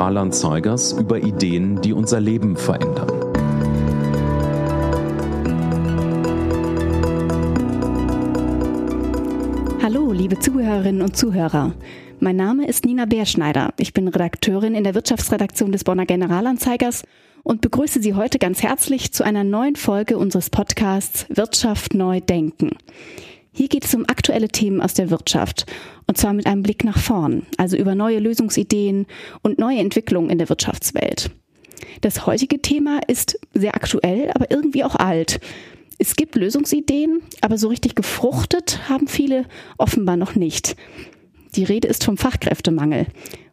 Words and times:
Generalanzeigers 0.00 0.92
über 0.94 1.18
Ideen, 1.18 1.78
die 1.82 1.92
unser 1.92 2.20
Leben 2.20 2.56
verändern. 2.56 3.10
Hallo, 9.82 10.10
liebe 10.12 10.38
Zuhörerinnen 10.38 11.02
und 11.02 11.18
Zuhörer. 11.18 11.74
Mein 12.18 12.36
Name 12.36 12.66
ist 12.66 12.86
Nina 12.86 13.04
Beerschneider. 13.04 13.74
Ich 13.76 13.92
bin 13.92 14.08
Redakteurin 14.08 14.74
in 14.74 14.84
der 14.84 14.94
Wirtschaftsredaktion 14.94 15.70
des 15.70 15.84
Bonner 15.84 16.06
Generalanzeigers 16.06 17.02
und 17.42 17.60
begrüße 17.60 18.00
Sie 18.00 18.14
heute 18.14 18.38
ganz 18.38 18.62
herzlich 18.62 19.12
zu 19.12 19.22
einer 19.22 19.44
neuen 19.44 19.76
Folge 19.76 20.16
unseres 20.16 20.48
Podcasts 20.48 21.26
Wirtschaft 21.28 21.92
neu 21.92 22.22
denken. 22.22 22.70
Hier 23.52 23.68
geht 23.68 23.84
es 23.84 23.94
um 23.94 24.04
aktuelle 24.06 24.48
Themen 24.48 24.80
aus 24.80 24.94
der 24.94 25.10
Wirtschaft 25.10 25.66
und 26.06 26.16
zwar 26.16 26.32
mit 26.32 26.46
einem 26.46 26.62
Blick 26.62 26.84
nach 26.84 26.98
vorn, 26.98 27.46
also 27.56 27.76
über 27.76 27.94
neue 27.94 28.20
Lösungsideen 28.20 29.06
und 29.42 29.58
neue 29.58 29.78
Entwicklungen 29.78 30.30
in 30.30 30.38
der 30.38 30.48
Wirtschaftswelt. 30.48 31.30
Das 32.00 32.26
heutige 32.26 32.62
Thema 32.62 33.00
ist 33.08 33.38
sehr 33.54 33.74
aktuell, 33.74 34.30
aber 34.34 34.50
irgendwie 34.50 34.84
auch 34.84 34.94
alt. 34.94 35.40
Es 35.98 36.16
gibt 36.16 36.36
Lösungsideen, 36.36 37.22
aber 37.40 37.58
so 37.58 37.68
richtig 37.68 37.94
gefruchtet 37.94 38.88
haben 38.88 39.08
viele 39.08 39.44
offenbar 39.78 40.16
noch 40.16 40.34
nicht. 40.34 40.76
Die 41.56 41.64
Rede 41.64 41.88
ist 41.88 42.04
vom 42.04 42.16
Fachkräftemangel 42.16 43.06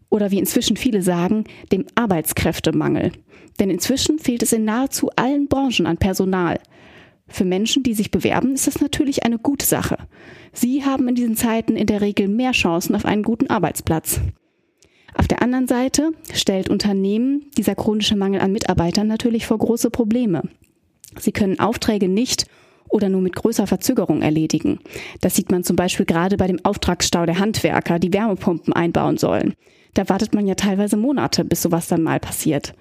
oder 0.09 0.31
wie 0.31 0.39
inzwischen 0.39 0.77
viele 0.77 1.01
sagen, 1.01 1.45
dem 1.71 1.85
Arbeitskräftemangel. 1.95 3.11
Denn 3.59 3.69
inzwischen 3.69 4.19
fehlt 4.19 4.43
es 4.43 4.53
in 4.53 4.65
nahezu 4.65 5.09
allen 5.15 5.47
Branchen 5.47 5.87
an 5.87 5.97
Personal. 5.97 6.59
Für 7.27 7.45
Menschen, 7.45 7.83
die 7.83 7.93
sich 7.93 8.11
bewerben, 8.11 8.53
ist 8.53 8.67
das 8.67 8.79
natürlich 8.79 9.23
eine 9.23 9.37
gute 9.37 9.65
Sache. 9.65 9.97
Sie 10.53 10.85
haben 10.85 11.07
in 11.07 11.15
diesen 11.15 11.35
Zeiten 11.35 11.75
in 11.75 11.87
der 11.87 12.01
Regel 12.01 12.27
mehr 12.27 12.51
Chancen 12.51 12.95
auf 12.95 13.05
einen 13.05 13.23
guten 13.23 13.49
Arbeitsplatz. 13.49 14.21
Auf 15.13 15.27
der 15.27 15.41
anderen 15.41 15.67
Seite 15.67 16.11
stellt 16.31 16.69
Unternehmen 16.69 17.49
dieser 17.57 17.75
chronische 17.75 18.15
Mangel 18.15 18.39
an 18.39 18.51
Mitarbeitern 18.51 19.07
natürlich 19.07 19.45
vor 19.45 19.57
große 19.57 19.89
Probleme. 19.89 20.43
Sie 21.17 21.31
können 21.31 21.59
Aufträge 21.59 22.07
nicht 22.07 22.45
oder 22.89 23.09
nur 23.09 23.21
mit 23.21 23.35
größer 23.35 23.67
Verzögerung 23.67 24.21
erledigen. 24.21 24.79
Das 25.21 25.35
sieht 25.35 25.51
man 25.51 25.63
zum 25.63 25.75
Beispiel 25.75 26.05
gerade 26.05 26.37
bei 26.37 26.47
dem 26.47 26.63
Auftragsstau 26.63 27.25
der 27.25 27.39
Handwerker, 27.39 27.99
die 27.99 28.13
Wärmepumpen 28.13 28.73
einbauen 28.73 29.17
sollen. 29.17 29.53
Da 29.93 30.07
wartet 30.09 30.33
man 30.33 30.47
ja 30.47 30.55
teilweise 30.55 30.95
Monate, 30.95 31.43
bis 31.43 31.61
sowas 31.61 31.87
dann 31.87 32.03
mal 32.03 32.19
passiert. 32.19 32.73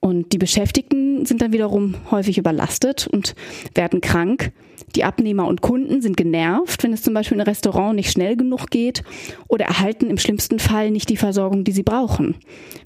Und 0.00 0.32
die 0.32 0.38
Beschäftigten 0.38 1.26
sind 1.26 1.42
dann 1.42 1.52
wiederum 1.52 1.94
häufig 2.10 2.38
überlastet 2.38 3.06
und 3.06 3.34
werden 3.74 4.00
krank. 4.00 4.52
Die 4.96 5.04
Abnehmer 5.04 5.46
und 5.46 5.60
Kunden 5.60 6.00
sind 6.00 6.16
genervt, 6.16 6.82
wenn 6.82 6.94
es 6.94 7.02
zum 7.02 7.12
Beispiel 7.12 7.36
in 7.36 7.42
einem 7.42 7.48
Restaurant 7.48 7.94
nicht 7.94 8.10
schnell 8.10 8.36
genug 8.36 8.70
geht 8.70 9.02
oder 9.46 9.66
erhalten 9.66 10.08
im 10.08 10.18
schlimmsten 10.18 10.58
Fall 10.58 10.90
nicht 10.90 11.10
die 11.10 11.18
Versorgung, 11.18 11.64
die 11.64 11.72
sie 11.72 11.82
brauchen, 11.82 12.34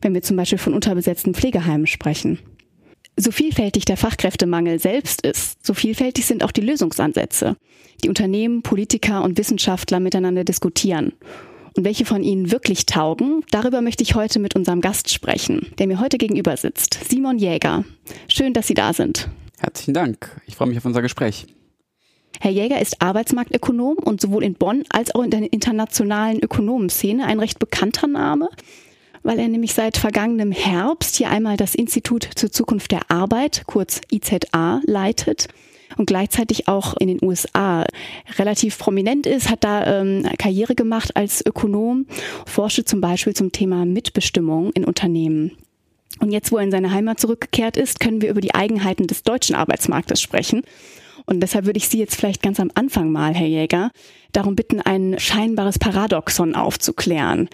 wenn 0.03 0.13
wir 0.13 0.23
zum 0.23 0.37
Beispiel 0.37 0.59
von 0.59 0.75
unterbesetzten 0.75 1.35
Pflegeheimen 1.35 1.87
sprechen. 1.87 2.41
So 3.17 3.31
vielfältig 3.31 3.85
der 3.85 3.97
Fachkräftemangel 3.97 4.81
selbst 4.81 5.25
ist, 5.25 5.65
so 5.65 5.73
vielfältig 5.73 6.27
sind 6.27 6.43
auch 6.43 6.51
die 6.51 6.63
Lösungsansätze, 6.63 7.57
die 8.03 8.09
Unternehmen, 8.09 8.63
Politiker 8.63 9.23
und 9.23 9.39
Wissenschaftler 9.39 10.01
miteinander 10.01 10.43
diskutieren. 10.43 11.13
Und 11.77 11.85
welche 11.85 12.05
von 12.05 12.23
ihnen 12.23 12.53
wirklich 12.53 12.87
taugen, 12.87 13.45
darüber 13.51 13.81
möchte 13.81 14.05
ich 14.05 14.15
heute 14.15 14.39
mit 14.39 14.55
unserem 14.55 14.81
Gast 14.81 15.13
sprechen, 15.13 15.73
der 15.79 15.89
mir 15.89 15.99
heute 15.99 16.19
gegenüber 16.19 16.57
sitzt, 16.57 16.99
Simon 17.09 17.39
Jäger. 17.39 17.85
Schön, 18.29 18.53
dass 18.53 18.69
Sie 18.69 18.75
da 18.75 18.93
sind. 18.93 19.29
Herzlichen 19.59 19.95
Dank. 19.95 20.41
Ich 20.47 20.55
freue 20.55 20.69
mich 20.69 20.79
auf 20.79 20.85
unser 20.85 21.03
Gespräch. 21.03 21.47
Herr 22.41 22.51
Jäger 22.51 22.81
ist 22.81 23.01
Arbeitsmarktökonom 23.01 23.97
und 23.97 24.21
sowohl 24.21 24.45
in 24.45 24.55
Bonn 24.55 24.85
als 24.91 25.15
auch 25.15 25.23
in 25.23 25.31
der 25.31 25.53
internationalen 25.53 26.41
Ökonomenszene 26.41 27.25
ein 27.25 27.41
recht 27.41 27.59
bekannter 27.59 28.07
Name, 28.07 28.51
weil 29.23 29.39
er 29.39 29.49
nämlich 29.49 29.75
seit 29.75 29.97
vergangenem 29.97 30.53
Herbst 30.53 31.17
hier 31.17 31.31
einmal 31.31 31.57
das 31.57 31.75
Institut 31.75 32.29
zur 32.37 32.53
Zukunft 32.53 32.93
der 32.93 33.11
Arbeit, 33.11 33.63
kurz 33.67 34.01
IZA, 34.13 34.81
leitet 34.85 35.49
und 35.97 36.07
gleichzeitig 36.07 36.69
auch 36.69 36.97
in 36.97 37.09
den 37.09 37.19
USA 37.23 37.85
relativ 38.39 38.79
prominent 38.79 39.27
ist, 39.27 39.51
hat 39.51 39.65
da 39.65 40.01
ähm, 40.01 40.27
Karriere 40.39 40.75
gemacht 40.75 41.17
als 41.17 41.45
Ökonom, 41.45 42.07
forschte 42.47 42.85
zum 42.85 43.01
Beispiel 43.01 43.35
zum 43.35 43.53
Thema 43.53 43.85
Mitbestimmung 43.85 44.73
in 44.73 44.85
Unternehmen. 44.85 45.53
Und 46.21 46.31
jetzt, 46.31 46.53
wo 46.53 46.59
er 46.59 46.65
in 46.65 46.71
seine 46.71 46.93
Heimat 46.93 47.19
zurückgekehrt 47.19 47.77
ist, 47.77 48.01
können 48.01 48.21
wir 48.21 48.31
über 48.31 48.41
die 48.41 48.55
Eigenheiten 48.55 49.07
des 49.07 49.23
deutschen 49.23 49.57
Arbeitsmarktes 49.57 50.21
sprechen. 50.21 50.63
Und 51.27 51.41
deshalb 51.41 51.67
würde 51.67 51.79
ich 51.79 51.89
Sie 51.89 51.99
jetzt 51.99 52.17
vielleicht 52.17 52.43
ganz 52.43 52.61
am 52.61 52.71
Anfang 52.75 53.11
mal, 53.11 53.35
Herr 53.35 53.47
Jäger, 53.47 53.91
darum 54.33 54.57
bitten, 54.57 54.81
ein 54.81 55.17
scheinbares 55.19 55.79
Paradoxon 55.79 56.55
aufzuklären. 56.55 57.49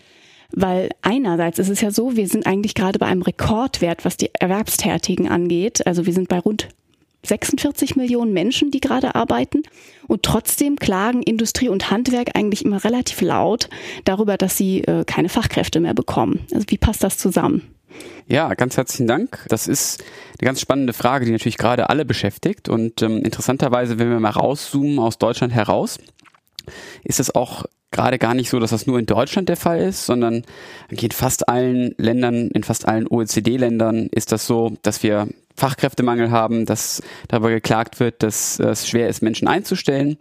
Weil 0.53 0.91
einerseits 1.03 1.59
ist 1.61 1.69
es 1.69 1.81
ja 1.81 1.91
so, 1.91 2.17
wir 2.17 2.27
sind 2.27 2.47
eigentlich 2.47 2.75
gerade 2.75 2.99
bei 2.99 3.07
einem 3.07 3.23
Rekordwert, 3.23 4.05
was 4.05 4.17
die 4.17 4.31
Erwerbstätigen 4.35 5.29
angeht. 5.29 5.87
Also 5.87 6.07
wir 6.07 6.13
sind 6.13 6.29
bei 6.29 6.41
rund 6.41 6.69
46 7.25 7.97
Millionen 7.97 8.33
Menschen, 8.33 8.71
die 8.71 8.81
gerade 8.81 9.15
arbeiten. 9.15 9.63
Und 10.07 10.23
trotzdem 10.23 10.77
klagen 10.77 11.23
Industrie 11.23 11.69
und 11.69 11.91
Handwerk 11.91 12.31
eigentlich 12.35 12.65
immer 12.65 12.83
relativ 12.83 13.21
laut 13.21 13.69
darüber, 14.05 14.37
dass 14.37 14.57
sie 14.57 14.83
äh, 14.85 15.05
keine 15.05 15.29
Fachkräfte 15.29 15.81
mehr 15.81 15.95
bekommen. 15.95 16.41
Also 16.53 16.67
wie 16.69 16.79
passt 16.79 17.05
das 17.05 17.19
zusammen? 17.19 17.63
Ja, 18.27 18.55
ganz 18.55 18.77
herzlichen 18.77 19.09
Dank. 19.09 19.45
Das 19.49 19.67
ist 19.67 20.03
eine 20.39 20.47
ganz 20.47 20.61
spannende 20.61 20.93
Frage, 20.93 21.25
die 21.27 21.33
natürlich 21.33 21.59
gerade 21.59 21.91
alle 21.91 22.05
beschäftigt. 22.05 22.69
Und 22.69 23.03
ähm, 23.03 23.23
interessanterweise, 23.25 23.99
wenn 23.99 24.11
wir 24.11 24.21
mal 24.21 24.31
rauszoomen 24.31 24.99
aus 24.99 25.19
Deutschland 25.19 25.53
heraus, 25.53 25.99
ist 27.05 27.21
es 27.21 27.35
auch 27.35 27.65
gerade 27.91 28.19
gar 28.19 28.35
nicht 28.35 28.51
so, 28.51 28.61
dass 28.61 28.71
das 28.71 28.87
nur 28.87 28.99
in 28.99 29.07
Deutschland 29.07 29.49
der 29.49 29.57
Fall 29.57 29.81
ist, 29.81 30.07
sondern 30.07 30.45
in 30.89 31.11
fast 31.11 31.49
allen 31.49 31.95
Ländern, 31.99 32.49
in 32.49 32.63
fast 32.63 32.87
allen 32.87 33.09
OECD-Ländern 33.09 34.09
ist 34.13 34.33
das 34.33 34.47
so, 34.47 34.77
dass 34.83 35.03
wir 35.03 35.29
Fachkräftemangel 35.57 36.31
haben, 36.31 36.65
dass 36.65 37.03
darüber 37.29 37.51
geklagt 37.51 38.01
wird, 38.01 38.23
dass 38.23 38.59
es 38.61 38.89
schwer 38.89 39.09
ist, 39.09 39.23
Menschen 39.23 39.49
einzustellen. 39.49 40.17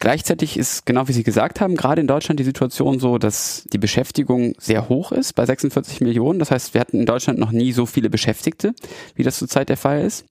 Gleichzeitig 0.00 0.56
ist, 0.56 0.86
genau 0.86 1.06
wie 1.06 1.12
Sie 1.12 1.22
gesagt 1.22 1.60
haben, 1.60 1.76
gerade 1.76 2.00
in 2.00 2.06
Deutschland 2.06 2.40
die 2.40 2.44
Situation 2.44 2.98
so, 2.98 3.18
dass 3.18 3.64
die 3.72 3.78
Beschäftigung 3.78 4.54
sehr 4.58 4.88
hoch 4.88 5.12
ist, 5.12 5.34
bei 5.34 5.46
46 5.46 6.00
Millionen. 6.00 6.38
Das 6.38 6.50
heißt, 6.50 6.74
wir 6.74 6.80
hatten 6.80 6.98
in 6.98 7.06
Deutschland 7.06 7.38
noch 7.38 7.52
nie 7.52 7.72
so 7.72 7.86
viele 7.86 8.10
Beschäftigte, 8.10 8.74
wie 9.14 9.22
das 9.22 9.38
zurzeit 9.38 9.68
der 9.68 9.76
Fall 9.76 10.04
ist. 10.04 10.24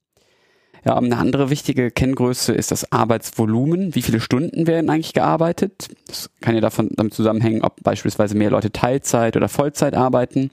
Ja, 0.84 0.96
eine 0.96 1.18
andere 1.18 1.50
wichtige 1.50 1.90
Kenngröße 1.90 2.52
ist 2.52 2.70
das 2.70 2.90
Arbeitsvolumen. 2.90 3.94
Wie 3.94 4.02
viele 4.02 4.20
Stunden 4.20 4.66
werden 4.66 4.88
eigentlich 4.88 5.12
gearbeitet? 5.12 5.88
Das 6.06 6.30
kann 6.40 6.54
ja 6.54 6.60
davon 6.60 6.90
damit 6.96 7.12
zusammenhängen, 7.12 7.62
ob 7.62 7.82
beispielsweise 7.82 8.34
mehr 8.34 8.50
Leute 8.50 8.72
Teilzeit 8.72 9.36
oder 9.36 9.48
Vollzeit 9.48 9.94
arbeiten. 9.94 10.50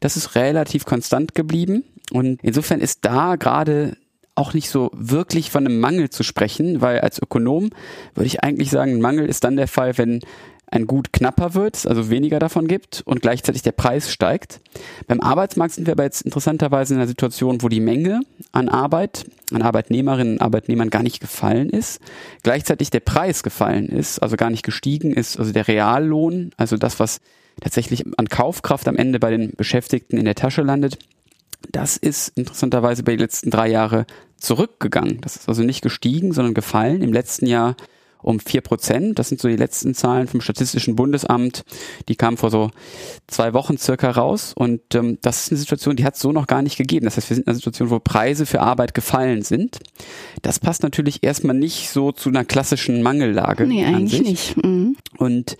Das 0.00 0.16
ist 0.16 0.34
relativ 0.34 0.84
konstant 0.84 1.34
geblieben. 1.34 1.84
Und 2.10 2.40
insofern 2.42 2.80
ist 2.80 3.04
da 3.04 3.36
gerade 3.36 3.96
auch 4.34 4.54
nicht 4.54 4.70
so 4.70 4.90
wirklich 4.94 5.50
von 5.50 5.66
einem 5.66 5.80
Mangel 5.80 6.10
zu 6.10 6.22
sprechen, 6.22 6.80
weil 6.80 7.00
als 7.00 7.20
Ökonom 7.20 7.70
würde 8.14 8.26
ich 8.26 8.42
eigentlich 8.42 8.70
sagen, 8.70 8.92
ein 8.92 9.00
Mangel 9.00 9.26
ist 9.26 9.44
dann 9.44 9.56
der 9.56 9.68
Fall, 9.68 9.98
wenn 9.98 10.20
ein 10.70 10.86
Gut 10.86 11.12
knapper 11.12 11.54
wird, 11.54 11.86
also 11.86 12.10
weniger 12.10 12.38
davon 12.38 12.66
gibt 12.66 13.02
und 13.04 13.22
gleichzeitig 13.22 13.62
der 13.62 13.72
Preis 13.72 14.10
steigt. 14.10 14.60
Beim 15.06 15.20
Arbeitsmarkt 15.20 15.74
sind 15.74 15.86
wir 15.86 15.92
aber 15.92 16.04
jetzt 16.04 16.22
interessanterweise 16.22 16.94
in 16.94 17.00
einer 17.00 17.08
Situation, 17.08 17.62
wo 17.62 17.68
die 17.68 17.80
Menge 17.80 18.20
an 18.52 18.68
Arbeit, 18.68 19.26
an 19.52 19.62
Arbeitnehmerinnen 19.62 20.34
und 20.34 20.42
Arbeitnehmern 20.42 20.90
gar 20.90 21.02
nicht 21.02 21.20
gefallen 21.20 21.70
ist, 21.70 22.00
gleichzeitig 22.42 22.90
der 22.90 23.00
Preis 23.00 23.42
gefallen 23.42 23.88
ist, 23.88 24.18
also 24.18 24.36
gar 24.36 24.50
nicht 24.50 24.64
gestiegen 24.64 25.12
ist, 25.12 25.38
also 25.38 25.52
der 25.52 25.68
Reallohn, 25.68 26.50
also 26.56 26.76
das, 26.76 27.00
was 27.00 27.20
tatsächlich 27.60 28.04
an 28.18 28.28
Kaufkraft 28.28 28.88
am 28.88 28.96
Ende 28.96 29.18
bei 29.18 29.30
den 29.30 29.52
Beschäftigten 29.56 30.16
in 30.16 30.24
der 30.24 30.34
Tasche 30.34 30.62
landet, 30.62 30.98
das 31.72 31.96
ist 31.96 32.36
interessanterweise 32.36 33.02
bei 33.02 33.12
den 33.12 33.20
letzten 33.20 33.50
drei 33.50 33.68
Jahren 33.68 34.04
zurückgegangen. 34.36 35.20
Das 35.20 35.36
ist 35.36 35.48
also 35.48 35.62
nicht 35.62 35.82
gestiegen, 35.82 36.32
sondern 36.32 36.54
gefallen. 36.54 37.02
Im 37.02 37.12
letzten 37.12 37.46
Jahr 37.46 37.74
um 38.22 38.40
vier 38.40 38.60
Prozent. 38.60 39.18
Das 39.18 39.28
sind 39.28 39.40
so 39.40 39.48
die 39.48 39.56
letzten 39.56 39.94
Zahlen 39.94 40.26
vom 40.26 40.40
Statistischen 40.40 40.96
Bundesamt. 40.96 41.64
Die 42.08 42.16
kamen 42.16 42.36
vor 42.36 42.50
so 42.50 42.70
zwei 43.26 43.54
Wochen 43.54 43.78
circa 43.78 44.10
raus. 44.10 44.52
Und 44.54 44.94
ähm, 44.94 45.18
das 45.22 45.44
ist 45.44 45.52
eine 45.52 45.58
Situation, 45.58 45.96
die 45.96 46.04
hat 46.04 46.14
es 46.14 46.20
so 46.20 46.32
noch 46.32 46.46
gar 46.46 46.62
nicht 46.62 46.76
gegeben. 46.76 47.04
Das 47.04 47.16
heißt, 47.16 47.30
wir 47.30 47.36
sind 47.36 47.44
in 47.44 47.48
einer 47.48 47.56
Situation, 47.56 47.90
wo 47.90 47.98
Preise 47.98 48.46
für 48.46 48.60
Arbeit 48.60 48.94
gefallen 48.94 49.42
sind. 49.42 49.78
Das 50.42 50.58
passt 50.58 50.82
natürlich 50.82 51.22
erstmal 51.22 51.56
nicht 51.56 51.90
so 51.90 52.12
zu 52.12 52.28
einer 52.28 52.44
klassischen 52.44 53.02
Mangellage. 53.02 53.66
Nee, 53.66 53.84
eigentlich 53.84 54.22
nicht. 54.22 54.56
Mhm. 54.64 54.96
Und 55.16 55.56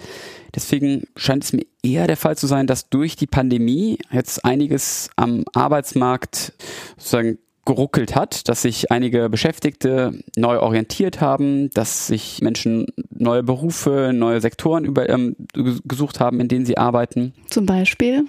Deswegen 0.54 1.04
scheint 1.14 1.44
es 1.44 1.52
mir 1.52 1.66
eher 1.82 2.06
der 2.06 2.16
Fall 2.16 2.36
zu 2.36 2.46
sein, 2.46 2.66
dass 2.66 2.88
durch 2.88 3.16
die 3.16 3.26
Pandemie 3.26 3.98
jetzt 4.10 4.44
einiges 4.44 5.10
am 5.16 5.44
Arbeitsmarkt 5.52 6.54
sozusagen 6.96 7.38
geruckelt 7.68 8.16
hat, 8.16 8.48
dass 8.48 8.62
sich 8.62 8.90
einige 8.90 9.28
Beschäftigte 9.28 10.18
neu 10.36 10.58
orientiert 10.58 11.20
haben, 11.20 11.68
dass 11.70 12.06
sich 12.06 12.40
Menschen 12.40 12.86
neue 13.10 13.42
Berufe, 13.42 14.12
neue 14.14 14.40
Sektoren 14.40 14.86
über, 14.86 15.06
ähm, 15.10 15.36
gesucht 15.84 16.18
haben, 16.18 16.40
in 16.40 16.48
denen 16.48 16.64
sie 16.64 16.78
arbeiten. 16.78 17.34
Zum 17.50 17.66
Beispiel? 17.66 18.24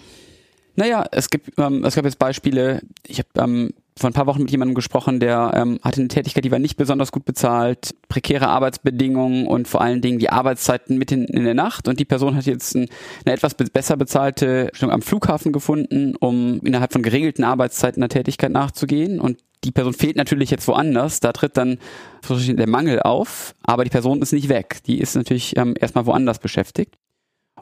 Naja, 0.75 1.05
es 1.11 1.29
gibt, 1.29 1.57
ähm, 1.57 1.85
es 1.85 1.95
gab 1.95 2.03
jetzt 2.03 2.19
Beispiele, 2.19 2.81
ich 3.07 3.19
habe 3.19 3.29
ähm, 3.37 3.73
vor 3.99 4.09
ein 4.09 4.13
paar 4.13 4.27
Wochen 4.27 4.41
mit 4.41 4.51
jemandem 4.51 4.75
gesprochen, 4.75 5.19
der 5.19 5.51
ähm, 5.55 5.79
hatte 5.83 5.99
eine 5.99 6.07
Tätigkeit, 6.07 6.45
die 6.45 6.51
war 6.51 6.59
nicht 6.59 6.77
besonders 6.77 7.11
gut 7.11 7.25
bezahlt, 7.25 7.93
prekäre 8.07 8.47
Arbeitsbedingungen 8.47 9.45
und 9.45 9.67
vor 9.67 9.81
allen 9.81 10.01
Dingen 10.01 10.19
die 10.19 10.29
Arbeitszeiten 10.29 10.97
mitten 10.97 11.25
in 11.25 11.43
der 11.43 11.53
Nacht. 11.53 11.87
Und 11.87 11.99
die 11.99 12.05
Person 12.05 12.35
hat 12.35 12.45
jetzt 12.45 12.75
ein, 12.75 12.87
eine 13.25 13.35
etwas 13.35 13.53
besser 13.55 13.97
bezahlte 13.97 14.69
Stellung 14.73 14.93
am 14.93 15.01
Flughafen 15.01 15.51
gefunden, 15.51 16.15
um 16.15 16.61
innerhalb 16.63 16.93
von 16.93 17.03
geregelten 17.03 17.43
Arbeitszeiten 17.43 17.99
der 17.99 18.09
Tätigkeit 18.09 18.51
nachzugehen. 18.51 19.19
Und 19.19 19.39
die 19.65 19.71
Person 19.71 19.93
fehlt 19.93 20.15
natürlich 20.15 20.49
jetzt 20.49 20.67
woanders, 20.67 21.19
da 21.19 21.33
tritt 21.33 21.57
dann 21.57 21.77
der 22.27 22.69
Mangel 22.69 23.01
auf, 23.01 23.55
aber 23.63 23.83
die 23.83 23.89
Person 23.89 24.21
ist 24.21 24.31
nicht 24.31 24.47
weg. 24.47 24.79
Die 24.87 24.99
ist 24.99 25.15
natürlich 25.15 25.57
ähm, 25.57 25.75
erstmal 25.77 26.05
woanders 26.05 26.39
beschäftigt. 26.39 26.95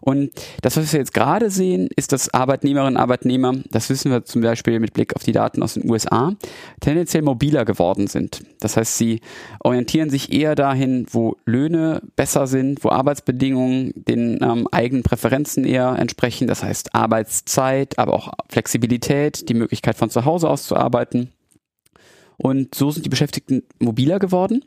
Und 0.08 0.32
das, 0.62 0.78
was 0.78 0.94
wir 0.94 1.02
jetzt 1.02 1.14
gerade 1.14 1.50
sehen, 1.50 1.90
ist, 1.98 2.14
dass 2.14 2.34
Arbeitnehmerinnen 2.34 2.96
und 2.96 3.02
Arbeitnehmer, 3.02 3.56
das 3.72 3.90
wissen 3.90 4.10
wir 4.10 4.24
zum 4.24 4.42
Beispiel 4.42 4.80
mit 4.80 4.94
Blick 4.94 5.14
auf 5.18 5.24
die 5.26 5.34
Daten 5.34 5.62
aus 5.62 5.74
den 5.74 5.90
USA, 5.92 6.34
tendenziell 6.80 7.24
mobiler 7.24 7.66
geworden 7.66 8.08
sind. 8.08 8.42
Das 8.62 8.78
heißt, 8.78 8.98
sie 8.98 9.20
orientieren 9.60 10.10
sich 10.10 10.32
eher 10.32 10.56
dahin, 10.56 11.08
wo 11.12 11.36
Löhne 11.44 12.02
besser 12.16 12.48
sind, 12.48 12.86
wo 12.86 12.90
Arbeitsbedingungen 12.90 13.92
den 13.96 14.40
ähm, 14.42 14.70
eigenen 14.72 15.04
Präferenzen 15.04 15.66
eher 15.66 15.98
entsprechen. 16.00 16.48
Das 16.48 16.64
heißt 16.64 16.96
Arbeitszeit, 16.96 18.00
aber 18.00 18.14
auch 18.14 18.32
Flexibilität, 18.48 19.50
die 19.50 19.56
Möglichkeit 19.56 19.98
von 19.98 20.10
zu 20.10 20.24
Hause 20.24 20.50
aus 20.50 20.68
zu 20.68 20.78
arbeiten. 20.78 21.34
Und 22.38 22.76
so 22.76 22.92
sind 22.92 23.04
die 23.04 23.10
Beschäftigten 23.10 23.64
mobiler 23.80 24.20
geworden 24.20 24.64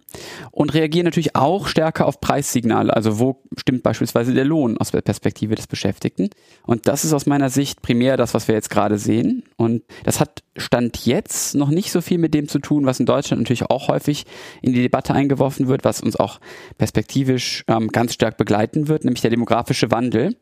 und 0.51 0.75
reagieren 0.75 1.05
natürlich 1.05 1.37
auch 1.37 1.69
stärker 1.69 2.07
auf 2.07 2.21
Preissignale. 2.21 2.95
Also 2.95 3.21
wo 3.21 3.43
stimmt 3.57 3.85
beispielsweise 3.85 4.35
der 4.35 4.45
Lohn 4.45 4.77
aus 4.77 4.91
der 4.91 5.03
Perspektive 5.03 5.55
des 5.55 5.69
Beschäftigten? 5.69 6.31
Und 6.67 6.89
das 6.89 7.05
ist 7.05 7.13
aus 7.13 7.27
meiner 7.27 7.49
Sicht 7.49 7.81
primär 7.81 8.17
das, 8.17 8.35
was 8.35 8.49
wir 8.49 8.57
jetzt 8.57 8.71
gerade 8.71 8.99
sehen. 8.99 9.45
Und 9.61 9.83
das 10.05 10.21
hat 10.21 10.43
Stand 10.57 11.05
jetzt 11.05 11.55
noch 11.55 11.69
nicht 11.69 11.93
so 11.93 12.01
viel 12.01 12.17
mit 12.17 12.33
dem 12.33 12.49
zu 12.49 12.61
tun, 12.61 12.87
was 12.87 12.99
in 12.99 13.05
Deutschland 13.05 13.43
natürlich 13.43 13.65
auch 13.65 13.89
häufig 13.89 14.25
in 14.63 14.73
die 14.73 14.81
Debatte 14.81 15.13
eingeworfen 15.13 15.69
wird, 15.69 15.85
was 15.85 16.01
uns 16.01 16.17
auch 16.17 16.41
perspektivisch 16.79 17.63
ähm, 17.69 17.89
ganz 17.89 18.15
stark 18.15 18.39
begleiten 18.39 18.89
wird, 18.89 19.05
nämlich 19.05 19.21
der 19.21 19.31
demografische 19.31 19.91
Wandel. 19.91 20.35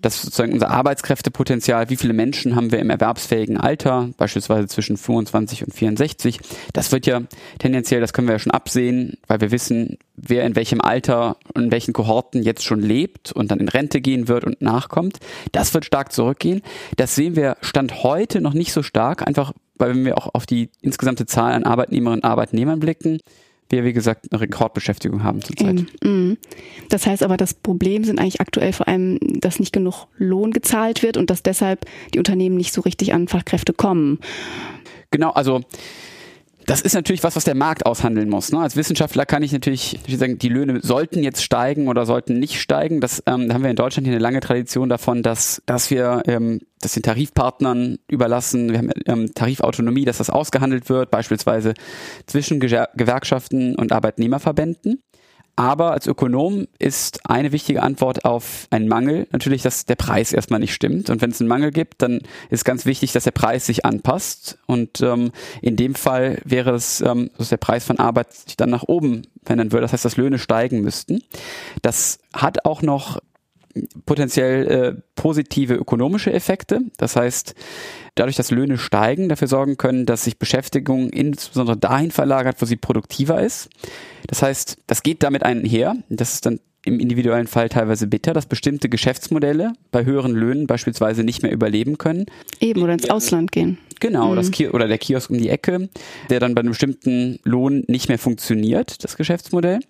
Das 0.00 0.14
ist 0.14 0.22
sozusagen 0.22 0.54
unser 0.54 0.70
Arbeitskräftepotenzial. 0.70 1.90
Wie 1.90 1.96
viele 1.96 2.14
Menschen 2.14 2.56
haben 2.56 2.72
wir 2.72 2.78
im 2.78 2.88
erwerbsfähigen 2.88 3.58
Alter, 3.58 4.08
beispielsweise 4.16 4.68
zwischen 4.68 4.96
25 4.96 5.64
und 5.64 5.74
64? 5.74 6.40
Das 6.72 6.90
wird 6.90 7.04
ja 7.06 7.20
tendenziell, 7.58 8.00
das 8.00 8.14
können 8.14 8.28
wir 8.28 8.36
ja 8.36 8.38
schon 8.38 8.52
absehen, 8.52 9.18
weil 9.26 9.42
wir 9.42 9.50
wissen, 9.50 9.98
wer 10.26 10.44
in 10.44 10.56
welchem 10.56 10.80
Alter 10.80 11.36
und 11.54 11.64
in 11.64 11.72
welchen 11.72 11.92
Kohorten 11.92 12.42
jetzt 12.42 12.64
schon 12.64 12.80
lebt 12.80 13.32
und 13.32 13.50
dann 13.50 13.60
in 13.60 13.68
Rente 13.68 14.00
gehen 14.00 14.28
wird 14.28 14.44
und 14.44 14.62
nachkommt. 14.62 15.18
Das 15.52 15.74
wird 15.74 15.84
stark 15.84 16.12
zurückgehen. 16.12 16.62
Das 16.96 17.14
sehen 17.14 17.36
wir 17.36 17.56
Stand 17.60 18.02
heute 18.02 18.40
noch 18.40 18.54
nicht 18.54 18.72
so 18.72 18.82
stark, 18.82 19.26
einfach 19.26 19.52
weil 19.82 19.90
wenn 19.90 20.04
wir 20.04 20.16
auch 20.16 20.30
auf 20.32 20.46
die 20.46 20.70
insgesamte 20.80 21.26
Zahl 21.26 21.52
an 21.52 21.64
Arbeitnehmerinnen 21.64 22.20
und 22.20 22.24
Arbeitnehmern 22.24 22.78
blicken, 22.78 23.18
wir, 23.68 23.84
wie 23.84 23.92
gesagt, 23.92 24.26
eine 24.30 24.40
Rekordbeschäftigung 24.40 25.24
haben 25.24 25.42
zurzeit. 25.42 25.86
Mhm. 26.04 26.36
Das 26.90 27.06
heißt 27.06 27.22
aber, 27.22 27.36
das 27.36 27.54
Problem 27.54 28.04
sind 28.04 28.20
eigentlich 28.20 28.40
aktuell 28.40 28.72
vor 28.72 28.86
allem, 28.86 29.18
dass 29.20 29.58
nicht 29.58 29.72
genug 29.72 30.06
Lohn 30.18 30.52
gezahlt 30.52 31.02
wird 31.02 31.16
und 31.16 31.30
dass 31.30 31.42
deshalb 31.42 31.86
die 32.14 32.18
Unternehmen 32.18 32.56
nicht 32.56 32.72
so 32.72 32.82
richtig 32.82 33.14
an 33.14 33.28
Fachkräfte 33.28 33.72
kommen. 33.72 34.20
Genau, 35.10 35.30
also 35.30 35.62
das 36.66 36.80
ist 36.80 36.94
natürlich 36.94 37.22
was, 37.24 37.36
was 37.36 37.44
der 37.44 37.54
Markt 37.54 37.86
aushandeln 37.86 38.28
muss. 38.28 38.52
Ne? 38.52 38.60
Als 38.60 38.76
Wissenschaftler 38.76 39.26
kann 39.26 39.42
ich 39.42 39.52
natürlich 39.52 39.98
sagen, 40.08 40.38
die 40.38 40.48
Löhne 40.48 40.80
sollten 40.82 41.22
jetzt 41.22 41.42
steigen 41.42 41.88
oder 41.88 42.06
sollten 42.06 42.38
nicht 42.38 42.60
steigen. 42.60 43.00
Das 43.00 43.22
ähm, 43.26 43.48
da 43.48 43.54
haben 43.54 43.62
wir 43.62 43.70
in 43.70 43.76
Deutschland 43.76 44.06
hier 44.06 44.14
eine 44.14 44.22
lange 44.22 44.40
Tradition 44.40 44.88
davon, 44.88 45.22
dass, 45.22 45.62
dass 45.66 45.90
wir 45.90 46.22
ähm, 46.26 46.60
das 46.80 46.92
den 46.92 47.02
Tarifpartnern 47.02 47.98
überlassen. 48.08 48.70
Wir 48.70 48.78
haben 48.78 48.90
ähm, 49.06 49.34
Tarifautonomie, 49.34 50.04
dass 50.04 50.18
das 50.18 50.30
ausgehandelt 50.30 50.88
wird, 50.88 51.10
beispielsweise 51.10 51.74
zwischen 52.26 52.60
Gewerkschaften 52.60 53.76
und 53.76 53.92
Arbeitnehmerverbänden. 53.92 55.02
Aber 55.54 55.92
als 55.92 56.06
Ökonom 56.06 56.66
ist 56.78 57.28
eine 57.28 57.52
wichtige 57.52 57.82
Antwort 57.82 58.24
auf 58.24 58.66
einen 58.70 58.88
Mangel 58.88 59.26
natürlich, 59.32 59.62
dass 59.62 59.84
der 59.84 59.96
Preis 59.96 60.32
erstmal 60.32 60.60
nicht 60.60 60.72
stimmt. 60.72 61.10
Und 61.10 61.20
wenn 61.20 61.30
es 61.30 61.40
einen 61.40 61.48
Mangel 61.48 61.70
gibt, 61.70 62.00
dann 62.00 62.20
ist 62.48 62.64
ganz 62.64 62.86
wichtig, 62.86 63.12
dass 63.12 63.24
der 63.24 63.32
Preis 63.32 63.66
sich 63.66 63.84
anpasst. 63.84 64.58
Und 64.66 65.02
ähm, 65.02 65.30
in 65.60 65.76
dem 65.76 65.94
Fall 65.94 66.40
wäre 66.44 66.70
es, 66.70 67.02
ähm, 67.02 67.30
dass 67.36 67.50
der 67.50 67.58
Preis 67.58 67.84
von 67.84 67.98
Arbeit 67.98 68.32
sich 68.32 68.56
dann 68.56 68.70
nach 68.70 68.84
oben 68.84 69.22
verändern 69.44 69.72
würde. 69.72 69.82
Das 69.82 69.92
heißt, 69.92 70.04
dass 70.04 70.16
Löhne 70.16 70.38
steigen 70.38 70.80
müssten. 70.80 71.22
Das 71.82 72.18
hat 72.32 72.64
auch 72.64 72.80
noch 72.80 73.20
potenziell 74.06 74.66
äh, 74.66 75.02
positive 75.14 75.74
ökonomische 75.74 76.32
Effekte. 76.32 76.80
Das 76.96 77.16
heißt, 77.16 77.54
dadurch, 78.14 78.36
dass 78.36 78.50
Löhne 78.50 78.78
steigen, 78.78 79.28
dafür 79.28 79.48
sorgen 79.48 79.76
können, 79.76 80.06
dass 80.06 80.24
sich 80.24 80.38
Beschäftigung 80.38 81.10
insbesondere 81.10 81.76
dahin 81.76 82.10
verlagert, 82.10 82.56
wo 82.60 82.66
sie 82.66 82.76
produktiver 82.76 83.40
ist. 83.42 83.70
Das 84.26 84.42
heißt, 84.42 84.78
das 84.86 85.02
geht 85.02 85.22
damit 85.22 85.42
einher. 85.42 85.96
Das 86.08 86.34
ist 86.34 86.46
dann 86.46 86.60
im 86.84 86.98
individuellen 86.98 87.46
Fall 87.46 87.68
teilweise 87.68 88.06
bitter, 88.06 88.32
dass 88.32 88.46
bestimmte 88.46 88.88
Geschäftsmodelle 88.88 89.72
bei 89.92 90.04
höheren 90.04 90.32
Löhnen 90.32 90.66
beispielsweise 90.66 91.22
nicht 91.22 91.42
mehr 91.42 91.52
überleben 91.52 91.96
können. 91.96 92.26
Eben, 92.60 92.82
oder 92.82 92.94
ins 92.94 93.08
Ausland 93.08 93.52
gehen. 93.52 93.78
Genau, 94.00 94.32
mhm. 94.32 94.36
das 94.36 94.50
Ki 94.50 94.68
oder 94.68 94.88
der 94.88 94.98
Kiosk 94.98 95.30
um 95.30 95.38
die 95.38 95.48
Ecke, 95.48 95.88
der 96.28 96.40
dann 96.40 96.54
bei 96.54 96.60
einem 96.60 96.70
bestimmten 96.70 97.38
Lohn 97.44 97.84
nicht 97.86 98.08
mehr 98.08 98.18
funktioniert, 98.18 99.04
das 99.04 99.16
Geschäftsmodell 99.16 99.80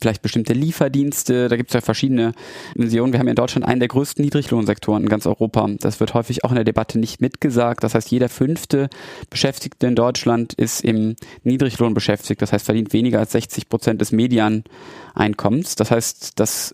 vielleicht 0.00 0.22
bestimmte 0.22 0.52
Lieferdienste, 0.52 1.48
da 1.48 1.56
gibt 1.56 1.70
es 1.70 1.74
ja 1.74 1.80
verschiedene 1.80 2.32
Visionen. 2.74 3.12
Wir 3.12 3.20
haben 3.20 3.28
in 3.28 3.34
Deutschland 3.34 3.66
einen 3.66 3.80
der 3.80 3.88
größten 3.88 4.24
Niedriglohnsektoren 4.24 5.04
in 5.04 5.08
ganz 5.08 5.26
Europa. 5.26 5.68
Das 5.80 6.00
wird 6.00 6.14
häufig 6.14 6.44
auch 6.44 6.50
in 6.50 6.56
der 6.56 6.64
Debatte 6.64 6.98
nicht 6.98 7.20
mitgesagt. 7.20 7.82
Das 7.84 7.94
heißt, 7.94 8.10
jeder 8.10 8.28
fünfte 8.28 8.88
Beschäftigte 9.30 9.86
in 9.86 9.94
Deutschland 9.94 10.52
ist 10.54 10.84
im 10.84 11.16
Niedriglohn 11.44 11.94
beschäftigt. 11.94 12.42
Das 12.42 12.52
heißt, 12.52 12.66
verdient 12.66 12.92
weniger 12.92 13.18
als 13.18 13.32
60 13.32 13.68
Prozent 13.68 14.00
des 14.00 14.12
Medianeinkommens. 14.12 15.76
Das 15.76 15.90
heißt, 15.90 16.38
dass 16.38 16.72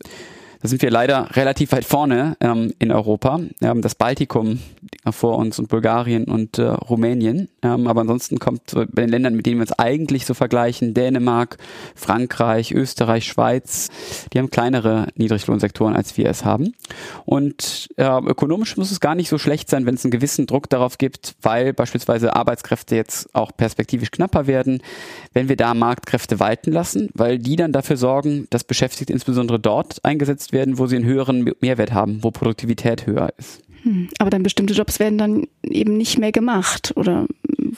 da 0.63 0.69
sind 0.69 0.81
wir 0.81 0.91
leider 0.91 1.29
relativ 1.35 1.73
weit 1.73 1.85
vorne 1.85 2.37
ähm, 2.41 2.73
in 2.79 2.93
Europa. 2.93 3.41
Haben 3.63 3.83
das 3.83 3.97
Baltikum 3.97 4.61
vor 5.11 5.37
uns 5.39 5.59
und 5.59 5.69
Bulgarien 5.69 6.25
und 6.25 6.59
äh, 6.59 6.63
Rumänien. 6.63 7.49
Ähm, 7.63 7.89
aber 7.89 8.03
ansonsten 8.03 8.39
kommt 8.39 8.73
bei 8.73 9.03
den 9.03 9.09
Ländern, 9.09 9.35
mit 9.35 9.47
denen 9.47 9.57
wir 9.57 9.63
uns 9.63 9.73
eigentlich 9.73 10.27
so 10.27 10.35
vergleichen, 10.35 10.95
Dänemark, 10.95 11.59
Frankreich, 11.97 12.73
Österreich, 12.73 13.25
Schweiz, 13.25 13.89
die 14.33 14.39
haben 14.39 14.51
kleinere 14.51 15.09
Niedriglohnsektoren, 15.17 15.97
als 15.97 16.17
wir 16.17 16.27
es 16.29 16.45
haben. 16.45 16.75
Und 17.25 17.89
äh, 17.97 18.05
ökonomisch 18.05 18.77
muss 18.77 18.93
es 18.93 19.01
gar 19.01 19.17
nicht 19.17 19.29
so 19.29 19.39
schlecht 19.39 19.69
sein, 19.69 19.87
wenn 19.87 19.95
es 19.95 20.05
einen 20.05 20.13
gewissen 20.13 20.47
Druck 20.47 20.71
darauf 20.71 20.99
gibt, 20.99 21.35
weil 21.43 21.73
beispielsweise 21.73 22.37
Arbeitskräfte 22.37 22.95
jetzt 22.95 23.35
auch 23.35 23.51
perspektivisch 23.57 24.13
knapper 24.13 24.47
werden, 24.47 24.83
wenn 25.33 25.49
wir 25.49 25.57
da 25.57 25.75
Marktkräfte 25.75 26.39
walten 26.39 26.71
lassen, 26.71 27.09
weil 27.15 27.39
die 27.39 27.57
dann 27.57 27.73
dafür 27.73 27.97
sorgen, 27.97 28.47
dass 28.51 28.63
Beschäftigte 28.63 29.13
insbesondere 29.13 29.59
dort 29.59 30.05
eingesetzt 30.05 30.53
werden, 30.53 30.79
wo 30.79 30.87
sie 30.87 30.97
einen 30.97 31.07
höheren 31.07 31.51
Mehrwert 31.61 31.93
haben, 31.93 32.23
wo 32.23 32.31
Produktivität 32.31 33.07
höher 33.07 33.33
ist. 33.37 33.63
Hm, 33.83 34.09
aber 34.19 34.31
dann 34.31 34.43
bestimmte 34.43 34.75
Jobs 34.75 34.99
werden 35.01 35.19
dann 35.19 35.47
eben 35.63 35.97
nicht 35.97 36.19
mehr 36.19 36.33
gemacht. 36.33 36.93
Oder 36.97 37.27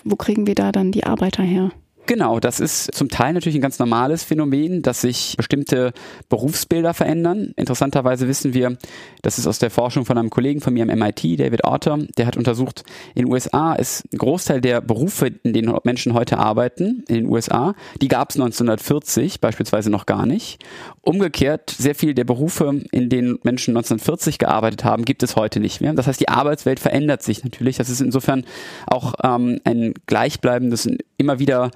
wo 0.04 0.16
kriegen 0.16 0.46
wir 0.46 0.54
da 0.54 0.73
dann 0.73 0.92
die 0.92 1.04
Arbeiter 1.04 1.42
her? 1.42 1.70
Genau, 2.06 2.38
das 2.38 2.61
ist 2.61 2.94
zum 2.94 3.08
Teil 3.08 3.32
natürlich 3.32 3.56
ein 3.56 3.62
ganz 3.62 3.78
normales 3.78 4.25
Phänomen, 4.25 4.82
dass 4.82 5.00
sich 5.00 5.37
bestimmte 5.38 5.94
Berufsbilder 6.28 6.92
verändern. 6.92 7.54
Interessanterweise 7.56 8.28
wissen 8.28 8.52
wir, 8.52 8.76
das 9.23 9.38
ist 9.38 9.46
aus 9.46 9.58
der 9.58 9.70
Forschung 9.70 10.04
von 10.04 10.18
einem 10.18 10.28
Kollegen 10.28 10.61
von 10.61 10.75
mir 10.75 10.82
am 10.82 10.99
MIT, 10.99 11.40
David 11.40 11.64
Arthur, 11.64 12.06
der 12.18 12.26
hat 12.26 12.37
untersucht, 12.37 12.84
in 13.14 13.25
den 13.25 13.32
USA 13.32 13.73
ist 13.73 14.04
ein 14.12 14.18
Großteil 14.18 14.61
der 14.61 14.82
Berufe, 14.82 15.30
in 15.42 15.54
denen 15.54 15.75
Menschen 15.84 16.12
heute 16.12 16.37
arbeiten, 16.37 17.04
in 17.08 17.14
den 17.14 17.26
USA, 17.26 17.75
die 18.02 18.08
gab 18.08 18.30
es 18.30 18.37
1940 18.37 19.40
beispielsweise 19.40 19.88
noch 19.88 20.04
gar 20.04 20.26
nicht. 20.26 20.62
Umgekehrt, 21.00 21.70
sehr 21.70 21.94
viel 21.94 22.12
der 22.12 22.25
Berufe, 22.25 22.82
in 22.92 23.08
denen 23.08 23.38
Menschen 23.44 23.75
1940 23.76 24.38
gearbeitet 24.38 24.84
haben, 24.84 25.06
gibt 25.06 25.23
es 25.23 25.37
heute 25.37 25.58
nicht 25.58 25.80
mehr. 25.80 25.94
Das 25.94 26.06
heißt, 26.06 26.20
die 26.20 26.28
Arbeitswelt 26.28 26.80
verändert 26.80 27.23
sich 27.23 27.44
natürlich. 27.44 27.78
Das 27.78 27.88
ist 27.88 28.02
insofern 28.02 28.44
auch 28.87 29.14
ähm, 29.23 29.58
ein 29.64 29.94
gleichbleibendes, 30.06 30.88
immer 31.16 31.38
wieder 31.38 31.71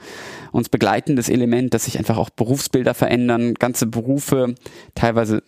uns 0.53 0.69
begleitendes 0.69 1.29
Element, 1.29 1.75
dass 1.75 1.85
sich 1.85 1.99
einfach 1.99 2.17
auch 2.17 2.31
Berufsbilder 2.31 2.95
verändern, 2.95 3.55
ganze 3.55 3.87
Berufe 3.87 4.55
teilweise 4.95 5.43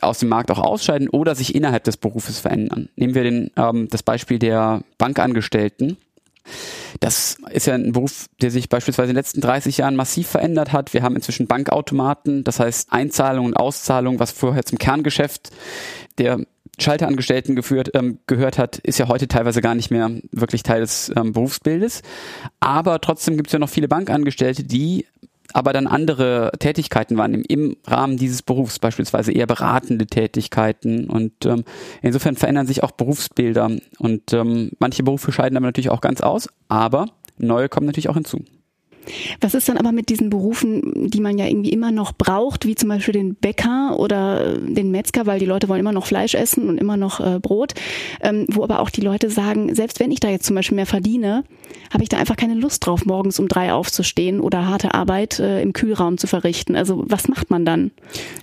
aus 0.00 0.18
dem 0.18 0.28
Markt 0.28 0.50
auch 0.50 0.58
ausscheiden 0.58 1.08
oder 1.08 1.34
sich 1.34 1.54
innerhalb 1.54 1.84
des 1.84 1.96
Berufes 1.96 2.38
verändern. 2.40 2.88
Nehmen 2.96 3.14
wir 3.14 3.24
den, 3.24 3.50
ähm, 3.56 3.88
das 3.90 4.02
Beispiel 4.02 4.38
der 4.38 4.82
Bankangestellten. 4.98 5.96
Das 7.00 7.36
ist 7.50 7.66
ja 7.66 7.74
ein 7.74 7.92
Beruf, 7.92 8.26
der 8.40 8.50
sich 8.50 8.68
beispielsweise 8.68 9.10
in 9.10 9.14
den 9.14 9.20
letzten 9.20 9.40
30 9.40 9.78
Jahren 9.78 9.96
massiv 9.96 10.28
verändert 10.28 10.72
hat. 10.72 10.94
Wir 10.94 11.02
haben 11.02 11.14
inzwischen 11.14 11.46
Bankautomaten, 11.46 12.44
das 12.44 12.58
heißt 12.58 12.92
Einzahlung 12.92 13.46
und 13.46 13.54
Auszahlung, 13.54 14.18
was 14.18 14.32
vorher 14.32 14.64
zum 14.64 14.78
Kerngeschäft 14.78 15.50
der 16.16 16.40
Schalterangestellten 16.78 17.56
geführt, 17.56 17.90
ähm, 17.94 18.18
gehört 18.26 18.58
hat, 18.58 18.78
ist 18.78 18.98
ja 18.98 19.08
heute 19.08 19.28
teilweise 19.28 19.60
gar 19.60 19.74
nicht 19.74 19.90
mehr 19.90 20.10
wirklich 20.32 20.62
Teil 20.62 20.80
des 20.80 21.10
ähm, 21.16 21.32
Berufsbildes. 21.32 22.02
Aber 22.60 23.00
trotzdem 23.00 23.36
gibt 23.36 23.48
es 23.48 23.52
ja 23.52 23.58
noch 23.58 23.68
viele 23.68 23.88
Bankangestellte, 23.88 24.64
die 24.64 25.06
aber 25.52 25.72
dann 25.72 25.86
andere 25.86 26.52
Tätigkeiten 26.58 27.16
wahrnehmen 27.16 27.44
im 27.44 27.76
Rahmen 27.86 28.18
dieses 28.18 28.42
Berufs, 28.42 28.78
beispielsweise 28.78 29.32
eher 29.32 29.46
beratende 29.46 30.06
Tätigkeiten. 30.06 31.08
Und 31.08 31.46
ähm, 31.46 31.64
insofern 32.02 32.36
verändern 32.36 32.66
sich 32.66 32.82
auch 32.82 32.90
Berufsbilder. 32.90 33.70
Und 33.98 34.32
ähm, 34.32 34.72
manche 34.78 35.02
Berufe 35.02 35.32
scheiden 35.32 35.56
aber 35.56 35.66
natürlich 35.66 35.90
auch 35.90 36.02
ganz 36.02 36.20
aus. 36.20 36.48
Aber 36.68 37.06
neue 37.38 37.68
kommen 37.68 37.86
natürlich 37.86 38.10
auch 38.10 38.14
hinzu. 38.14 38.44
Was 39.40 39.54
ist 39.54 39.68
dann 39.68 39.78
aber 39.78 39.92
mit 39.92 40.08
diesen 40.08 40.30
Berufen, 40.30 41.08
die 41.08 41.20
man 41.20 41.38
ja 41.38 41.46
irgendwie 41.46 41.70
immer 41.70 41.90
noch 41.90 42.12
braucht, 42.12 42.66
wie 42.66 42.74
zum 42.74 42.88
Beispiel 42.88 43.14
den 43.14 43.34
Bäcker 43.34 43.98
oder 43.98 44.58
den 44.58 44.90
Metzger, 44.90 45.26
weil 45.26 45.38
die 45.38 45.46
Leute 45.46 45.68
wollen 45.68 45.80
immer 45.80 45.92
noch 45.92 46.06
Fleisch 46.06 46.34
essen 46.34 46.68
und 46.68 46.78
immer 46.78 46.96
noch 46.96 47.20
äh, 47.20 47.38
Brot, 47.38 47.74
ähm, 48.20 48.46
wo 48.50 48.64
aber 48.64 48.80
auch 48.80 48.90
die 48.90 49.00
Leute 49.00 49.30
sagen, 49.30 49.74
selbst 49.74 50.00
wenn 50.00 50.10
ich 50.10 50.20
da 50.20 50.28
jetzt 50.28 50.46
zum 50.46 50.56
Beispiel 50.56 50.76
mehr 50.76 50.86
verdiene, 50.86 51.44
habe 51.92 52.02
ich 52.02 52.08
da 52.08 52.18
einfach 52.18 52.36
keine 52.36 52.54
Lust 52.54 52.86
drauf, 52.86 53.04
morgens 53.06 53.38
um 53.38 53.48
drei 53.48 53.72
aufzustehen 53.72 54.40
oder 54.40 54.66
harte 54.66 54.94
Arbeit 54.94 55.38
äh, 55.38 55.62
im 55.62 55.72
Kühlraum 55.72 56.18
zu 56.18 56.26
verrichten. 56.26 56.76
Also 56.76 57.04
was 57.06 57.28
macht 57.28 57.50
man 57.50 57.64
dann? 57.64 57.90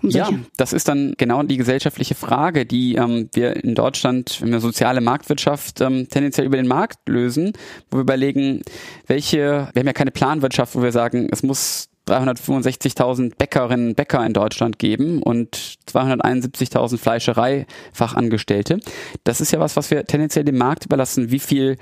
Um 0.01 0.09
ja, 0.09 0.29
das 0.57 0.73
ist 0.73 0.87
dann 0.87 1.13
genau 1.17 1.43
die 1.43 1.57
gesellschaftliche 1.57 2.15
Frage, 2.15 2.65
die 2.65 2.95
ähm, 2.95 3.29
wir 3.33 3.63
in 3.63 3.75
Deutschland, 3.75 4.41
wenn 4.41 4.51
wir 4.51 4.59
soziale 4.59 5.01
Marktwirtschaft 5.01 5.81
ähm, 5.81 6.07
tendenziell 6.09 6.47
über 6.47 6.57
den 6.57 6.67
Markt 6.67 7.07
lösen, 7.07 7.53
wo 7.89 7.97
wir 7.97 8.01
überlegen, 8.01 8.61
welche, 9.07 9.69
wir 9.73 9.79
haben 9.79 9.87
ja 9.87 9.93
keine 9.93 10.11
Planwirtschaft, 10.11 10.54
Wirtschaft, 10.55 10.75
wo 10.75 10.83
wir 10.83 10.93
sagen, 10.93 11.27
es 11.31 11.43
muss 11.43 11.89
365.000 12.07 13.35
Bäckerinnen 13.37 13.89
und 13.89 13.95
Bäcker 13.95 14.25
in 14.25 14.31
Deutschland 14.31 14.79
geben 14.79 15.21
und 15.21 15.77
271.000 15.91 16.97
Fleischereifachangestellte. 16.97 18.79
Das 19.25 19.41
ist 19.41 19.51
ja 19.51 19.59
was, 19.59 19.75
was 19.75 19.91
wir 19.91 20.05
tendenziell 20.05 20.45
dem 20.45 20.57
Markt 20.57 20.85
überlassen. 20.85 21.31
Wie 21.31 21.39
viel 21.39 21.75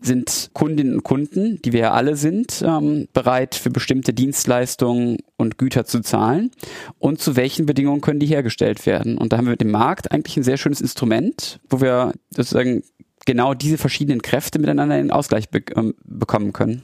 sind 0.00 0.50
Kundinnen 0.54 0.94
und 0.94 1.04
Kunden, 1.04 1.60
die 1.62 1.72
wir 1.72 1.80
ja 1.80 1.92
alle 1.92 2.16
sind, 2.16 2.64
ähm, 2.66 3.06
bereit 3.12 3.54
für 3.54 3.70
bestimmte 3.70 4.12
Dienstleistungen 4.12 5.18
und 5.36 5.56
Güter 5.56 5.84
zu 5.84 6.00
zahlen 6.00 6.50
und 6.98 7.20
zu 7.20 7.36
welchen 7.36 7.66
Bedingungen 7.66 8.00
können 8.00 8.18
die 8.18 8.26
hergestellt 8.26 8.86
werden. 8.86 9.18
Und 9.18 9.32
da 9.32 9.36
haben 9.36 9.44
wir 9.44 9.52
mit 9.52 9.60
dem 9.60 9.70
Markt 9.70 10.10
eigentlich 10.10 10.36
ein 10.36 10.42
sehr 10.42 10.56
schönes 10.56 10.80
Instrument, 10.80 11.60
wo 11.70 11.80
wir 11.80 12.12
sozusagen 12.30 12.82
genau 13.26 13.52
diese 13.52 13.76
verschiedenen 13.76 14.22
Kräfte 14.22 14.58
miteinander 14.58 14.98
in 14.98 15.10
Ausgleich 15.10 15.50
be 15.50 15.62
ähm, 15.76 15.94
bekommen 16.04 16.52
können. 16.52 16.82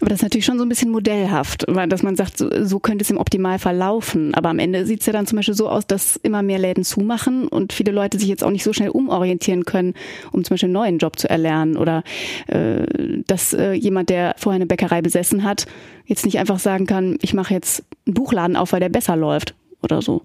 Aber 0.00 0.10
das 0.10 0.18
ist 0.18 0.22
natürlich 0.22 0.44
schon 0.44 0.58
so 0.58 0.64
ein 0.64 0.68
bisschen 0.68 0.90
modellhaft, 0.90 1.64
dass 1.88 2.02
man 2.02 2.16
sagt, 2.16 2.36
so, 2.36 2.50
so 2.64 2.78
könnte 2.78 3.02
es 3.02 3.10
im 3.10 3.16
Optimalfall 3.16 3.74
laufen. 3.74 4.34
Aber 4.34 4.50
am 4.50 4.58
Ende 4.58 4.84
sieht 4.84 5.00
es 5.00 5.06
ja 5.06 5.12
dann 5.12 5.26
zum 5.26 5.36
Beispiel 5.36 5.54
so 5.54 5.68
aus, 5.68 5.86
dass 5.86 6.16
immer 6.16 6.42
mehr 6.42 6.58
Läden 6.58 6.84
zumachen 6.84 7.48
und 7.48 7.72
viele 7.72 7.92
Leute 7.92 8.18
sich 8.18 8.28
jetzt 8.28 8.44
auch 8.44 8.50
nicht 8.50 8.64
so 8.64 8.74
schnell 8.74 8.90
umorientieren 8.90 9.64
können, 9.64 9.94
um 10.32 10.44
zum 10.44 10.54
Beispiel 10.54 10.66
einen 10.66 10.74
neuen 10.74 10.98
Job 10.98 11.18
zu 11.18 11.30
erlernen. 11.30 11.76
Oder 11.76 12.02
äh, 12.48 12.84
dass 13.26 13.54
äh, 13.54 13.72
jemand, 13.72 14.10
der 14.10 14.34
vorher 14.36 14.56
eine 14.56 14.66
Bäckerei 14.66 15.00
besessen 15.00 15.44
hat, 15.44 15.66
jetzt 16.04 16.26
nicht 16.26 16.38
einfach 16.38 16.58
sagen 16.58 16.86
kann, 16.86 17.18
ich 17.22 17.32
mache 17.32 17.54
jetzt 17.54 17.84
einen 18.06 18.14
Buchladen 18.14 18.56
auf, 18.56 18.72
weil 18.72 18.80
der 18.80 18.90
besser 18.90 19.16
läuft 19.16 19.54
oder 19.86 20.02
so. 20.02 20.22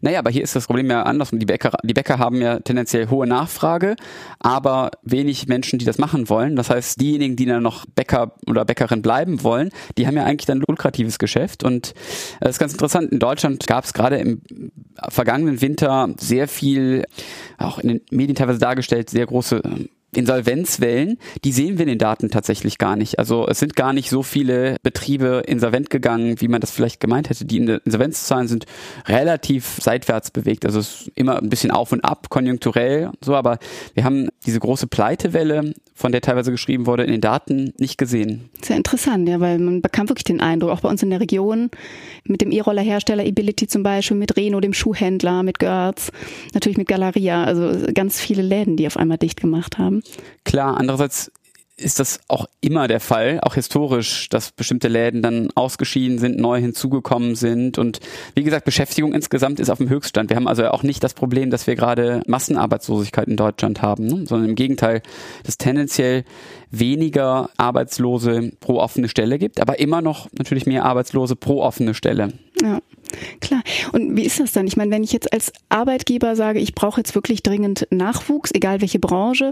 Naja, 0.00 0.18
aber 0.18 0.30
hier 0.30 0.42
ist 0.42 0.56
das 0.56 0.66
Problem 0.66 0.90
ja 0.90 1.02
andersrum. 1.02 1.38
Die 1.38 1.46
Bäcker, 1.46 1.72
die 1.82 1.94
Bäcker 1.94 2.18
haben 2.18 2.40
ja 2.40 2.58
tendenziell 2.60 3.08
hohe 3.08 3.26
Nachfrage, 3.26 3.96
aber 4.40 4.90
wenig 5.02 5.46
Menschen, 5.46 5.78
die 5.78 5.84
das 5.84 5.98
machen 5.98 6.28
wollen. 6.28 6.56
Das 6.56 6.70
heißt, 6.70 7.00
diejenigen, 7.00 7.36
die 7.36 7.46
dann 7.46 7.62
noch 7.62 7.86
Bäcker 7.86 8.34
oder 8.46 8.64
Bäckerin 8.64 9.02
bleiben 9.02 9.42
wollen, 9.42 9.70
die 9.96 10.06
haben 10.06 10.16
ja 10.16 10.24
eigentlich 10.24 10.46
dann 10.46 10.58
ein 10.58 10.64
lukratives 10.66 11.18
Geschäft. 11.18 11.62
Und 11.62 11.94
das 12.40 12.50
ist 12.50 12.58
ganz 12.58 12.72
interessant. 12.72 13.12
In 13.12 13.18
Deutschland 13.18 13.66
gab 13.66 13.84
es 13.84 13.92
gerade 13.92 14.16
im 14.16 14.42
vergangenen 15.08 15.60
Winter 15.60 16.08
sehr 16.18 16.48
viel, 16.48 17.04
auch 17.58 17.78
in 17.78 17.88
den 17.88 18.00
Medien 18.10 18.34
teilweise 18.34 18.58
dargestellt, 18.58 19.10
sehr 19.10 19.26
große 19.26 19.62
Insolvenzwellen, 20.14 21.18
die 21.44 21.52
sehen 21.52 21.78
wir 21.78 21.84
in 21.84 21.88
den 21.88 21.98
Daten 21.98 22.30
tatsächlich 22.30 22.78
gar 22.78 22.96
nicht. 22.96 23.18
Also 23.18 23.46
es 23.48 23.58
sind 23.58 23.76
gar 23.76 23.92
nicht 23.92 24.10
so 24.10 24.22
viele 24.22 24.76
Betriebe 24.82 25.42
insolvent 25.46 25.88
gegangen, 25.88 26.40
wie 26.40 26.48
man 26.48 26.60
das 26.60 26.70
vielleicht 26.70 27.00
gemeint 27.00 27.30
hätte. 27.30 27.44
Die 27.46 27.56
Insolvenzzahlen 27.56 28.46
sind 28.46 28.66
relativ 29.06 29.78
seitwärts 29.80 30.30
bewegt. 30.30 30.66
Also 30.66 30.80
es 30.80 31.02
ist 31.02 31.12
immer 31.14 31.38
ein 31.38 31.48
bisschen 31.48 31.70
auf 31.70 31.92
und 31.92 32.04
ab, 32.04 32.28
konjunkturell 32.28 33.10
so, 33.24 33.34
aber 33.34 33.58
wir 33.94 34.04
haben 34.04 34.28
diese 34.44 34.60
große 34.60 34.86
Pleitewelle, 34.86 35.74
von 35.94 36.10
der 36.10 36.20
teilweise 36.20 36.50
geschrieben 36.50 36.86
wurde, 36.86 37.04
in 37.04 37.12
den 37.12 37.20
Daten 37.20 37.72
nicht 37.78 37.96
gesehen. 37.96 38.48
Sehr 38.62 38.76
interessant, 38.76 39.28
ja, 39.28 39.40
weil 39.40 39.58
man 39.58 39.82
bekam 39.82 40.08
wirklich 40.08 40.24
den 40.24 40.40
Eindruck, 40.40 40.70
auch 40.70 40.80
bei 40.80 40.88
uns 40.88 41.02
in 41.02 41.10
der 41.10 41.20
Region, 41.20 41.70
mit 42.24 42.40
dem 42.40 42.50
E-Roller-Hersteller 42.50 43.24
Ability 43.24 43.68
zum 43.68 43.82
Beispiel, 43.82 44.16
mit 44.16 44.36
Reno, 44.36 44.60
dem 44.60 44.72
Schuhhändler, 44.72 45.42
mit 45.42 45.58
Görz, 45.58 46.10
natürlich 46.54 46.78
mit 46.78 46.88
Galeria, 46.88 47.44
also 47.44 47.86
ganz 47.94 48.20
viele 48.20 48.42
Läden, 48.42 48.76
die 48.76 48.86
auf 48.86 48.96
einmal 48.96 49.18
dicht 49.18 49.40
gemacht 49.40 49.78
haben. 49.78 50.01
Klar, 50.44 50.76
andererseits 50.76 51.30
ist 51.76 51.98
das 51.98 52.20
auch 52.28 52.46
immer 52.60 52.86
der 52.86 53.00
Fall, 53.00 53.40
auch 53.42 53.54
historisch, 53.54 54.28
dass 54.28 54.52
bestimmte 54.52 54.88
Läden 54.88 55.22
dann 55.22 55.50
ausgeschieden 55.54 56.18
sind, 56.18 56.38
neu 56.38 56.60
hinzugekommen 56.60 57.34
sind. 57.34 57.78
Und 57.78 58.00
wie 58.34 58.42
gesagt, 58.42 58.64
Beschäftigung 58.64 59.12
insgesamt 59.14 59.58
ist 59.58 59.70
auf 59.70 59.78
dem 59.78 59.88
Höchststand. 59.88 60.30
Wir 60.30 60.36
haben 60.36 60.48
also 60.48 60.66
auch 60.68 60.82
nicht 60.82 61.02
das 61.02 61.14
Problem, 61.14 61.50
dass 61.50 61.66
wir 61.66 61.74
gerade 61.74 62.22
Massenarbeitslosigkeit 62.26 63.28
in 63.28 63.36
Deutschland 63.36 63.82
haben, 63.82 64.06
ne? 64.06 64.26
sondern 64.26 64.50
im 64.50 64.54
Gegenteil, 64.54 65.02
dass 65.44 65.58
tendenziell 65.58 66.24
weniger 66.72 67.50
Arbeitslose 67.56 68.50
pro 68.60 68.78
offene 68.78 69.08
Stelle 69.08 69.38
gibt, 69.38 69.60
aber 69.60 69.78
immer 69.78 70.02
noch 70.02 70.28
natürlich 70.32 70.66
mehr 70.66 70.84
Arbeitslose 70.84 71.36
pro 71.36 71.62
offene 71.62 71.94
Stelle. 71.94 72.32
Ja. 72.62 72.80
Klar. 73.40 73.62
Und 73.92 74.16
wie 74.16 74.22
ist 74.22 74.40
das 74.40 74.52
dann? 74.52 74.66
Ich 74.66 74.76
meine, 74.76 74.90
wenn 74.90 75.04
ich 75.04 75.12
jetzt 75.12 75.32
als 75.32 75.52
Arbeitgeber 75.68 76.36
sage, 76.36 76.60
ich 76.60 76.74
brauche 76.74 77.00
jetzt 77.00 77.14
wirklich 77.14 77.42
dringend 77.42 77.86
Nachwuchs, 77.90 78.50
egal 78.54 78.80
welche 78.80 78.98
Branche, 78.98 79.50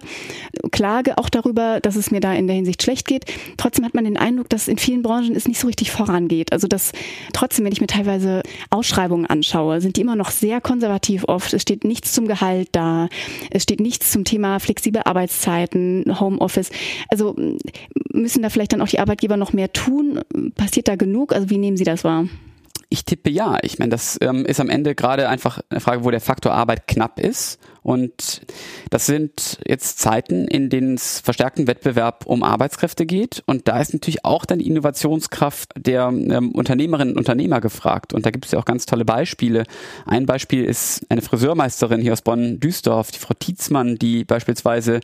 klage 0.70 1.18
auch 1.18 1.28
darüber, 1.28 1.80
dass 1.80 1.96
es 1.96 2.10
mir 2.10 2.20
da 2.20 2.32
in 2.32 2.46
der 2.46 2.56
Hinsicht 2.56 2.82
schlecht 2.82 3.06
geht. 3.06 3.24
Trotzdem 3.56 3.84
hat 3.84 3.94
man 3.94 4.04
den 4.04 4.16
Eindruck, 4.16 4.48
dass 4.48 4.68
in 4.68 4.78
vielen 4.78 5.02
Branchen 5.02 5.34
es 5.34 5.46
nicht 5.46 5.60
so 5.60 5.66
richtig 5.66 5.90
vorangeht. 5.90 6.52
Also 6.52 6.68
dass 6.68 6.92
trotzdem, 7.32 7.64
wenn 7.64 7.72
ich 7.72 7.80
mir 7.80 7.86
teilweise 7.86 8.42
Ausschreibungen 8.70 9.26
anschaue, 9.26 9.80
sind 9.80 9.96
die 9.96 10.00
immer 10.00 10.16
noch 10.16 10.30
sehr 10.30 10.60
konservativ 10.60 11.24
oft. 11.24 11.52
Es 11.52 11.62
steht 11.62 11.84
nichts 11.84 12.12
zum 12.12 12.28
Gehalt 12.28 12.68
da. 12.72 13.08
Es 13.50 13.64
steht 13.64 13.80
nichts 13.80 14.10
zum 14.10 14.24
Thema 14.24 14.58
flexible 14.58 15.02
Arbeitszeiten, 15.04 16.18
Homeoffice. 16.18 16.70
Also 17.10 17.34
müssen 18.12 18.42
da 18.42 18.50
vielleicht 18.50 18.72
dann 18.72 18.82
auch 18.82 18.88
die 18.88 19.00
Arbeitgeber 19.00 19.36
noch 19.36 19.52
mehr 19.52 19.72
tun? 19.72 20.20
Passiert 20.56 20.88
da 20.88 20.96
genug? 20.96 21.32
Also 21.32 21.50
wie 21.50 21.58
nehmen 21.58 21.76
Sie 21.76 21.84
das 21.84 22.04
wahr? 22.04 22.26
Ich 22.88 23.04
tippe 23.04 23.30
ja. 23.30 23.58
Ich 23.62 23.78
meine, 23.78 23.90
das 23.90 24.18
ähm, 24.20 24.44
ist 24.44 24.60
am 24.60 24.68
Ende 24.68 24.94
gerade 24.94 25.28
einfach 25.28 25.60
eine 25.70 25.80
Frage, 25.80 26.04
wo 26.04 26.10
der 26.10 26.20
Faktor 26.20 26.52
Arbeit 26.52 26.86
knapp 26.88 27.20
ist 27.20 27.58
und 27.82 28.42
das 28.90 29.06
sind 29.06 29.58
jetzt 29.66 29.98
Zeiten, 29.98 30.46
in 30.46 30.68
denen 30.68 30.94
es 30.94 31.20
verstärkten 31.20 31.66
Wettbewerb 31.66 32.26
um 32.26 32.42
Arbeitskräfte 32.42 33.06
geht. 33.06 33.42
Und 33.46 33.68
da 33.68 33.80
ist 33.80 33.92
natürlich 33.92 34.24
auch 34.24 34.44
dann 34.44 34.58
die 34.58 34.66
Innovationskraft 34.66 35.72
der 35.76 36.08
ähm, 36.08 36.52
Unternehmerinnen 36.52 37.14
und 37.14 37.18
Unternehmer 37.18 37.60
gefragt. 37.60 38.12
Und 38.12 38.26
da 38.26 38.30
gibt 38.30 38.46
es 38.46 38.52
ja 38.52 38.58
auch 38.58 38.64
ganz 38.64 38.86
tolle 38.86 39.04
Beispiele. 39.04 39.64
Ein 40.06 40.26
Beispiel 40.26 40.64
ist 40.64 41.06
eine 41.08 41.22
Friseurmeisterin 41.22 42.00
hier 42.00 42.12
aus 42.12 42.22
Bonn-Düsdorf, 42.22 43.10
die 43.12 43.18
Frau 43.18 43.34
Tietzmann, 43.38 43.96
die 43.96 44.24
beispielsweise 44.24 45.00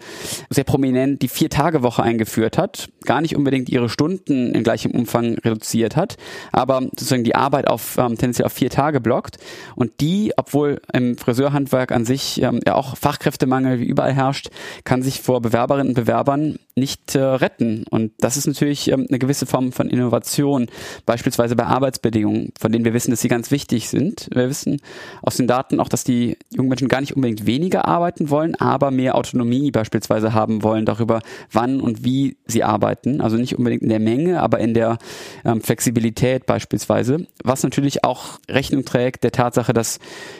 sehr 0.50 0.64
prominent 0.64 1.22
die 1.22 1.28
Vier-Tage-Woche 1.28 2.02
eingeführt 2.02 2.58
hat. 2.58 2.88
Gar 3.04 3.20
nicht 3.20 3.36
unbedingt 3.36 3.68
ihre 3.68 3.88
Stunden 3.88 4.54
in 4.54 4.64
gleichem 4.64 4.92
Umfang 4.92 5.38
reduziert 5.38 5.96
hat, 5.96 6.16
aber 6.52 6.80
sozusagen 6.82 7.24
die 7.24 7.34
Arbeit 7.34 7.68
auf 7.68 7.96
ähm, 7.98 8.18
tendenziell 8.18 8.46
auf 8.46 8.52
vier 8.52 8.70
Tage 8.70 9.00
blockt. 9.00 9.38
Und 9.74 10.00
die, 10.00 10.32
obwohl 10.36 10.80
im 10.92 11.16
Friseurhandwerk 11.16 11.92
an 11.92 12.04
sich 12.04 12.42
ähm, 12.42 12.60
ja 12.66 12.74
auch 12.74 12.96
Fachkräftemangel 12.96 13.80
wie 13.80 13.86
überall 13.86 14.12
herrscht, 14.12 14.48
kann 14.84 15.02
sich 15.02 15.22
vor 15.22 15.40
Bewerberinnen 15.40 15.88
und 15.88 15.94
Bewerbern 15.94 16.58
nicht 16.76 17.14
äh, 17.14 17.20
retten. 17.20 17.84
Und 17.90 18.12
das 18.18 18.36
ist 18.36 18.46
natürlich 18.46 18.90
ähm, 18.90 19.06
eine 19.08 19.18
gewisse 19.18 19.46
Form 19.46 19.72
von 19.72 19.88
Innovation, 19.88 20.66
beispielsweise 21.06 21.56
bei 21.56 21.64
Arbeitsbedingungen, 21.64 22.52
von 22.58 22.70
denen 22.72 22.84
wir 22.84 22.94
wissen, 22.94 23.10
dass 23.10 23.20
sie 23.20 23.28
ganz 23.28 23.50
wichtig 23.50 23.88
sind. 23.88 24.28
Wir 24.32 24.48
wissen 24.48 24.80
aus 25.22 25.36
den 25.36 25.46
Daten 25.46 25.80
auch, 25.80 25.88
dass 25.88 26.04
die 26.04 26.36
jungen 26.54 26.68
Menschen 26.68 26.88
gar 26.88 27.00
nicht 27.00 27.16
unbedingt 27.16 27.46
weniger 27.46 27.86
arbeiten 27.86 28.30
wollen, 28.30 28.54
aber 28.56 28.90
mehr 28.90 29.14
Autonomie 29.14 29.70
beispielsweise 29.70 30.34
haben 30.34 30.62
wollen 30.62 30.84
darüber, 30.86 31.20
wann 31.50 31.80
und 31.80 32.04
wie 32.04 32.36
sie 32.46 32.62
arbeiten. 32.62 33.20
Also 33.20 33.36
nicht 33.36 33.56
unbedingt 33.56 33.82
in 33.82 33.88
der 33.88 34.00
Menge, 34.00 34.40
aber 34.42 34.58
in 34.60 34.74
der 34.74 34.98
ähm, 35.44 35.60
Flexibilität 35.60 36.46
beispielsweise, 36.46 37.26
was 37.42 37.62
natürlich 37.62 38.04
auch 38.04 38.38
Rechnung 38.48 38.84
trägt 38.84 39.24
der 39.24 39.32
Tatsache, 39.32 39.72
dass 39.72 39.98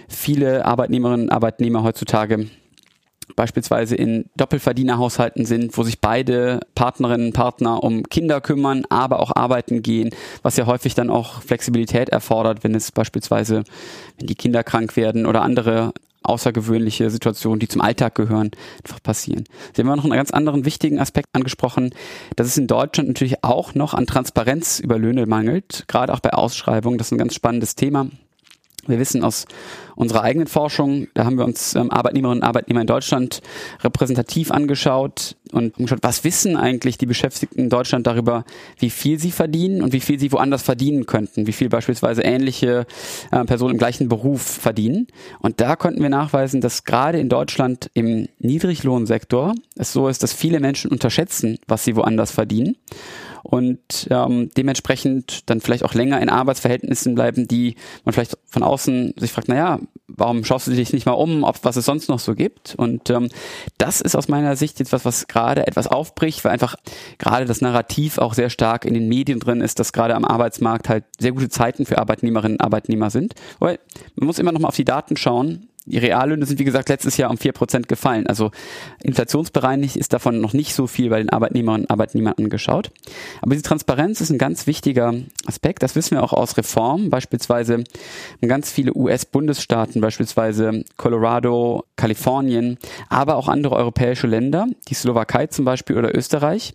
viele 0.08 0.64
Arbeitnehmerinnen 0.64 1.26
und 1.26 1.32
Arbeitnehmer 1.32 1.82
heutzutage 1.82 2.06
heutzutage 2.06 2.46
beispielsweise 3.35 3.97
in 3.97 4.26
Doppelverdienerhaushalten 4.37 5.45
sind, 5.45 5.76
wo 5.76 5.83
sich 5.83 6.00
beide 6.00 6.61
Partnerinnen 6.75 7.28
und 7.28 7.33
Partner 7.33 7.83
um 7.83 8.04
Kinder 8.04 8.40
kümmern, 8.40 8.85
aber 8.88 9.21
auch 9.21 9.35
arbeiten 9.35 9.83
gehen, 9.83 10.11
was 10.42 10.56
ja 10.56 10.66
häufig 10.66 10.95
dann 10.95 11.11
auch 11.11 11.42
Flexibilität 11.42 12.09
erfordert, 12.09 12.62
wenn 12.62 12.75
es 12.75 12.92
beispielsweise, 12.92 13.64
wenn 14.18 14.26
die 14.26 14.35
Kinder 14.35 14.62
krank 14.62 14.97
werden 14.97 15.26
oder 15.26 15.42
andere 15.42 15.92
außergewöhnliche 16.23 17.11
Situationen, 17.11 17.61
die 17.61 17.68
zum 17.68 17.80
Alltag 17.80 18.14
gehören, 18.14 18.50
einfach 18.85 19.02
passieren. 19.02 19.45
Sie 19.75 19.83
haben 19.83 19.95
noch 19.95 20.04
einen 20.04 20.12
ganz 20.12 20.30
anderen 20.30 20.64
wichtigen 20.64 20.99
Aspekt 20.99 21.28
angesprochen, 21.33 21.95
dass 22.35 22.49
es 22.49 22.59
in 22.59 22.66
Deutschland 22.66 23.09
natürlich 23.09 23.45
auch 23.45 23.75
noch 23.75 23.95
an 23.95 24.06
Transparenz 24.06 24.80
über 24.80 24.99
Löhne 24.99 25.26
mangelt, 25.26 25.85
gerade 25.88 26.12
auch 26.12 26.21
bei 26.21 26.33
Ausschreibungen. 26.33 26.99
Das 26.99 27.09
ist 27.09 27.12
ein 27.12 27.18
ganz 27.18 27.35
spannendes 27.35 27.76
Thema. 27.76 28.09
Wir 28.86 28.98
wissen 28.98 29.24
aus 29.24 29.46
unserer 29.96 30.22
eigenen 30.22 30.46
Forschung, 30.46 31.08
da 31.14 31.24
haben 31.24 31.38
wir 31.38 31.44
uns 31.44 31.74
ähm, 31.74 31.90
Arbeitnehmerinnen 31.90 32.42
und 32.42 32.46
Arbeitnehmer 32.46 32.82
in 32.82 32.86
Deutschland 32.86 33.40
repräsentativ 33.82 34.50
angeschaut 34.50 35.36
und 35.52 35.74
geschaut, 35.76 36.00
was 36.02 36.22
wissen 36.22 36.56
eigentlich 36.56 36.98
die 36.98 37.06
Beschäftigten 37.06 37.60
in 37.60 37.70
Deutschland 37.70 38.06
darüber, 38.06 38.44
wie 38.78 38.90
viel 38.90 39.18
sie 39.18 39.30
verdienen 39.30 39.82
und 39.82 39.92
wie 39.92 40.00
viel 40.00 40.20
sie 40.20 40.32
woanders 40.32 40.62
verdienen 40.62 41.06
könnten, 41.06 41.46
wie 41.46 41.52
viel 41.52 41.68
beispielsweise 41.68 42.22
ähnliche 42.22 42.86
äh, 43.30 43.44
Personen 43.44 43.72
im 43.72 43.78
gleichen 43.78 44.08
Beruf 44.08 44.42
verdienen. 44.42 45.06
Und 45.40 45.60
da 45.60 45.76
konnten 45.76 46.02
wir 46.02 46.10
nachweisen, 46.10 46.60
dass 46.60 46.84
gerade 46.84 47.18
in 47.18 47.28
Deutschland 47.28 47.90
im 47.94 48.28
Niedriglohnsektor 48.38 49.54
es 49.76 49.92
so 49.92 50.08
ist, 50.08 50.22
dass 50.22 50.34
viele 50.34 50.60
Menschen 50.60 50.90
unterschätzen, 50.90 51.58
was 51.66 51.84
sie 51.84 51.96
woanders 51.96 52.30
verdienen 52.30 52.76
und 53.46 54.08
ähm, 54.10 54.50
dementsprechend 54.56 55.48
dann 55.48 55.60
vielleicht 55.60 55.84
auch 55.84 55.94
länger 55.94 56.20
in 56.20 56.28
Arbeitsverhältnissen 56.28 57.14
bleiben, 57.14 57.46
die 57.46 57.76
man 58.04 58.12
vielleicht 58.12 58.36
von 58.46 58.64
außen 58.64 59.14
sich 59.16 59.30
fragt, 59.30 59.48
naja, 59.48 59.78
warum 60.08 60.44
schaust 60.44 60.66
du 60.66 60.72
dich 60.72 60.92
nicht 60.92 61.06
mal 61.06 61.12
um, 61.12 61.44
ob 61.44 61.60
was 61.62 61.76
es 61.76 61.84
sonst 61.84 62.08
noch 62.08 62.18
so 62.18 62.34
gibt? 62.34 62.74
Und 62.76 63.08
ähm, 63.10 63.28
das 63.78 64.00
ist 64.00 64.16
aus 64.16 64.26
meiner 64.26 64.56
Sicht 64.56 64.80
etwas, 64.80 65.04
was 65.04 65.28
gerade 65.28 65.66
etwas 65.66 65.86
aufbricht, 65.86 66.44
weil 66.44 66.52
einfach 66.52 66.74
gerade 67.18 67.44
das 67.44 67.60
Narrativ 67.60 68.18
auch 68.18 68.34
sehr 68.34 68.50
stark 68.50 68.84
in 68.84 68.94
den 68.94 69.08
Medien 69.08 69.38
drin 69.38 69.60
ist, 69.60 69.78
dass 69.78 69.92
gerade 69.92 70.16
am 70.16 70.24
Arbeitsmarkt 70.24 70.88
halt 70.88 71.04
sehr 71.20 71.32
gute 71.32 71.48
Zeiten 71.48 71.86
für 71.86 71.98
Arbeitnehmerinnen 71.98 72.56
und 72.56 72.64
Arbeitnehmer 72.64 73.10
sind. 73.10 73.34
Weil 73.60 73.78
man 74.16 74.26
muss 74.26 74.40
immer 74.40 74.50
noch 74.50 74.60
mal 74.60 74.68
auf 74.68 74.76
die 74.76 74.84
Daten 74.84 75.16
schauen 75.16 75.68
die 75.86 75.98
Reallöhne 75.98 76.44
sind, 76.44 76.58
wie 76.58 76.64
gesagt, 76.64 76.88
letztes 76.88 77.16
Jahr 77.16 77.30
um 77.30 77.38
vier 77.38 77.52
Prozent 77.52 77.88
gefallen. 77.88 78.26
Also 78.26 78.50
inflationsbereinigt 79.02 79.96
ist 79.96 80.12
davon 80.12 80.40
noch 80.40 80.52
nicht 80.52 80.74
so 80.74 80.86
viel 80.86 81.10
bei 81.10 81.18
den 81.18 81.30
Arbeitnehmerinnen 81.30 81.86
und 81.86 81.90
Arbeitnehmern 81.90 82.34
angeschaut. 82.36 82.90
Aber 83.40 83.52
diese 83.52 83.62
Transparenz 83.62 84.20
ist 84.20 84.30
ein 84.30 84.38
ganz 84.38 84.66
wichtiger 84.66 85.14
Aspekt. 85.46 85.82
Das 85.82 85.94
wissen 85.94 86.16
wir 86.16 86.22
auch 86.22 86.32
aus 86.32 86.56
Reformen. 86.56 87.08
Beispielsweise 87.08 87.84
ganz 88.46 88.70
viele 88.70 88.94
US-Bundesstaaten, 88.94 90.00
beispielsweise 90.00 90.84
Colorado, 90.96 91.84
Kalifornien, 91.96 92.78
aber 93.08 93.36
auch 93.36 93.48
andere 93.48 93.76
europäische 93.76 94.26
Länder, 94.26 94.66
die 94.88 94.94
Slowakei 94.94 95.46
zum 95.46 95.64
Beispiel 95.64 95.96
oder 95.96 96.16
Österreich, 96.16 96.74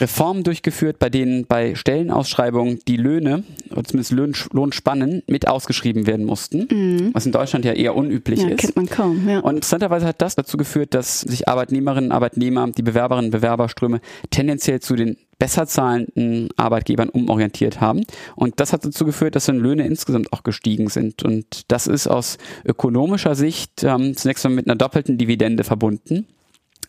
Reformen 0.00 0.42
durchgeführt, 0.42 0.98
bei 0.98 1.08
denen 1.08 1.46
bei 1.46 1.74
Stellenausschreibungen 1.74 2.80
die 2.88 2.96
Löhne, 2.96 3.44
oder 3.70 3.84
zumindest 3.84 4.12
Lohn, 4.12 4.34
Lohnspannen, 4.52 5.22
mit 5.26 5.46
ausgeschrieben 5.46 6.06
werden 6.06 6.26
mussten, 6.26 6.68
mhm. 6.70 7.10
was 7.12 7.26
in 7.26 7.32
Deutschland 7.32 7.64
ja 7.64 7.72
eher 7.72 7.94
unüblich 7.94 8.40
ja, 8.40 8.48
ist. 8.48 8.58
kennt 8.58 8.76
man 8.76 8.86
kaum, 8.86 9.28
ja. 9.28 9.40
Und 9.40 9.56
interessanterweise 9.56 10.06
hat 10.06 10.20
das 10.20 10.34
dazu 10.34 10.56
geführt, 10.56 10.94
dass 10.94 11.20
sich 11.20 11.48
Arbeitnehmerinnen, 11.48 12.12
Arbeitnehmer, 12.12 12.68
die 12.68 12.82
Bewerberinnen, 12.82 13.30
Bewerberströme 13.30 14.00
tendenziell 14.30 14.80
zu 14.80 14.96
den 14.96 15.16
besser 15.38 15.66
zahlenden 15.66 16.48
Arbeitgebern 16.56 17.08
umorientiert 17.08 17.80
haben. 17.80 18.04
Und 18.36 18.60
das 18.60 18.72
hat 18.72 18.84
dazu 18.84 19.04
geführt, 19.04 19.36
dass 19.36 19.46
dann 19.46 19.58
Löhne 19.58 19.86
insgesamt 19.86 20.32
auch 20.32 20.42
gestiegen 20.42 20.88
sind. 20.88 21.22
Und 21.22 21.70
das 21.70 21.86
ist 21.86 22.06
aus 22.06 22.38
ökonomischer 22.64 23.34
Sicht 23.34 23.84
ähm, 23.84 24.16
zunächst 24.16 24.44
mal 24.44 24.50
mit 24.50 24.66
einer 24.66 24.76
doppelten 24.76 25.18
Dividende 25.18 25.64
verbunden. 25.64 26.26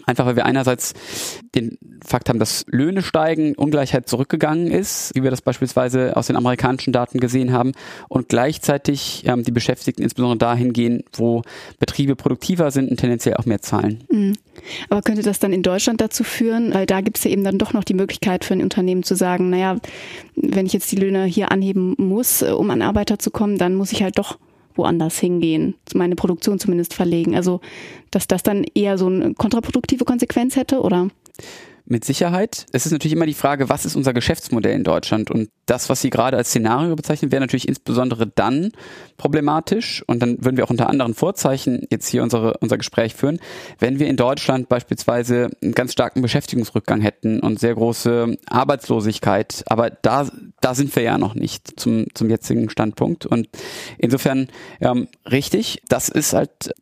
Einfach 0.06 0.26
weil 0.26 0.36
wir 0.36 0.46
einerseits 0.46 0.94
den 1.56 1.78
Fakt 2.06 2.30
haben, 2.30 2.40
dass 2.40 2.66
Löhne 2.68 3.02
steigen, 3.02 3.56
Ungleichheit 3.56 4.08
zurückgegangen 4.08 4.68
ist, 4.68 5.12
wie 5.16 5.24
wir 5.24 5.32
das 5.32 5.42
beispielsweise 5.42 6.16
aus 6.16 6.28
den 6.28 6.36
amerikanischen 6.36 6.94
Daten 6.94 7.20
gesehen 7.20 7.52
haben, 7.52 7.72
und 8.10 8.30
gleichzeitig 8.30 9.24
ähm, 9.26 9.44
die 9.44 9.52
Beschäftigten 9.52 10.04
insbesondere 10.04 10.38
dahin 10.38 10.74
gehen, 10.74 11.04
wo 11.14 11.42
Betriebe 11.80 12.16
produktiver 12.16 12.72
sind 12.72 12.90
und 12.90 12.98
tendenziell 12.98 13.36
auch 13.36 13.46
mehr 13.46 13.62
zahlen. 13.62 14.04
Mhm. 14.10 14.34
Aber 14.90 15.02
könnte 15.02 15.22
das 15.22 15.40
dann 15.40 15.54
in 15.54 15.64
Deutschland 15.64 16.02
dazu 16.02 16.24
führen, 16.24 16.74
weil 16.74 16.86
da 16.86 17.02
gibt 17.02 17.18
es 17.18 17.24
ja 17.24 17.32
eben 17.32 17.44
dann 17.44 17.58
doch 17.58 17.74
noch 17.74 17.84
die 17.84 17.94
Möglichkeit 17.94 18.46
für 18.46 18.54
ein 18.54 18.62
Unternehmen 18.62 19.04
zu 19.04 19.16
sagen, 19.16 19.50
naja, 19.50 19.78
wenn 20.36 20.66
ich 20.66 20.74
jetzt 20.74 20.92
die 20.92 20.98
Löhne 20.98 21.26
hier 21.26 21.52
anheben 21.52 21.96
muss, 21.98 22.42
äh, 22.42 22.52
um 22.52 22.70
an 22.70 22.82
Arbeiter 22.82 23.20
zu 23.20 23.32
kommen, 23.32 23.58
dann 23.58 23.76
muss 23.76 23.92
ich 23.92 24.04
halt 24.04 24.18
doch 24.18 24.38
woanders 24.76 25.20
hingehen, 25.20 25.76
meine 25.94 26.16
Produktion 26.16 26.60
zumindest 26.60 26.94
verlegen. 26.94 27.36
Also, 27.36 27.62
dass 28.12 28.28
das 28.28 28.44
dann 28.44 28.64
eher 28.76 28.98
so 28.98 29.08
eine 29.08 29.34
kontraproduktive 29.34 30.06
Konsequenz 30.06 30.56
hätte, 30.56 30.82
oder? 30.82 31.10
Mit 31.88 32.04
Sicherheit. 32.04 32.66
Es 32.72 32.88
ist 32.88 32.94
natürlich 32.94 33.14
immer 33.14 33.28
die 33.28 33.36
Frage, 33.36 33.70
was 33.70 33.86
ist 33.86 33.96
unser 33.96 34.12
Geschäftsmodell 34.12 34.74
in 34.74 34.84
Deutschland? 34.84 35.30
Und 35.30 35.50
das, 35.68 35.88
was 35.88 36.02
Sie 36.02 36.10
gerade 36.10 36.36
als 36.36 36.50
Szenario 36.50 36.96
bezeichnen, 36.96 37.32
wäre 37.32 37.42
natürlich 37.42 37.68
insbesondere 37.68 38.26
dann 38.26 38.72
problematisch. 39.18 40.04
Und 40.08 40.20
dann 40.24 40.44
würden 40.44 40.58
wir 40.58 40.64
auch 40.64 40.72
unter 40.72 40.90
anderen 40.90 41.14
Vorzeichen 41.14 41.86
jetzt 41.92 42.08
hier 42.08 42.24
unsere, 42.24 42.58
unser 42.58 42.80
Gespräch 42.80 43.14
führen, 43.14 43.40
wenn 43.78 44.00
wir 44.00 44.08
in 44.08 44.18
Deutschland 44.18 44.68
beispielsweise 44.68 45.52
einen 45.62 45.74
ganz 45.74 45.92
starken 45.92 46.24
Beschäftigungsrückgang 46.24 47.02
hätten 47.02 47.40
und 47.42 47.60
sehr 47.60 47.76
große 47.76 48.36
Arbeitslosigkeit. 48.48 49.64
Aber 49.68 49.92
da, 49.92 50.28
da 50.62 50.74
sind 50.74 50.96
wir 50.96 51.04
ja 51.04 51.18
noch 51.18 51.36
nicht 51.36 51.80
zum, 51.80 52.08
zum 52.14 52.30
jetzigen 52.30 52.70
Standpunkt. 52.70 53.26
Und 53.26 53.50
insofern 53.98 54.48
ähm, 54.82 55.08
richtig, 55.30 55.82
das 55.88 56.10
ist 56.10 56.34
halt 56.34 56.74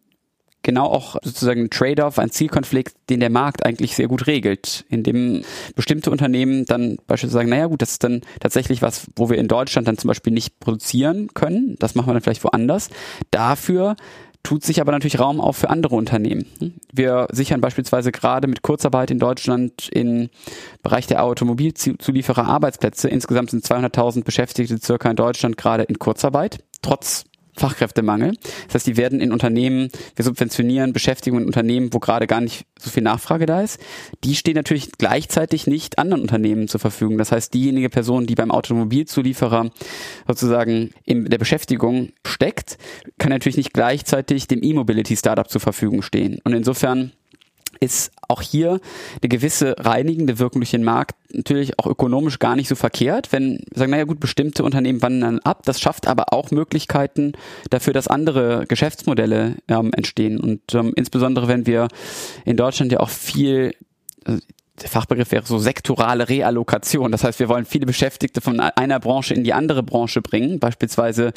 genau 0.63 0.85
auch 0.85 1.17
sozusagen 1.21 1.65
ein 1.65 1.69
Trade-off, 1.69 2.17
ein 2.17 2.31
Zielkonflikt, 2.31 2.95
den 3.09 3.19
der 3.19 3.29
Markt 3.29 3.65
eigentlich 3.65 3.95
sehr 3.95 4.07
gut 4.07 4.27
regelt, 4.27 4.85
indem 4.89 5.43
bestimmte 5.75 6.09
Unternehmen 6.09 6.65
dann 6.65 6.97
beispielsweise 7.05 7.39
sagen, 7.39 7.49
naja 7.49 7.67
gut, 7.67 7.81
das 7.81 7.91
ist 7.91 8.03
dann 8.03 8.21
tatsächlich 8.39 8.81
was, 8.81 9.07
wo 9.15 9.29
wir 9.29 9.37
in 9.37 9.49
Deutschland 9.49 9.87
dann 9.87 9.97
zum 9.97 10.07
Beispiel 10.07 10.33
nicht 10.33 10.59
produzieren 10.59 11.27
können, 11.33 11.75
das 11.79 11.95
machen 11.95 12.07
wir 12.07 12.13
dann 12.13 12.23
vielleicht 12.23 12.43
woanders. 12.43 12.89
Dafür 13.29 13.97
tut 14.43 14.63
sich 14.63 14.81
aber 14.81 14.91
natürlich 14.91 15.19
Raum 15.19 15.39
auf 15.39 15.57
für 15.57 15.69
andere 15.69 15.95
Unternehmen. 15.95 16.45
Wir 16.91 17.27
sichern 17.31 17.61
beispielsweise 17.61 18.11
gerade 18.11 18.47
mit 18.47 18.61
Kurzarbeit 18.61 19.09
in 19.09 19.19
Deutschland 19.19 19.89
im 19.89 20.29
Bereich 20.83 21.07
der 21.07 21.23
Automobilzulieferer 21.23 22.45
Arbeitsplätze. 22.45 23.07
Insgesamt 23.07 23.51
sind 23.51 23.65
200.000 23.65 24.23
Beschäftigte 24.23 24.77
circa 24.79 25.09
in 25.09 25.15
Deutschland 25.15 25.57
gerade 25.57 25.83
in 25.83 25.97
Kurzarbeit, 25.97 26.59
trotz 26.81 27.25
Fachkräftemangel. 27.55 28.33
Das 28.67 28.75
heißt, 28.75 28.87
die 28.87 28.97
werden 28.97 29.19
in 29.19 29.31
Unternehmen, 29.31 29.89
wir 30.15 30.25
subventionieren 30.25 30.93
Beschäftigung 30.93 31.39
in 31.41 31.45
Unternehmen, 31.45 31.93
wo 31.93 31.99
gerade 31.99 32.27
gar 32.27 32.41
nicht 32.41 32.65
so 32.79 32.89
viel 32.89 33.03
Nachfrage 33.03 33.45
da 33.45 33.61
ist. 33.61 33.79
Die 34.23 34.35
stehen 34.35 34.55
natürlich 34.55 34.91
gleichzeitig 34.97 35.67
nicht 35.67 35.99
anderen 35.99 36.21
Unternehmen 36.21 36.67
zur 36.67 36.79
Verfügung. 36.79 37.17
Das 37.17 37.31
heißt, 37.31 37.53
diejenige 37.53 37.89
Person, 37.89 38.25
die 38.25 38.35
beim 38.35 38.51
Automobilzulieferer 38.51 39.71
sozusagen 40.27 40.91
in 41.05 41.25
der 41.25 41.37
Beschäftigung 41.37 42.11
steckt, 42.25 42.77
kann 43.17 43.29
natürlich 43.29 43.57
nicht 43.57 43.73
gleichzeitig 43.73 44.47
dem 44.47 44.63
E-Mobility-Startup 44.63 45.49
zur 45.49 45.61
Verfügung 45.61 46.01
stehen. 46.01 46.39
Und 46.43 46.53
insofern 46.53 47.11
ist 47.83 48.13
auch 48.29 48.41
hier 48.41 48.79
eine 49.21 49.29
gewisse 49.29 49.75
reinigende 49.77 50.39
Wirkung 50.39 50.61
durch 50.61 50.71
den 50.71 50.85
Markt 50.85 51.15
natürlich 51.33 51.77
auch 51.79 51.87
ökonomisch 51.87 52.39
gar 52.39 52.55
nicht 52.55 52.69
so 52.69 52.75
verkehrt, 52.75 53.31
wenn 53.31 53.59
sagen, 53.73 53.91
naja 53.91 54.05
gut, 54.05 54.21
bestimmte 54.21 54.63
Unternehmen 54.63 55.01
wandern 55.01 55.39
ab. 55.39 55.63
Das 55.65 55.81
schafft 55.81 56.07
aber 56.07 56.31
auch 56.31 56.51
Möglichkeiten 56.51 57.33
dafür, 57.69 57.91
dass 57.91 58.07
andere 58.07 58.65
Geschäftsmodelle 58.67 59.57
ähm, 59.67 59.91
entstehen. 59.93 60.39
Und 60.39 60.73
ähm, 60.73 60.93
insbesondere, 60.95 61.49
wenn 61.49 61.65
wir 61.65 61.89
in 62.45 62.55
Deutschland 62.55 62.91
ja 62.91 63.01
auch 63.01 63.09
viel, 63.09 63.75
der 64.83 64.89
Fachbegriff 64.89 65.31
wäre 65.31 65.45
so 65.45 65.57
sektorale 65.57 66.29
Reallokation. 66.29 67.11
Das 67.11 67.23
heißt, 67.23 67.39
wir 67.39 67.49
wollen 67.49 67.65
viele 67.65 67.85
Beschäftigte 67.85 68.41
von 68.41 68.59
einer 68.59 68.99
Branche 68.99 69.33
in 69.33 69.43
die 69.43 69.53
andere 69.53 69.81
Branche 69.81 70.21
bringen, 70.21 70.59
beispielsweise, 70.59 71.33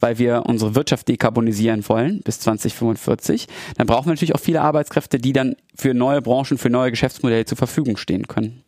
weil 0.00 0.18
wir 0.18 0.44
unsere 0.46 0.74
Wirtschaft 0.74 1.08
dekarbonisieren 1.08 1.88
wollen 1.88 2.20
bis 2.22 2.40
2045. 2.40 3.48
Dann 3.76 3.86
brauchen 3.86 4.06
wir 4.06 4.12
natürlich 4.12 4.34
auch 4.34 4.40
viele 4.40 4.60
Arbeitskräfte, 4.60 5.18
die 5.18 5.32
dann 5.32 5.56
für 5.74 5.94
neue 5.94 6.22
Branchen, 6.22 6.58
für 6.58 6.70
neue 6.70 6.90
Geschäftsmodelle 6.90 7.46
zur 7.46 7.58
Verfügung 7.58 7.96
stehen 7.96 8.28
können. 8.28 8.62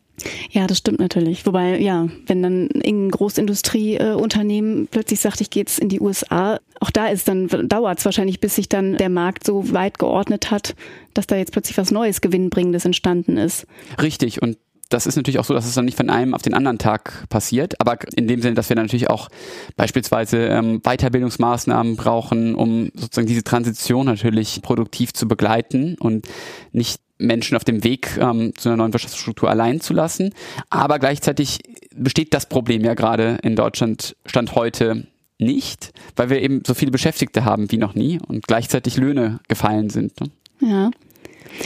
Ja, 0.51 0.67
das 0.67 0.77
stimmt 0.77 0.99
natürlich. 0.99 1.45
Wobei, 1.45 1.79
ja, 1.79 2.07
wenn 2.27 2.43
dann 2.43 2.69
ein 2.85 3.09
Großindustrieunternehmen 3.09 4.87
plötzlich 4.89 5.19
sagt, 5.19 5.41
ich 5.41 5.49
gehe 5.49 5.61
jetzt 5.61 5.79
in 5.79 5.89
die 5.89 5.99
USA, 5.99 6.59
auch 6.79 6.91
da 6.91 7.07
ist 7.07 7.27
dann, 7.27 7.47
dauert 7.67 7.99
es 7.99 8.05
wahrscheinlich, 8.05 8.39
bis 8.39 8.55
sich 8.55 8.69
dann 8.69 8.97
der 8.97 9.09
Markt 9.09 9.45
so 9.45 9.73
weit 9.73 9.97
geordnet 9.99 10.51
hat, 10.51 10.75
dass 11.13 11.27
da 11.27 11.35
jetzt 11.35 11.51
plötzlich 11.51 11.77
was 11.77 11.91
Neues, 11.91 12.21
Gewinnbringendes 12.21 12.85
entstanden 12.85 13.37
ist. 13.37 13.65
Richtig. 14.01 14.41
Und 14.41 14.57
das 14.89 15.07
ist 15.07 15.15
natürlich 15.15 15.39
auch 15.39 15.45
so, 15.45 15.53
dass 15.53 15.65
es 15.65 15.73
dann 15.73 15.85
nicht 15.85 15.97
von 15.97 16.09
einem 16.09 16.35
auf 16.35 16.43
den 16.43 16.53
anderen 16.53 16.77
Tag 16.77 17.27
passiert, 17.29 17.79
aber 17.81 17.97
in 18.15 18.27
dem 18.27 18.41
Sinne, 18.41 18.53
dass 18.53 18.69
wir 18.69 18.75
natürlich 18.75 19.09
auch 19.09 19.29
beispielsweise 19.75 20.45
ähm, 20.45 20.81
Weiterbildungsmaßnahmen 20.81 21.95
brauchen, 21.95 22.53
um 22.53 22.91
sozusagen 22.93 23.27
diese 23.27 23.43
Transition 23.43 24.05
natürlich 24.05 24.61
produktiv 24.61 25.13
zu 25.13 25.27
begleiten 25.27 25.95
und 25.99 26.27
nicht 26.71 27.01
Menschen 27.25 27.55
auf 27.55 27.63
dem 27.63 27.83
Weg 27.83 28.17
ähm, 28.19 28.53
zu 28.55 28.69
einer 28.69 28.77
neuen 28.77 28.93
Wirtschaftsstruktur 28.93 29.49
allein 29.49 29.81
zu 29.81 29.93
lassen. 29.93 30.33
Aber 30.69 30.99
gleichzeitig 30.99 31.59
besteht 31.95 32.33
das 32.33 32.47
Problem 32.47 32.83
ja 32.83 32.93
gerade 32.93 33.37
in 33.43 33.55
Deutschland 33.55 34.15
Stand 34.25 34.55
heute 34.55 35.07
nicht, 35.39 35.91
weil 36.15 36.29
wir 36.29 36.41
eben 36.41 36.61
so 36.65 36.73
viele 36.73 36.91
Beschäftigte 36.91 37.45
haben 37.45 37.71
wie 37.71 37.77
noch 37.77 37.95
nie 37.95 38.19
und 38.27 38.47
gleichzeitig 38.47 38.97
Löhne 38.97 39.39
gefallen 39.47 39.89
sind. 39.89 40.13
Ne? 40.21 40.29
Ja. 40.61 40.91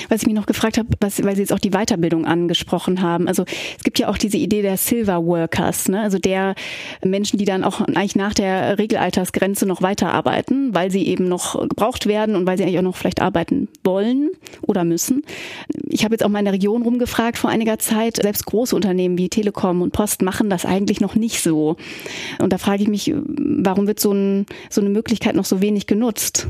Was 0.09 0.21
ich 0.21 0.27
mich 0.27 0.35
noch 0.35 0.45
gefragt 0.45 0.77
habe, 0.77 0.89
was, 0.99 1.23
weil 1.23 1.35
Sie 1.35 1.41
jetzt 1.41 1.53
auch 1.53 1.59
die 1.59 1.71
Weiterbildung 1.71 2.25
angesprochen 2.25 3.01
haben. 3.01 3.27
Also 3.27 3.45
es 3.77 3.83
gibt 3.83 3.99
ja 3.99 4.09
auch 4.09 4.17
diese 4.17 4.37
Idee 4.37 4.61
der 4.61 4.77
Silver 4.77 5.25
Workers, 5.25 5.89
ne? 5.89 6.01
also 6.01 6.19
der 6.19 6.55
Menschen, 7.03 7.37
die 7.37 7.45
dann 7.45 7.63
auch 7.63 7.81
eigentlich 7.81 8.15
nach 8.15 8.33
der 8.33 8.77
Regelaltersgrenze 8.77 9.65
noch 9.65 9.81
weiterarbeiten, 9.81 10.73
weil 10.73 10.91
sie 10.91 11.07
eben 11.07 11.27
noch 11.27 11.59
gebraucht 11.67 12.05
werden 12.05 12.35
und 12.35 12.47
weil 12.47 12.57
sie 12.57 12.63
eigentlich 12.63 12.79
auch 12.79 12.83
noch 12.83 12.95
vielleicht 12.95 13.21
arbeiten 13.21 13.67
wollen 13.83 14.29
oder 14.61 14.83
müssen. 14.83 15.23
Ich 15.87 16.03
habe 16.03 16.13
jetzt 16.13 16.23
auch 16.23 16.29
mal 16.29 16.39
in 16.39 16.45
der 16.45 16.53
Region 16.53 16.81
rumgefragt 16.81 17.37
vor 17.37 17.49
einiger 17.49 17.79
Zeit. 17.79 18.17
Selbst 18.17 18.45
große 18.45 18.75
Unternehmen 18.75 19.17
wie 19.17 19.29
Telekom 19.29 19.81
und 19.81 19.93
Post 19.93 20.21
machen 20.21 20.49
das 20.49 20.65
eigentlich 20.65 21.01
noch 21.01 21.15
nicht 21.15 21.41
so. 21.41 21.77
Und 22.39 22.53
da 22.53 22.57
frage 22.57 22.83
ich 22.83 22.89
mich, 22.89 23.13
warum 23.15 23.87
wird 23.87 23.99
so, 23.99 24.11
ein, 24.11 24.45
so 24.69 24.81
eine 24.81 24.89
Möglichkeit 24.89 25.35
noch 25.35 25.45
so 25.45 25.61
wenig 25.61 25.87
genutzt? 25.87 26.47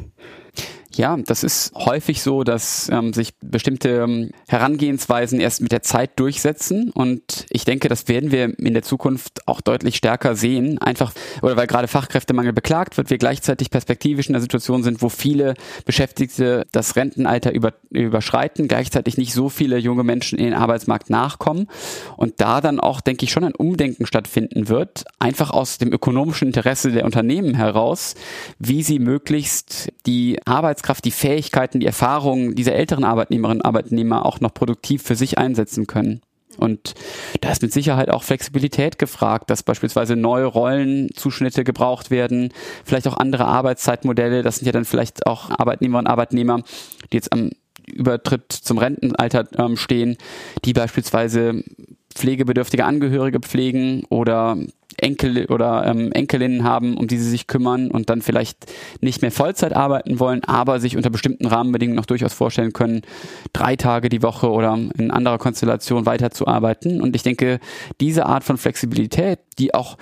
Ja, 0.97 1.15
das 1.15 1.43
ist 1.43 1.73
häufig 1.75 2.23
so, 2.23 2.43
dass 2.43 2.89
ähm, 2.89 3.13
sich 3.13 3.35
bestimmte 3.39 3.89
ähm, 3.89 4.31
Herangehensweisen 4.47 5.39
erst 5.39 5.61
mit 5.61 5.71
der 5.71 5.83
Zeit 5.83 6.19
durchsetzen. 6.19 6.89
Und 6.89 7.45
ich 7.51 7.65
denke, 7.65 7.87
das 7.87 8.07
werden 8.07 8.31
wir 8.31 8.57
in 8.57 8.73
der 8.73 8.81
Zukunft 8.81 9.47
auch 9.47 9.61
deutlich 9.61 9.97
stärker 9.97 10.35
sehen, 10.35 10.79
einfach 10.79 11.13
oder 11.43 11.55
weil 11.55 11.67
gerade 11.67 11.87
Fachkräftemangel 11.87 12.51
beklagt 12.51 12.97
wird, 12.97 13.11
wir 13.11 13.19
gleichzeitig 13.19 13.69
perspektivisch 13.69 14.25
in 14.25 14.33
der 14.33 14.41
Situation 14.41 14.81
sind, 14.81 15.03
wo 15.03 15.09
viele 15.09 15.53
Beschäftigte 15.85 16.65
das 16.71 16.95
Rentenalter 16.95 17.53
über, 17.53 17.73
überschreiten, 17.91 18.67
gleichzeitig 18.67 19.17
nicht 19.17 19.33
so 19.33 19.49
viele 19.49 19.77
junge 19.77 20.03
Menschen 20.03 20.39
in 20.39 20.45
den 20.45 20.55
Arbeitsmarkt 20.55 21.11
nachkommen. 21.11 21.67
Und 22.15 22.41
da 22.41 22.59
dann 22.59 22.79
auch, 22.79 23.01
denke 23.01 23.25
ich, 23.25 23.31
schon 23.31 23.43
ein 23.43 23.55
Umdenken 23.55 24.07
stattfinden 24.07 24.67
wird, 24.67 25.05
einfach 25.19 25.51
aus 25.51 25.77
dem 25.77 25.93
ökonomischen 25.93 26.47
Interesse 26.47 26.91
der 26.91 27.05
Unternehmen 27.05 27.53
heraus, 27.53 28.15
wie 28.57 28.81
sie 28.81 28.97
möglichst 28.97 29.89
die 30.07 30.39
Arbeit 30.45 30.86
Arbeitskraft, 30.87 31.05
die 31.05 31.11
Fähigkeiten, 31.11 31.79
die 31.81 31.85
Erfahrungen 31.85 32.55
dieser 32.55 32.73
älteren 32.73 33.03
Arbeitnehmerinnen 33.03 33.59
und 33.59 33.65
Arbeitnehmer 33.65 34.25
auch 34.25 34.39
noch 34.39 34.53
produktiv 34.53 35.03
für 35.03 35.15
sich 35.15 35.37
einsetzen 35.37 35.85
können. 35.85 36.21
Und 36.57 36.93
da 37.41 37.51
ist 37.51 37.61
mit 37.61 37.73
Sicherheit 37.73 38.09
auch 38.09 38.23
Flexibilität 38.23 38.97
gefragt, 38.97 39.49
dass 39.49 39.63
beispielsweise 39.63 40.15
neue 40.15 40.45
Rollenzuschnitte 40.45 41.63
gebraucht 41.63 42.09
werden, 42.09 42.53
vielleicht 42.85 43.07
auch 43.07 43.17
andere 43.17 43.45
Arbeitszeitmodelle. 43.45 44.41
Das 44.43 44.55
sind 44.57 44.65
ja 44.65 44.71
dann 44.71 44.85
vielleicht 44.85 45.27
auch 45.27 45.51
Arbeitnehmerinnen 45.51 46.07
und 46.07 46.11
Arbeitnehmer, 46.11 46.61
die 47.11 47.17
jetzt 47.17 47.33
am 47.33 47.51
Übertritt 47.85 48.51
zum 48.51 48.77
Rentenalter 48.77 49.45
ähm, 49.57 49.77
stehen, 49.77 50.17
die 50.65 50.73
beispielsweise 50.73 51.63
pflegebedürftige 52.17 52.85
Angehörige 52.85 53.39
pflegen 53.39 54.03
oder 54.09 54.57
Enkel 54.97 55.45
oder 55.45 55.85
ähm, 55.85 56.11
Enkelinnen 56.11 56.63
haben, 56.63 56.97
um 56.97 57.07
die 57.07 57.17
sie 57.17 57.29
sich 57.29 57.47
kümmern 57.47 57.91
und 57.91 58.09
dann 58.09 58.21
vielleicht 58.21 58.65
nicht 58.99 59.21
mehr 59.21 59.31
Vollzeit 59.31 59.73
arbeiten 59.75 60.19
wollen, 60.19 60.43
aber 60.43 60.79
sich 60.79 60.97
unter 60.97 61.09
bestimmten 61.09 61.45
Rahmenbedingungen 61.45 61.97
noch 61.97 62.05
durchaus 62.05 62.33
vorstellen 62.33 62.73
können, 62.73 63.01
drei 63.53 63.75
Tage 63.75 64.09
die 64.09 64.23
Woche 64.23 64.49
oder 64.49 64.77
in 64.97 65.11
anderer 65.11 65.37
Konstellation 65.37 66.05
weiterzuarbeiten. 66.05 67.01
Und 67.01 67.15
ich 67.15 67.23
denke, 67.23 67.59
diese 68.01 68.25
Art 68.25 68.43
von 68.43 68.57
Flexibilität, 68.57 69.39
die 69.59 69.73
auch 69.73 69.97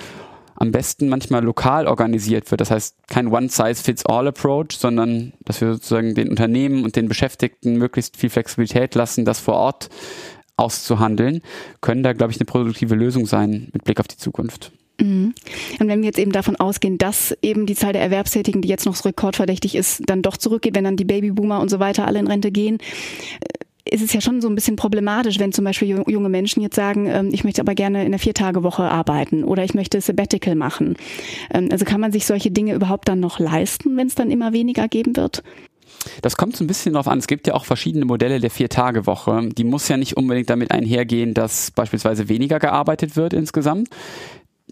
am 0.56 0.71
besten 0.71 1.10
manchmal 1.10 1.43
lokal 1.43 1.86
organisiert 1.86 2.49
wird. 2.49 2.62
Das 2.62 2.71
heißt, 2.71 2.95
kein 3.08 3.28
One-Size-Fits-All-Approach, 3.28 4.78
sondern 4.78 5.34
dass 5.43 5.60
wir 5.60 5.73
sozusagen 5.73 6.15
den 6.15 6.30
Unternehmen 6.30 6.86
und 6.86 6.95
den 6.95 7.10
Beschäftigten 7.10 7.75
möglichst 7.78 8.15
viel 8.15 8.30
Flexibilität 8.30 8.95
lassen, 8.95 9.25
das 9.25 9.39
vor 9.39 9.56
Ort 9.56 9.89
auszuhandeln, 10.58 11.41
können 11.82 12.04
da, 12.04 12.13
glaube 12.13 12.32
ich, 12.32 12.39
eine 12.39 12.46
produktive 12.46 12.96
Lösung 12.96 13.26
sein 13.26 13.70
mit 13.74 13.84
Blick 13.84 14.00
auf 14.00 14.08
die 14.08 14.18
Zukunft. 14.18 14.72
Mhm. 15.00 15.34
Und 15.80 15.88
wenn 15.88 16.00
wir 16.00 16.08
jetzt 16.08 16.20
eben 16.20 16.32
davon 16.32 16.56
ausgehen, 16.56 16.98
dass 16.98 17.38
eben 17.41 17.65
die 17.65 17.76
Zahl 17.76 17.94
der 17.94 18.02
Erwerbstätigen, 18.02 18.62
die 18.62 18.70
jetzt 18.70 18.86
noch 18.86 18.96
so 18.96 19.10
rekordverdächtig 19.10 19.76
ist, 19.76 20.04
dann 20.06 20.22
doch 20.22 20.38
zurückgeht, 20.38 20.76
wenn 20.76 20.86
dann 20.86 20.98
die 20.98 21.06
Babyboomer 21.06 21.60
und 21.60 21.70
so 21.70 21.80
weiter 21.80 22.08
alle 22.08 22.20
in 22.20 22.28
Rente 22.28 22.52
gehen, 22.52 22.80
äh, 23.41 23.94
ist 23.94 24.02
es 24.02 24.13
ja 24.13 24.22
schon 24.22 24.41
so 24.41 24.48
ein 24.50 24.56
bisschen 24.56 24.78
problematisch, 24.78 25.38
wenn 25.38 25.52
zum 25.52 25.63
Beispiel 25.63 26.04
junge 26.08 26.30
Menschen 26.30 26.63
jetzt 26.63 26.76
sagen, 26.76 27.08
ähm, 27.08 27.30
ich 27.32 27.44
möchte 27.44 27.62
aber 27.62 27.76
gerne 27.76 28.04
in 28.04 28.12
der 28.12 28.20
Viertagewoche 28.20 28.84
arbeiten 28.84 29.44
oder 29.44 29.63
ich 29.63 29.76
möchte 29.76 30.02
Sabbatical 30.02 30.56
machen. 30.56 30.96
Ähm, 31.54 31.70
also 31.72 31.86
kann 31.86 32.02
man 32.02 32.12
sich 32.12 32.26
solche 32.26 32.50
Dinge 32.50 32.74
überhaupt 32.74 33.08
dann 33.08 33.20
noch 33.20 33.39
leisten, 33.39 33.96
wenn 33.98 34.08
es 34.08 34.15
dann 34.15 34.32
immer 34.32 34.54
weniger 34.54 34.88
geben 34.88 35.15
wird? 35.15 35.44
Das 36.22 36.38
kommt 36.38 36.56
so 36.56 36.63
ein 36.63 36.68
bisschen 36.68 36.94
darauf 36.94 37.08
an. 37.08 37.20
Es 37.20 37.28
gibt 37.28 37.48
ja 37.48 37.54
auch 37.54 37.65
verschiedene 37.65 38.06
Modelle 38.06 38.39
der 38.39 38.50
Vier-Tage-Woche. 38.50 39.50
Die 39.50 39.63
muss 39.63 39.88
ja 39.88 39.98
nicht 39.98 40.18
unbedingt 40.18 40.50
damit 40.50 40.72
einhergehen, 40.72 41.34
dass 41.34 41.72
beispielsweise 41.72 42.30
weniger 42.30 42.60
gearbeitet 42.60 43.15
wird 43.15 43.34
insgesamt 43.34 43.89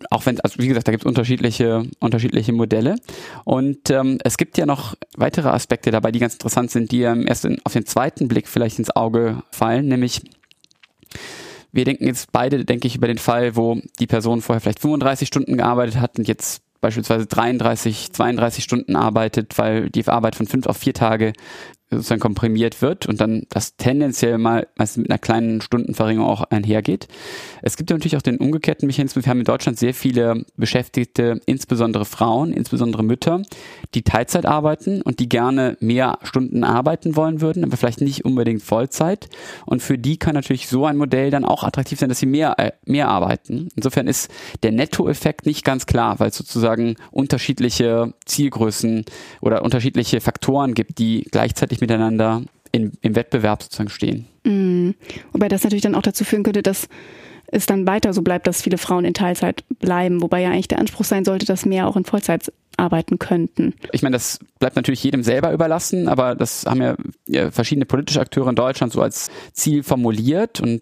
auch 0.10 0.26
wenn, 0.26 0.40
also 0.42 0.58
wie 0.60 0.68
gesagt, 0.68 0.88
da 0.88 0.92
gibt 0.92 1.04
es 1.04 1.08
unterschiedliche, 1.08 1.84
unterschiedliche 2.00 2.52
Modelle. 2.52 2.96
Und 3.44 3.90
ähm, 3.90 4.18
es 4.24 4.38
gibt 4.38 4.58
ja 4.58 4.66
noch 4.66 4.96
weitere 5.16 5.50
Aspekte 5.50 5.92
dabei, 5.92 6.12
die 6.12 6.20
ganz 6.20 6.34
interessant 6.34 6.72
sind, 6.72 6.92
die 6.92 7.04
ähm, 7.04 7.28
erst 7.28 7.46
in, 7.46 7.60
auf 7.64 7.74
den 7.74 7.86
zweiten 7.86 8.28
Blick 8.28 8.48
vielleicht 8.48 8.80
ins 8.80 8.96
Auge 8.96 9.44
fallen, 9.52 9.88
nämlich 9.88 10.22
wir 11.72 11.86
denken 11.86 12.06
jetzt 12.06 12.32
beide, 12.32 12.66
denke 12.66 12.88
ich, 12.88 12.96
über 12.96 13.08
den 13.08 13.18
Fall, 13.18 13.56
wo 13.56 13.82
die 14.00 14.06
Person 14.06 14.42
vorher 14.42 14.62
vielleicht 14.62 14.80
35 14.80 15.28
Stunden 15.28 15.58
gearbeitet 15.58 16.00
hat 16.00 16.20
und 16.20 16.28
jetzt 16.28 16.63
beispielsweise 16.84 17.26
33, 17.26 18.12
32 18.12 18.64
Stunden 18.64 18.96
arbeitet, 18.96 19.58
weil 19.58 19.90
die 19.90 20.06
Arbeit 20.06 20.36
von 20.36 20.46
fünf 20.46 20.68
auf 20.68 20.78
vier 20.78 20.94
Tage 20.94 21.34
sozusagen 21.96 22.22
komprimiert 22.22 22.82
wird 22.82 23.06
und 23.08 23.22
dann 23.22 23.44
das 23.50 23.76
tendenziell 23.76 24.38
mal 24.38 24.68
meistens 24.78 25.04
mit 25.04 25.12
einer 25.12 25.20
kleinen 25.20 25.62
Stundenverringerung 25.62 26.30
auch 26.30 26.44
einhergeht. 26.44 27.08
Es 27.62 27.78
gibt 27.78 27.90
natürlich 27.90 28.18
auch 28.18 28.22
den 28.22 28.38
umgekehrten 28.38 28.88
Mechanismus. 28.88 29.26
Wir 29.26 29.30
haben 29.30 29.40
in 29.40 29.46
Deutschland 29.46 29.78
sehr 29.78 29.94
viele 29.94 30.46
Beschäftigte, 30.58 31.42
insbesondere 31.46 32.06
Frauen, 32.06 32.52
insbesondere 32.54 33.04
Mütter, 33.04 33.42
die 33.94 34.04
Teilzeit 34.04 34.46
arbeiten 34.46 35.02
und 35.02 35.20
die 35.20 35.30
gerne 35.30 35.78
mehr 35.80 36.20
Stunden 36.24 36.64
arbeiten 36.64 37.16
wollen 37.16 37.42
würden, 37.42 37.64
aber 37.64 37.78
vielleicht 37.78 38.02
nicht 38.02 38.26
unbedingt 38.26 38.62
Vollzeit. 38.62 39.30
Und 39.66 39.82
für 39.82 39.98
die 39.98 40.18
kann 40.18 40.36
natürlich 40.36 40.68
so 40.68 40.86
ein 40.86 40.98
Modell 40.98 41.32
dann 41.32 41.46
auch 41.46 41.64
attraktiv 41.64 42.00
sein, 42.00 42.10
dass 42.10 42.20
sie 42.20 42.26
mehr, 42.26 42.58
äh, 42.58 42.72
mehr 42.86 43.10
arbeiten. 43.10 43.70
Insofern 43.76 44.08
ist 44.08 44.30
der 44.64 44.72
Nettoeffekt 44.72 45.46
nicht 45.46 45.64
ganz 45.64 45.86
klar, 45.86 46.20
weil 46.20 46.30
es 46.30 46.38
sozusagen 46.38 46.96
unterschiedliche 47.12 48.14
Zielgrößen 48.26 49.06
oder 49.42 49.64
unterschiedliche 49.64 50.22
Faktoren 50.22 50.74
gibt, 50.74 50.98
die 51.00 51.28
gleichzeitig 51.32 51.82
miteinander 51.84 52.44
in, 52.72 52.94
im 53.02 53.16
Wettbewerb 53.16 53.64
sozusagen 53.64 53.90
stehen. 53.90 54.26
Mhm. 54.44 54.96
Wobei 55.32 55.48
das 55.48 55.64
natürlich 55.64 55.84
dann 55.84 55.96
auch 55.96 56.02
dazu 56.02 56.24
führen 56.24 56.44
könnte, 56.44 56.64
dass 56.64 56.88
es 57.48 57.66
dann 57.66 57.86
weiter 57.86 58.14
so 58.14 58.22
bleibt, 58.22 58.48
dass 58.48 58.64
viele 58.64 58.78
Frauen 58.78 59.06
in 59.06 59.14
Teilzeit 59.14 59.64
bleiben, 59.80 60.22
wobei 60.22 60.42
ja 60.42 60.50
eigentlich 60.50 60.70
der 60.70 60.80
Anspruch 60.80 61.06
sein 61.06 61.24
sollte, 61.24 61.46
dass 61.46 61.66
mehr 61.66 61.88
auch 61.88 61.96
in 61.96 62.04
Vollzeit 62.04 62.52
arbeiten 62.78 63.20
könnten. 63.20 63.76
Ich 63.92 64.02
meine, 64.02 64.16
das 64.16 64.40
bleibt 64.60 64.76
natürlich 64.76 65.04
jedem 65.04 65.22
selber 65.22 65.54
überlassen, 65.54 66.08
aber 66.08 66.34
das 66.34 66.66
haben 66.66 67.14
ja, 67.28 67.52
verschiedene 67.52 67.86
politische 67.86 68.20
Akteure 68.20 68.50
in 68.50 68.56
Deutschland 68.56 68.92
so 68.92 69.02
als 69.02 69.30
Ziel 69.54 69.84
formuliert 69.84 70.60
und 70.60 70.82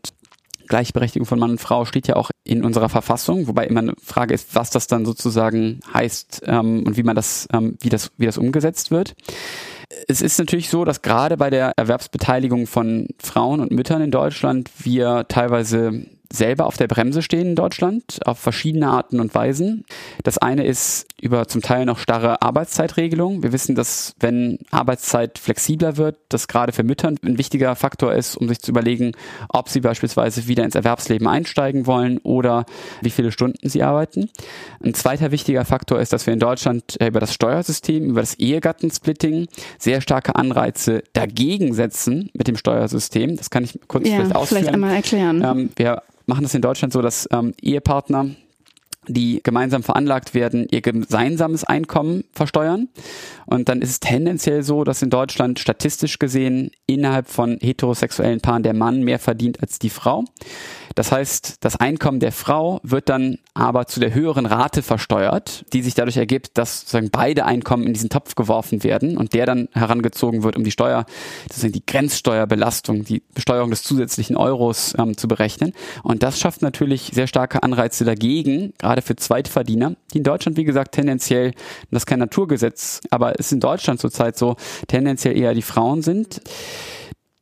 Gleichberechtigung 0.69 1.25
von 1.25 1.37
Mann 1.37 1.51
und 1.51 1.59
Frau 1.59 1.83
steht 1.83 2.07
ja 2.07 2.15
auch 2.15 2.31
in 2.45 2.63
unserer 2.63 2.87
Verfassung, 2.87 3.47
wobei 3.47 3.67
immer 3.67 3.81
eine 3.81 3.93
Frage 4.01 4.33
ist, 4.33 4.55
was 4.55 4.69
das 4.69 4.87
dann 4.87 5.05
sozusagen 5.05 5.81
heißt 5.93 6.43
ähm, 6.45 6.85
und 6.85 6.95
wie 6.95 7.03
man 7.03 7.17
das, 7.17 7.49
ähm, 7.51 7.75
wie 7.81 7.89
das, 7.89 8.11
wie 8.15 8.25
das 8.25 8.37
umgesetzt 8.37 8.89
wird 8.89 9.15
es 10.07 10.21
ist 10.21 10.39
natürlich 10.39 10.69
so, 10.69 10.85
dass 10.85 11.01
gerade 11.01 11.37
bei 11.37 11.49
der 11.49 11.73
Erwerbsbeteiligung 11.77 12.67
von 12.67 13.07
Frauen 13.19 13.59
und 13.59 13.71
Müttern 13.71 14.01
in 14.01 14.11
Deutschland 14.11 14.69
wir 14.79 15.25
teilweise 15.27 16.05
selber 16.31 16.65
auf 16.65 16.77
der 16.77 16.87
Bremse 16.87 17.21
stehen 17.21 17.47
in 17.47 17.55
Deutschland 17.55 18.19
auf 18.25 18.39
verschiedene 18.39 18.87
Arten 18.87 19.19
und 19.19 19.33
Weisen. 19.35 19.85
Das 20.23 20.37
eine 20.37 20.65
ist 20.65 21.07
über 21.21 21.47
zum 21.47 21.61
Teil 21.61 21.85
noch 21.85 21.99
starre 21.99 22.41
Arbeitszeitregelungen. 22.41 23.43
Wir 23.43 23.53
wissen, 23.53 23.75
dass 23.75 24.15
wenn 24.19 24.57
Arbeitszeit 24.71 25.37
flexibler 25.37 25.97
wird, 25.97 26.17
das 26.29 26.47
gerade 26.47 26.71
für 26.71 26.83
Mütter 26.83 27.09
ein 27.09 27.37
wichtiger 27.37 27.75
Faktor 27.75 28.13
ist, 28.13 28.35
um 28.35 28.47
sich 28.47 28.59
zu 28.59 28.71
überlegen, 28.71 29.11
ob 29.49 29.69
sie 29.69 29.81
beispielsweise 29.81 30.47
wieder 30.47 30.63
ins 30.63 30.75
Erwerbsleben 30.75 31.27
einsteigen 31.27 31.85
wollen 31.85 32.17
oder 32.19 32.65
wie 33.01 33.11
viele 33.11 33.31
Stunden 33.31 33.69
sie 33.69 33.83
arbeiten. 33.83 34.29
Ein 34.83 34.93
zweiter 34.93 35.31
wichtiger 35.31 35.65
Faktor 35.65 35.99
ist, 35.99 36.13
dass 36.13 36.25
wir 36.25 36.33
in 36.33 36.39
Deutschland 36.39 36.97
über 36.99 37.19
das 37.19 37.33
Steuersystem, 37.33 38.09
über 38.09 38.21
das 38.21 38.35
Ehegattensplitting 38.35 39.47
sehr 39.77 40.01
starke 40.01 40.35
Anreize 40.35 41.03
dagegen 41.13 41.73
setzen 41.73 42.29
mit 42.33 42.47
dem 42.47 42.57
Steuersystem. 42.57 43.37
Das 43.37 43.49
kann 43.49 43.63
ich 43.63 43.79
kurz 43.87 44.07
ja, 44.07 44.15
vielleicht 44.15 44.35
ausführen. 44.35 44.61
Vielleicht 44.61 44.73
einmal 44.73 44.95
erklären. 44.95 45.43
Ähm, 45.43 45.69
wir 45.75 46.01
machen 46.31 46.43
das 46.43 46.53
in 46.53 46.61
Deutschland 46.61 46.93
so, 46.93 47.01
dass 47.01 47.27
ähm, 47.33 47.53
Ehepartner 47.61 48.29
die 49.07 49.41
gemeinsam 49.43 49.81
veranlagt 49.81 50.33
werden, 50.35 50.67
ihr 50.69 50.81
gemeinsames 50.81 51.63
Einkommen 51.63 52.23
versteuern. 52.33 52.89
Und 53.47 53.67
dann 53.67 53.81
ist 53.81 53.89
es 53.89 53.99
tendenziell 53.99 54.61
so, 54.63 54.83
dass 54.83 55.01
in 55.01 55.09
Deutschland 55.09 55.59
statistisch 55.59 56.19
gesehen 56.19 56.71
innerhalb 56.85 57.27
von 57.27 57.57
heterosexuellen 57.61 58.41
Paaren 58.41 58.63
der 58.63 58.75
Mann 58.75 59.01
mehr 59.01 59.19
verdient 59.19 59.61
als 59.61 59.79
die 59.79 59.89
Frau. 59.89 60.25
Das 60.95 61.11
heißt, 61.11 61.57
das 61.61 61.77
Einkommen 61.77 62.19
der 62.19 62.31
Frau 62.31 62.79
wird 62.83 63.09
dann 63.09 63.37
aber 63.53 63.87
zu 63.87 63.99
der 63.99 64.13
höheren 64.13 64.45
Rate 64.45 64.81
versteuert, 64.81 65.65
die 65.73 65.81
sich 65.81 65.93
dadurch 65.93 66.17
ergibt, 66.17 66.57
dass 66.57 66.81
sozusagen 66.81 67.09
beide 67.09 67.45
Einkommen 67.45 67.85
in 67.85 67.93
diesen 67.93 68.09
Topf 68.09 68.35
geworfen 68.35 68.83
werden 68.83 69.17
und 69.17 69.33
der 69.33 69.45
dann 69.45 69.69
herangezogen 69.73 70.43
wird, 70.43 70.57
um 70.57 70.63
die 70.63 70.71
Steuer, 70.71 71.05
sozusagen 71.43 71.73
die 71.73 71.85
Grenzsteuerbelastung, 71.85 73.03
die 73.05 73.21
Besteuerung 73.33 73.69
des 73.69 73.83
zusätzlichen 73.83 74.35
Euros 74.35 74.93
ähm, 74.97 75.17
zu 75.17 75.27
berechnen. 75.27 75.73
Und 76.03 76.23
das 76.23 76.39
schafft 76.39 76.61
natürlich 76.61 77.11
sehr 77.13 77.27
starke 77.27 77.63
Anreize 77.63 78.05
dagegen, 78.05 78.73
für 78.99 79.15
Zweitverdiener, 79.15 79.95
die 80.13 80.17
in 80.17 80.25
Deutschland, 80.25 80.57
wie 80.57 80.65
gesagt, 80.65 80.93
tendenziell, 80.93 81.53
das 81.89 82.01
ist 82.01 82.07
kein 82.07 82.19
Naturgesetz, 82.19 82.99
aber 83.09 83.39
es 83.39 83.45
ist 83.45 83.53
in 83.53 83.59
Deutschland 83.61 84.01
zurzeit 84.01 84.37
so, 84.37 84.57
tendenziell 84.87 85.37
eher 85.37 85.53
die 85.53 85.61
Frauen 85.61 86.01
sind 86.01 86.41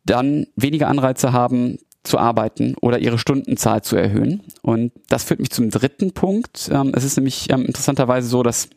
dann 0.09 0.47
weniger 0.55 0.87
Anreize 0.87 1.33
haben, 1.33 1.77
zu 2.03 2.17
arbeiten 2.17 2.75
oder 2.81 2.99
ihre 2.99 3.19
Stundenzahl 3.19 3.83
zu 3.83 3.95
erhöhen. 3.95 4.41
Und 4.61 4.91
das 5.09 5.23
führt 5.23 5.39
mich 5.39 5.51
zum 5.51 5.69
dritten 5.69 6.13
Punkt. 6.13 6.69
Ähm, 6.71 6.93
es 6.95 7.03
ist 7.03 7.17
nämlich 7.17 7.51
ähm, 7.51 7.65
interessanterweise 7.65 8.27
so, 8.27 8.41
dass 8.41 8.69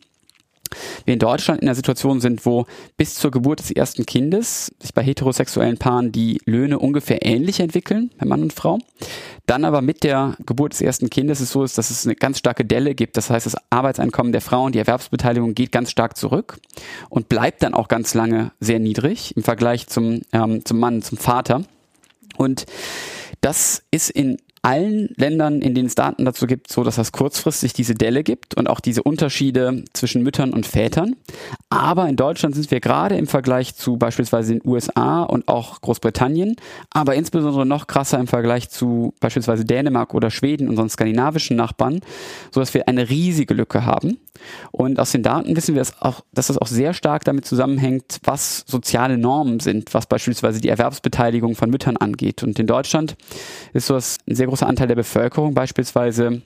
wir 1.05 1.13
in 1.13 1.19
Deutschland 1.19 1.61
in 1.61 1.67
einer 1.67 1.75
Situation 1.75 2.21
sind, 2.21 2.45
wo 2.45 2.65
bis 2.97 3.15
zur 3.15 3.31
Geburt 3.31 3.59
des 3.59 3.71
ersten 3.71 4.05
Kindes 4.05 4.73
sich 4.79 4.93
bei 4.93 5.03
heterosexuellen 5.03 5.77
Paaren 5.77 6.11
die 6.11 6.41
Löhne 6.45 6.79
ungefähr 6.79 7.25
ähnlich 7.25 7.59
entwickeln, 7.59 8.11
bei 8.17 8.25
Mann 8.25 8.41
und 8.41 8.53
Frau. 8.53 8.79
Dann 9.45 9.65
aber 9.65 9.81
mit 9.81 10.03
der 10.03 10.37
Geburt 10.45 10.73
des 10.73 10.81
ersten 10.81 11.09
Kindes 11.09 11.39
ist 11.39 11.47
es 11.47 11.51
so, 11.51 11.61
dass 11.61 11.77
es 11.77 12.05
eine 12.05 12.15
ganz 12.15 12.39
starke 12.39 12.65
Delle 12.65 12.95
gibt. 12.95 13.17
Das 13.17 13.29
heißt, 13.29 13.45
das 13.45 13.55
Arbeitseinkommen 13.69 14.31
der 14.31 14.41
Frauen, 14.41 14.71
die 14.71 14.79
Erwerbsbeteiligung 14.79 15.53
geht 15.53 15.71
ganz 15.71 15.91
stark 15.91 16.17
zurück 16.17 16.57
und 17.09 17.29
bleibt 17.29 17.63
dann 17.63 17.73
auch 17.73 17.87
ganz 17.87 18.13
lange 18.13 18.51
sehr 18.59 18.79
niedrig 18.79 19.35
im 19.35 19.43
Vergleich 19.43 19.87
zum, 19.87 20.21
ähm, 20.31 20.63
zum 20.65 20.79
Mann, 20.79 21.01
zum 21.01 21.17
Vater. 21.17 21.63
Und 22.37 22.65
das 23.41 23.83
ist 23.91 24.09
in 24.09 24.37
allen 24.63 25.09
Ländern, 25.17 25.61
in 25.61 25.75
denen 25.75 25.87
es 25.87 25.95
Daten 25.95 26.23
dazu 26.23 26.47
gibt, 26.47 26.71
so 26.71 26.83
dass 26.83 26.97
es 26.97 27.11
kurzfristig 27.11 27.73
diese 27.73 27.95
Delle 27.95 28.23
gibt 28.23 28.55
und 28.55 28.69
auch 28.69 28.79
diese 28.79 29.03
Unterschiede 29.03 29.83
zwischen 29.93 30.23
Müttern 30.23 30.53
und 30.53 30.65
Vätern. 30.65 31.17
Aber 31.69 32.07
in 32.07 32.15
Deutschland 32.15 32.55
sind 32.55 32.71
wir 32.71 32.79
gerade 32.79 33.17
im 33.17 33.27
Vergleich 33.27 33.75
zu 33.75 33.97
beispielsweise 33.97 34.53
den 34.53 34.61
USA 34.67 35.23
und 35.23 35.49
auch 35.49 35.81
Großbritannien, 35.81 36.55
aber 36.91 37.15
insbesondere 37.15 37.65
noch 37.65 37.87
krasser 37.87 38.19
im 38.19 38.27
Vergleich 38.27 38.69
zu 38.69 39.13
beispielsweise 39.19 39.65
Dänemark 39.65 40.13
oder 40.13 40.31
Schweden, 40.31 40.69
unseren 40.69 40.89
skandinavischen 40.89 41.57
Nachbarn, 41.57 41.99
so 42.51 42.61
dass 42.61 42.73
wir 42.73 42.87
eine 42.87 43.09
riesige 43.09 43.53
Lücke 43.53 43.85
haben. 43.85 44.17
Und 44.71 44.99
aus 44.99 45.11
den 45.11 45.23
Daten 45.23 45.55
wissen 45.55 45.75
wir 45.75 45.81
es 45.81 46.01
auch, 46.01 46.21
dass 46.33 46.47
das 46.47 46.57
auch 46.57 46.67
sehr 46.67 46.93
stark 46.93 47.23
damit 47.25 47.45
zusammenhängt, 47.45 48.19
was 48.23 48.63
soziale 48.65 49.17
Normen 49.17 49.59
sind, 49.59 49.93
was 49.93 50.07
beispielsweise 50.07 50.61
die 50.61 50.69
Erwerbsbeteiligung 50.69 51.55
von 51.55 51.69
Müttern 51.69 51.97
angeht. 51.97 52.43
Und 52.43 52.57
in 52.59 52.67
Deutschland 52.67 53.15
ist 53.73 53.87
so 53.87 53.95
ein 53.95 54.35
sehr 54.35 54.47
großer 54.53 54.67
Anteil 54.67 54.87
der 54.87 54.93
Bevölkerung 54.93 55.55
beispielsweise 55.55 56.43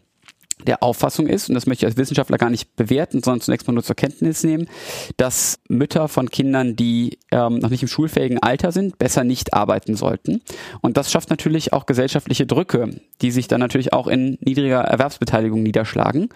der 0.65 0.81
Auffassung 0.81 1.27
ist, 1.27 1.49
und 1.49 1.55
das 1.55 1.67
möchte 1.67 1.85
ich 1.85 1.89
als 1.89 1.97
Wissenschaftler 1.97 2.37
gar 2.37 2.49
nicht 2.49 2.75
bewerten, 2.75 3.21
sondern 3.21 3.41
zunächst 3.41 3.67
mal 3.67 3.73
nur 3.73 3.83
zur 3.83 3.95
Kenntnis 3.95 4.43
nehmen, 4.43 4.67
dass 5.15 5.59
Mütter 5.67 6.07
von 6.07 6.29
Kindern, 6.31 6.75
die 6.75 7.19
ähm, 7.31 7.59
noch 7.59 7.69
nicht 7.69 7.83
im 7.83 7.87
schulfähigen 7.87 8.39
Alter 8.41 8.71
sind, 8.71 8.97
besser 8.97 9.23
nicht 9.23 9.53
arbeiten 9.53 9.95
sollten. 9.95 10.41
Und 10.81 10.97
das 10.97 11.11
schafft 11.11 11.29
natürlich 11.29 11.73
auch 11.73 11.85
gesellschaftliche 11.85 12.47
Drücke, 12.47 12.89
die 13.21 13.29
sich 13.29 13.47
dann 13.47 13.59
natürlich 13.59 13.93
auch 13.93 14.07
in 14.07 14.39
niedriger 14.41 14.81
Erwerbsbeteiligung 14.81 15.61
niederschlagen. 15.61 16.29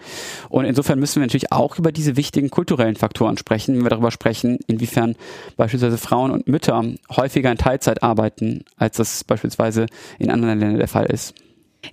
Und 0.48 0.66
insofern 0.66 1.00
müssen 1.00 1.16
wir 1.16 1.26
natürlich 1.26 1.50
auch 1.50 1.78
über 1.78 1.90
diese 1.90 2.16
wichtigen 2.16 2.50
kulturellen 2.50 2.96
Faktoren 2.96 3.38
sprechen, 3.38 3.74
wenn 3.74 3.84
wir 3.84 3.90
darüber 3.90 4.12
sprechen, 4.12 4.58
inwiefern 4.68 5.16
beispielsweise 5.56 5.98
Frauen 5.98 6.30
und 6.30 6.46
Mütter 6.46 6.84
häufiger 7.10 7.50
in 7.50 7.58
Teilzeit 7.58 8.04
arbeiten, 8.04 8.64
als 8.76 8.98
das 8.98 9.24
beispielsweise 9.24 9.86
in 10.20 10.30
anderen 10.30 10.60
Ländern 10.60 10.78
der 10.78 10.88
Fall 10.88 11.06
ist. 11.06 11.34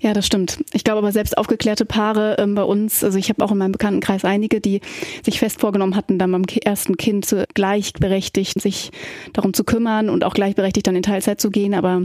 Ja, 0.01 0.13
das 0.13 0.25
stimmt. 0.25 0.63
Ich 0.71 0.83
glaube 0.83 0.99
aber 0.99 1.11
selbst 1.11 1.37
aufgeklärte 1.37 1.83
Paare 1.83 2.35
ähm, 2.39 2.55
bei 2.55 2.63
uns, 2.63 3.03
also 3.03 3.17
ich 3.17 3.29
habe 3.29 3.43
auch 3.43 3.51
in 3.51 3.57
meinem 3.57 3.71
Bekanntenkreis 3.71 4.23
einige, 4.23 4.61
die 4.61 4.81
sich 5.23 5.39
fest 5.39 5.59
vorgenommen 5.59 5.95
hatten, 5.95 6.19
dann 6.19 6.31
beim 6.31 6.43
ersten 6.63 6.95
Kind 6.95 7.25
zu, 7.25 7.45
gleichberechtigt 7.53 8.61
sich 8.61 8.91
darum 9.33 9.53
zu 9.53 9.63
kümmern 9.63 10.09
und 10.09 10.23
auch 10.23 10.33
gleichberechtigt 10.33 10.87
dann 10.87 10.95
in 10.95 11.03
Teilzeit 11.03 11.41
zu 11.41 11.49
gehen, 11.49 11.73
aber 11.73 12.03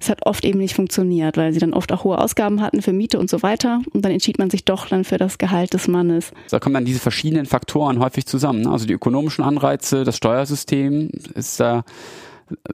es 0.00 0.08
hat 0.08 0.24
oft 0.24 0.44
eben 0.44 0.58
nicht 0.58 0.74
funktioniert, 0.74 1.36
weil 1.36 1.52
sie 1.52 1.58
dann 1.58 1.74
oft 1.74 1.92
auch 1.92 2.04
hohe 2.04 2.18
Ausgaben 2.18 2.60
hatten 2.60 2.82
für 2.82 2.92
Miete 2.92 3.18
und 3.18 3.28
so 3.28 3.42
weiter 3.42 3.80
und 3.92 4.04
dann 4.04 4.12
entschied 4.12 4.38
man 4.38 4.48
sich 4.48 4.64
doch 4.64 4.88
dann 4.88 5.04
für 5.04 5.18
das 5.18 5.36
Gehalt 5.36 5.74
des 5.74 5.88
Mannes. 5.88 6.32
Da 6.50 6.60
kommen 6.60 6.74
dann 6.74 6.84
diese 6.84 7.00
verschiedenen 7.00 7.46
Faktoren 7.46 7.98
häufig 7.98 8.26
zusammen, 8.26 8.62
ne? 8.62 8.70
also 8.70 8.86
die 8.86 8.94
ökonomischen 8.94 9.44
Anreize, 9.44 10.04
das 10.04 10.16
Steuersystem 10.16 11.10
ist 11.34 11.58
da 11.60 11.84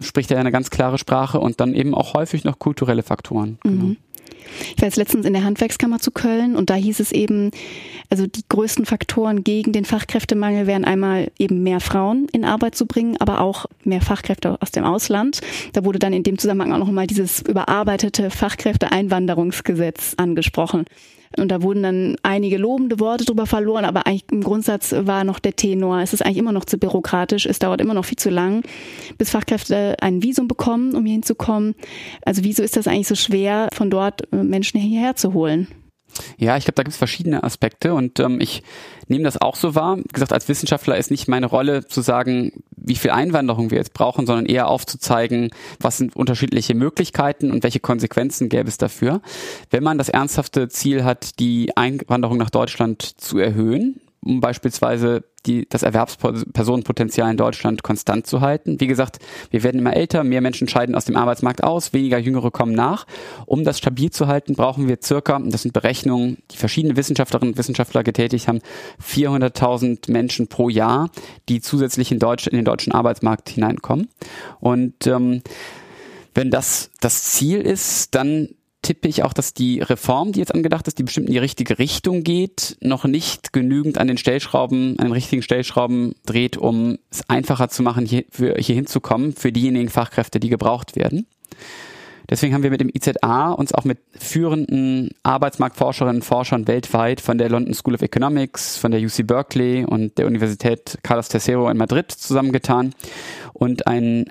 spricht 0.00 0.30
ja 0.30 0.38
eine 0.38 0.50
ganz 0.50 0.70
klare 0.70 0.98
Sprache 0.98 1.38
und 1.38 1.60
dann 1.60 1.74
eben 1.74 1.94
auch 1.94 2.14
häufig 2.14 2.44
noch 2.44 2.58
kulturelle 2.58 3.02
Faktoren. 3.02 3.58
Mhm. 3.64 3.70
Genau. 3.70 3.96
Ich 4.76 4.82
war 4.82 4.88
jetzt 4.88 4.96
letztens 4.96 5.26
in 5.26 5.32
der 5.32 5.44
Handwerkskammer 5.44 5.98
zu 5.98 6.10
Köln 6.10 6.56
und 6.56 6.70
da 6.70 6.74
hieß 6.74 7.00
es 7.00 7.12
eben, 7.12 7.50
also 8.08 8.26
die 8.26 8.44
größten 8.48 8.86
Faktoren 8.86 9.44
gegen 9.44 9.72
den 9.72 9.84
Fachkräftemangel 9.84 10.66
wären 10.66 10.84
einmal 10.84 11.30
eben 11.38 11.62
mehr 11.62 11.80
Frauen 11.80 12.26
in 12.32 12.44
Arbeit 12.44 12.74
zu 12.74 12.86
bringen, 12.86 13.16
aber 13.18 13.40
auch 13.40 13.66
mehr 13.84 14.00
Fachkräfte 14.00 14.60
aus 14.60 14.70
dem 14.70 14.84
Ausland. 14.84 15.40
Da 15.72 15.84
wurde 15.84 15.98
dann 15.98 16.12
in 16.12 16.22
dem 16.22 16.38
Zusammenhang 16.38 16.72
auch 16.72 16.78
noch 16.78 16.90
mal 16.90 17.06
dieses 17.06 17.42
überarbeitete 17.42 18.30
Fachkräfteeinwanderungsgesetz 18.30 20.14
angesprochen. 20.16 20.84
Und 21.38 21.48
da 21.48 21.62
wurden 21.62 21.82
dann 21.84 22.16
einige 22.24 22.56
lobende 22.58 22.98
Worte 22.98 23.24
drüber 23.24 23.46
verloren, 23.46 23.84
aber 23.84 24.06
eigentlich 24.06 24.24
im 24.32 24.42
Grundsatz 24.42 24.92
war 24.92 25.22
noch 25.22 25.38
der 25.38 25.54
Tenor, 25.54 26.00
es 26.00 26.12
ist 26.12 26.22
eigentlich 26.22 26.38
immer 26.38 26.52
noch 26.52 26.64
zu 26.64 26.76
bürokratisch, 26.76 27.46
es 27.46 27.60
dauert 27.60 27.80
immer 27.80 27.94
noch 27.94 28.04
viel 28.04 28.18
zu 28.18 28.30
lang, 28.30 28.62
bis 29.16 29.30
Fachkräfte 29.30 29.94
ein 30.00 30.24
Visum 30.24 30.48
bekommen, 30.48 30.96
um 30.96 31.04
hier 31.04 31.12
hinzukommen. 31.12 31.76
Also 32.24 32.42
wieso 32.42 32.64
ist 32.64 32.76
das 32.76 32.88
eigentlich 32.88 33.06
so 33.06 33.14
schwer, 33.14 33.68
von 33.72 33.90
dort 33.90 34.30
äh, 34.32 34.42
Menschen 34.42 34.80
hierher 34.80 35.14
zu 35.14 35.32
holen? 35.32 35.68
Ja, 36.38 36.56
ich 36.56 36.64
glaube, 36.64 36.76
da 36.76 36.82
gibt 36.82 36.92
es 36.92 36.98
verschiedene 36.98 37.42
Aspekte 37.44 37.94
und 37.94 38.20
ähm, 38.20 38.40
ich 38.40 38.62
nehme 39.08 39.24
das 39.24 39.40
auch 39.40 39.56
so 39.56 39.74
wahr. 39.74 39.98
Wie 39.98 40.12
gesagt, 40.12 40.32
als 40.32 40.48
Wissenschaftler 40.48 40.96
ist 40.96 41.10
nicht 41.10 41.28
meine 41.28 41.46
Rolle 41.46 41.86
zu 41.86 42.00
sagen, 42.00 42.62
wie 42.76 42.94
viel 42.94 43.10
Einwanderung 43.10 43.70
wir 43.70 43.78
jetzt 43.78 43.92
brauchen, 43.92 44.26
sondern 44.26 44.46
eher 44.46 44.68
aufzuzeigen, 44.68 45.50
was 45.80 45.98
sind 45.98 46.16
unterschiedliche 46.16 46.74
Möglichkeiten 46.74 47.50
und 47.50 47.62
welche 47.62 47.80
Konsequenzen 47.80 48.48
gäbe 48.48 48.68
es 48.68 48.78
dafür. 48.78 49.20
Wenn 49.70 49.82
man 49.82 49.98
das 49.98 50.08
ernsthafte 50.08 50.68
Ziel 50.68 51.04
hat, 51.04 51.38
die 51.38 51.76
Einwanderung 51.76 52.38
nach 52.38 52.50
Deutschland 52.50 53.02
zu 53.02 53.38
erhöhen, 53.38 54.00
um 54.22 54.40
beispielsweise 54.40 55.24
die, 55.46 55.66
das 55.68 55.82
Erwerbspersonenpotenzial 55.82 57.30
in 57.30 57.38
Deutschland 57.38 57.82
konstant 57.82 58.26
zu 58.26 58.42
halten. 58.42 58.78
Wie 58.78 58.86
gesagt, 58.86 59.18
wir 59.50 59.62
werden 59.62 59.78
immer 59.78 59.94
älter, 59.94 60.22
mehr 60.24 60.42
Menschen 60.42 60.68
scheiden 60.68 60.94
aus 60.94 61.06
dem 61.06 61.16
Arbeitsmarkt 61.16 61.64
aus, 61.64 61.94
weniger 61.94 62.18
Jüngere 62.18 62.50
kommen 62.50 62.74
nach. 62.74 63.06
Um 63.46 63.64
das 63.64 63.78
stabil 63.78 64.10
zu 64.10 64.26
halten, 64.26 64.54
brauchen 64.54 64.88
wir 64.88 64.98
circa, 65.02 65.38
das 65.38 65.62
sind 65.62 65.72
Berechnungen, 65.72 66.38
die 66.50 66.58
verschiedene 66.58 66.96
Wissenschaftlerinnen 66.96 67.54
und 67.54 67.58
Wissenschaftler 67.58 68.02
getätigt 68.02 68.48
haben, 68.48 68.60
400.000 69.02 70.10
Menschen 70.10 70.48
pro 70.48 70.68
Jahr, 70.68 71.10
die 71.48 71.62
zusätzlich 71.62 72.12
in, 72.12 72.18
Deutsch, 72.18 72.46
in 72.46 72.56
den 72.56 72.66
deutschen 72.66 72.92
Arbeitsmarkt 72.92 73.48
hineinkommen. 73.48 74.08
Und 74.60 75.06
ähm, 75.06 75.42
wenn 76.34 76.50
das 76.50 76.90
das 77.00 77.24
Ziel 77.24 77.62
ist, 77.62 78.14
dann 78.14 78.50
tippe 78.82 79.08
ich 79.08 79.22
auch, 79.22 79.32
dass 79.32 79.54
die 79.54 79.80
Reform, 79.80 80.32
die 80.32 80.40
jetzt 80.40 80.54
angedacht 80.54 80.88
ist, 80.88 80.98
die 80.98 81.02
bestimmt 81.02 81.26
in 81.26 81.32
die 81.32 81.38
richtige 81.38 81.78
Richtung 81.78 82.22
geht, 82.22 82.76
noch 82.80 83.04
nicht 83.04 83.52
genügend 83.52 83.98
an 83.98 84.08
den 84.08 84.16
Stellschrauben, 84.16 84.98
an 84.98 85.06
den 85.06 85.12
richtigen 85.12 85.42
Stellschrauben 85.42 86.14
dreht, 86.24 86.56
um 86.56 86.98
es 87.10 87.28
einfacher 87.28 87.68
zu 87.68 87.82
machen, 87.82 88.06
hier, 88.06 88.24
für, 88.30 88.54
hier 88.58 88.74
hinzukommen 88.74 89.34
für 89.34 89.52
diejenigen 89.52 89.90
Fachkräfte, 89.90 90.40
die 90.40 90.48
gebraucht 90.48 90.96
werden. 90.96 91.26
Deswegen 92.30 92.54
haben 92.54 92.62
wir 92.62 92.70
mit 92.70 92.80
dem 92.80 92.90
IZA 92.94 93.50
uns 93.52 93.74
auch 93.74 93.84
mit 93.84 93.98
führenden 94.16 95.10
Arbeitsmarktforscherinnen 95.24 96.18
und 96.18 96.24
Forschern 96.24 96.68
weltweit 96.68 97.20
von 97.20 97.38
der 97.38 97.48
London 97.48 97.74
School 97.74 97.96
of 97.96 98.02
Economics, 98.02 98.76
von 98.76 98.92
der 98.92 99.00
UC 99.00 99.26
Berkeley 99.26 99.84
und 99.84 100.16
der 100.16 100.28
Universität 100.28 100.98
Carlos 101.02 101.28
Tercero 101.28 101.68
in 101.68 101.76
Madrid 101.76 102.12
zusammengetan 102.12 102.94
und 103.52 103.88
einen 103.88 104.26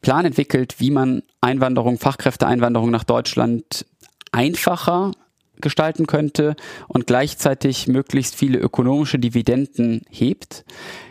Plan 0.00 0.24
entwickelt, 0.24 0.76
wie 0.78 0.90
man 0.90 1.22
Einwanderung, 1.40 1.98
Fachkräfteeinwanderung 1.98 2.90
nach 2.90 3.04
Deutschland 3.04 3.86
einfacher 4.32 5.12
gestalten 5.60 6.06
könnte 6.06 6.54
und 6.88 7.06
gleichzeitig 7.06 7.88
möglichst 7.88 8.34
viele 8.34 8.58
ökonomische 8.58 9.18
Dividenden 9.18 10.02
hebt. 10.10 10.64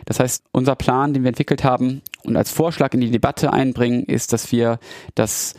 Das 0.04 0.20
heißt, 0.20 0.44
unser 0.52 0.76
Plan, 0.76 1.12
den 1.12 1.24
wir 1.24 1.30
entwickelt 1.30 1.64
haben 1.64 2.02
und 2.22 2.36
als 2.36 2.50
Vorschlag 2.50 2.94
in 2.94 3.00
die 3.00 3.10
Debatte 3.10 3.52
einbringen, 3.52 4.04
ist, 4.04 4.32
dass 4.32 4.52
wir 4.52 4.78
das 5.14 5.54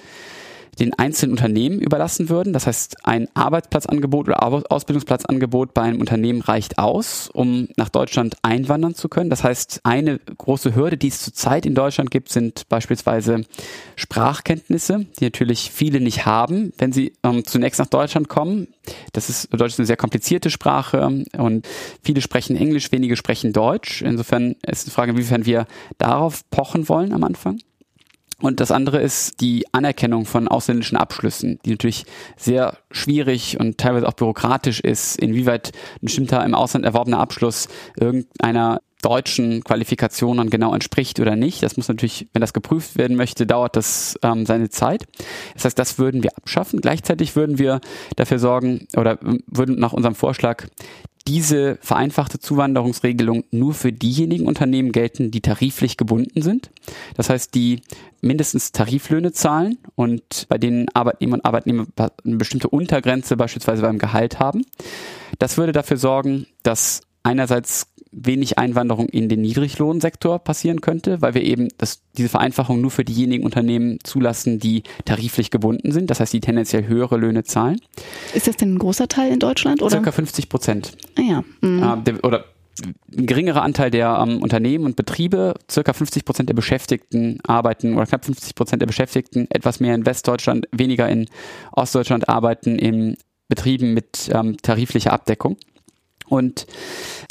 den 0.80 0.94
einzelnen 0.94 1.32
Unternehmen 1.32 1.80
überlassen 1.80 2.30
würden. 2.30 2.54
Das 2.54 2.68
heißt, 2.68 3.06
ein 3.06 3.28
Arbeitsplatzangebot 3.34 4.28
oder 4.28 4.44
Ausbildungsplatzangebot 4.44 5.74
bei 5.74 5.82
einem 5.82 6.00
Unternehmen 6.00 6.42
reicht 6.42 6.78
aus, 6.78 7.30
um 7.34 7.68
nach 7.78 7.90
Deutschland 7.90 8.38
einwandern 8.42 8.96
zu 8.96 9.10
können. 9.10 9.30
Das 9.30 9.44
heißt, 9.44 9.82
eine 9.84 10.20
große 10.20 10.76
Hürde, 10.76 10.98
die 10.98 11.08
es 11.08 11.22
zurzeit 11.22 11.66
in 11.66 11.76
Deutschland 11.76 12.12
gibt, 12.12 12.30
sind 12.30 12.68
beispielsweise 12.70 13.44
Sprachkenntnisse, 13.96 15.06
die 15.20 15.26
natürlich 15.26 15.72
viele 15.72 16.00
nicht 16.00 16.26
haben, 16.26 16.74
wenn 16.78 16.92
sie 16.92 17.13
ähm, 17.24 17.46
zunächst 17.46 17.80
nach 17.80 17.88
Deutschland 17.88 18.30
kommen. 18.30 18.68
Das 19.13 19.30
ist 19.30 19.50
Deutsch 19.52 19.74
ist 19.74 19.80
eine 19.80 19.88
sehr 19.88 19.98
komplizierte 19.98 20.50
Sprache 20.50 21.24
und 21.38 21.68
viele 22.04 22.22
sprechen 22.22 22.56
Englisch, 22.56 22.92
wenige 22.92 23.16
sprechen 23.16 23.54
Deutsch. 23.54 24.02
Insofern 24.02 24.56
ist 24.66 24.88
die 24.88 24.92
Frage, 24.92 25.12
inwiefern 25.12 25.46
wir 25.46 25.68
darauf 25.98 26.50
pochen 26.50 26.88
wollen 26.90 27.13
am 27.13 27.24
Anfang. 27.24 27.60
Und 28.39 28.60
das 28.60 28.71
andere 28.71 29.00
ist 29.00 29.41
die 29.41 29.65
Anerkennung 29.71 30.26
von 30.26 30.47
ausländischen 30.47 30.95
Abschlüssen, 30.95 31.60
die 31.65 31.71
natürlich 31.71 32.06
sehr 32.36 32.78
schwierig 32.91 33.60
und 33.60 33.80
teilweise 33.80 34.08
auch 34.08 34.13
bürokratisch 34.13 34.80
ist, 34.80 35.17
inwieweit 35.19 35.71
ein 35.95 36.06
bestimmter 36.06 36.45
im 36.45 36.54
Ausland 36.54 36.86
erworbener 36.86 37.19
Abschluss 37.19 37.67
irgendeiner 38.00 38.82
deutschen 39.02 39.63
Qualifikation 39.63 40.38
dann 40.38 40.50
genau 40.50 40.73
entspricht 40.73 41.19
oder 41.19 41.36
nicht. 41.36 41.63
Das 41.63 41.78
muss 41.78 41.88
natürlich, 41.88 42.28
wenn 42.34 42.41
das 42.41 42.54
geprüft 42.54 42.97
werden 42.97 43.15
möchte, 43.15 43.45
dauert 43.45 43.76
das 43.76 44.17
ähm, 44.23 44.45
seine 44.45 44.69
Zeit. 44.69 45.06
Das 45.54 45.65
heißt, 45.65 45.80
das 45.80 46.00
würden 46.00 46.23
wir 46.23 46.36
abschaffen. 46.36 46.82
Gleichzeitig 46.82 47.36
würden 47.36 47.60
wir 47.60 47.80
dafür 48.15 48.39
sorgen 48.39 48.88
oder 48.95 49.17
würden 49.21 49.80
nach 49.80 49.93
unserem 49.93 50.15
Vorschlag 50.15 50.65
diese 51.28 51.78
vereinfachte 51.82 52.40
Zuwanderungsregelung 52.40 53.44
nur 53.52 53.74
für 53.74 53.92
diejenigen 53.92 54.48
Unternehmen 54.48 54.94
gelten, 54.94 55.30
die 55.30 55.42
tariflich 55.42 55.98
gebunden 55.98 56.42
sind. 56.42 56.72
Das 57.16 57.30
heißt, 57.30 57.54
die 57.54 57.82
mindestens 58.22 58.72
Tariflöhne 58.72 59.34
zahlen 59.34 59.78
und 59.96 60.46
bei 60.48 60.58
denen 60.58 60.88
Arbeitnehmer 60.94 61.36
und 61.36 61.46
Arbeitnehmer 61.46 61.86
eine 61.98 62.38
bestimmte 62.38 62.70
Untergrenze 62.70 63.36
beispielsweise 63.36 63.82
beim 63.82 63.98
Gehalt 63.98 64.40
haben. 64.40 64.66
Das 65.38 65.58
würde 65.58 65.74
dafür 65.74 65.98
sorgen, 65.98 66.48
dass 66.63 67.02
einerseits 67.24 67.88
wenig 68.12 68.58
Einwanderung 68.58 69.10
in 69.10 69.30
den 69.30 69.41
Niedriglohnsektor 69.41 70.39
passieren 70.39 70.82
könnte, 70.82 71.22
weil 71.22 71.34
wir 71.34 71.43
eben 71.43 71.70
das, 71.78 72.02
diese 72.17 72.30
Vereinfachung 72.30 72.82
nur 72.82 72.91
für 72.91 73.04
diejenigen 73.04 73.43
Unternehmen 73.43 74.00
zulassen, 74.04 74.60
die 74.60 74.84
tariflich 75.06 75.52
gebunden 75.52 75.91
sind, 75.91 76.10
das 76.10 76.20
heißt, 76.20 76.34
die 76.34 76.39
tendenziell 76.39 76.88
höhere 76.88 77.17
Löhne 77.17 77.43
zahlen. 77.43 77.80
Ist 78.34 78.48
das 78.48 78.58
denn 78.58 78.76
ein 78.76 78.80
großer 78.80 79.08
Teil 79.08 79.32
in 79.32 79.39
Deutschland? 79.39 79.82
Oder? 79.82 79.91
Circa 79.91 80.12
50 80.12 80.50
Prozent. 80.50 80.91
Ah 81.17 81.22
ja. 81.22 81.43
Mhm. 81.62 81.84
Äh, 81.84 82.04
der, 82.04 82.24
oder 82.24 82.46
ein 82.84 83.26
geringerer 83.26 83.62
Anteil 83.63 83.89
der 83.89 84.24
ähm, 84.26 84.41
Unternehmen 84.41 84.86
und 84.86 84.96
Betriebe, 84.96 85.56
circa 85.70 85.93
50 85.93 86.26
Prozent 86.26 86.50
der 86.50 86.54
Beschäftigten 86.54 87.39
arbeiten 87.46 87.96
oder 87.96 88.06
knapp 88.06 88.26
50 88.26 88.56
Prozent 88.56 88.82
der 88.82 88.88
Beschäftigten, 88.88 89.48
etwas 89.50 89.80
mehr 89.80 89.96
in 89.96 90.06
Westdeutschland, 90.06 90.67
weniger 90.72 91.10
in 91.10 91.28
Ostdeutschland 91.72 92.30
arbeiten 92.30 92.78
in 92.78 93.17
Betrieben 93.48 93.93
mit 93.93 94.30
ähm, 94.32 94.58
tariflicher 94.58 95.13
Abdeckung. 95.13 95.58
Und 96.28 96.68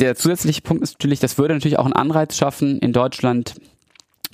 der 0.01 0.17
zusätzliche 0.17 0.63
Punkt 0.63 0.83
ist 0.83 0.95
natürlich, 0.95 1.21
das 1.21 1.39
würde 1.39 1.55
natürlich 1.55 1.79
auch 1.79 1.85
einen 1.85 1.95
Anreiz 1.95 2.37
schaffen, 2.37 2.79
in 2.79 2.93
Deutschland 2.93 3.55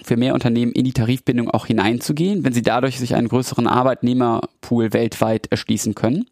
für 0.04 0.16
mehr 0.16 0.34
Unternehmen 0.34 0.72
in 0.72 0.84
die 0.84 0.92
Tarifbindung 0.92 1.50
auch 1.50 1.66
hineinzugehen, 1.66 2.44
wenn 2.44 2.52
sie 2.52 2.62
dadurch 2.62 2.98
sich 2.98 3.14
einen 3.14 3.28
größeren 3.28 3.66
Arbeitnehmerpool 3.66 4.92
weltweit 4.92 5.46
erschließen 5.50 5.94
können. 5.94 6.26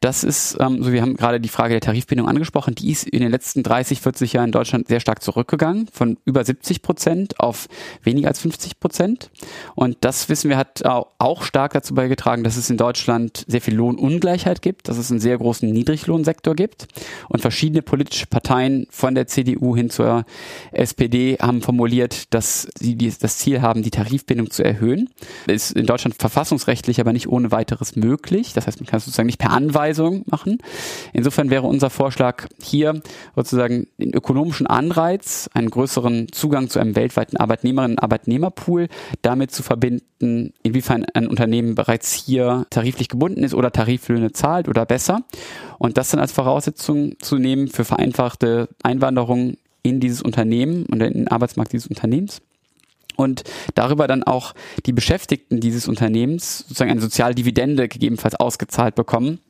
Das 0.00 0.24
ist, 0.24 0.56
ähm, 0.60 0.82
so 0.82 0.92
wir 0.92 1.02
haben 1.02 1.16
gerade 1.16 1.40
die 1.40 1.48
Frage 1.48 1.74
der 1.74 1.80
Tarifbindung 1.80 2.28
angesprochen, 2.28 2.74
die 2.74 2.90
ist 2.90 3.08
in 3.08 3.20
den 3.20 3.30
letzten 3.30 3.62
30, 3.62 4.00
40 4.00 4.32
Jahren 4.32 4.46
in 4.46 4.52
Deutschland 4.52 4.88
sehr 4.88 5.00
stark 5.00 5.22
zurückgegangen, 5.22 5.88
von 5.92 6.18
über 6.24 6.44
70 6.44 6.82
Prozent 6.82 7.40
auf 7.40 7.68
weniger 8.02 8.28
als 8.28 8.40
50 8.40 8.78
Prozent. 8.78 9.30
Und 9.74 9.96
das 10.02 10.28
wissen 10.28 10.50
wir 10.50 10.56
hat 10.56 10.84
auch 10.84 11.42
stark 11.42 11.72
dazu 11.72 11.94
beigetragen, 11.94 12.44
dass 12.44 12.56
es 12.56 12.70
in 12.70 12.76
Deutschland 12.76 13.44
sehr 13.46 13.60
viel 13.60 13.74
Lohnungleichheit 13.74 14.62
gibt, 14.62 14.88
dass 14.88 14.98
es 14.98 15.10
einen 15.10 15.20
sehr 15.20 15.38
großen 15.38 15.70
Niedriglohnsektor 15.70 16.54
gibt. 16.54 16.88
Und 17.28 17.40
verschiedene 17.40 17.82
politische 17.82 18.26
Parteien 18.26 18.86
von 18.90 19.14
der 19.14 19.26
CDU 19.26 19.74
hin 19.74 19.90
zur 19.90 20.24
SPD 20.72 21.38
haben 21.40 21.62
formuliert, 21.62 22.32
dass 22.34 22.68
das 22.96 23.38
Ziel 23.38 23.62
haben, 23.62 23.82
die 23.82 23.90
Tarifbindung 23.90 24.50
zu 24.50 24.64
erhöhen. 24.64 25.08
Ist 25.46 25.72
in 25.72 25.86
Deutschland 25.86 26.16
verfassungsrechtlich 26.18 27.00
aber 27.00 27.12
nicht 27.12 27.28
ohne 27.28 27.50
weiteres 27.50 27.96
möglich. 27.96 28.52
Das 28.52 28.66
heißt, 28.66 28.80
man 28.80 28.86
kann 28.86 28.98
es 28.98 29.04
sozusagen 29.04 29.26
nicht 29.26 29.38
per 29.38 29.50
Anweisung 29.50 30.24
machen. 30.26 30.58
Insofern 31.12 31.50
wäre 31.50 31.66
unser 31.66 31.90
Vorschlag 31.90 32.46
hier 32.62 33.00
sozusagen 33.34 33.88
den 33.98 34.12
ökonomischen 34.14 34.66
Anreiz, 34.66 35.48
einen 35.54 35.70
größeren 35.70 36.28
Zugang 36.32 36.68
zu 36.68 36.78
einem 36.78 36.96
weltweiten 36.96 37.36
Arbeitnehmerinnen- 37.36 37.92
und 37.92 38.02
Arbeitnehmerpool 38.02 38.88
damit 39.22 39.50
zu 39.50 39.62
verbinden, 39.62 40.52
inwiefern 40.62 41.04
ein 41.14 41.26
Unternehmen 41.26 41.74
bereits 41.74 42.12
hier 42.12 42.66
tariflich 42.70 43.08
gebunden 43.08 43.42
ist 43.42 43.54
oder 43.54 43.72
Tariflöhne 43.72 44.32
zahlt 44.32 44.68
oder 44.68 44.86
besser. 44.86 45.22
Und 45.78 45.96
das 45.96 46.10
dann 46.10 46.20
als 46.20 46.32
Voraussetzung 46.32 47.18
zu 47.20 47.36
nehmen 47.36 47.68
für 47.68 47.84
vereinfachte 47.84 48.68
Einwanderung 48.82 49.56
in 49.82 50.00
dieses 50.00 50.22
Unternehmen 50.22 50.86
und 50.86 51.02
in 51.02 51.12
den 51.12 51.28
Arbeitsmarkt 51.28 51.72
dieses 51.72 51.86
Unternehmens 51.86 52.40
und 53.18 53.42
darüber 53.74 54.06
dann 54.06 54.22
auch 54.22 54.54
die 54.86 54.92
Beschäftigten 54.92 55.60
dieses 55.60 55.88
Unternehmens 55.88 56.60
sozusagen 56.60 56.90
eine 56.92 57.00
Sozialdividende 57.00 57.88
gegebenenfalls 57.88 58.36
ausgezahlt 58.36 58.94
bekommen. 58.94 59.40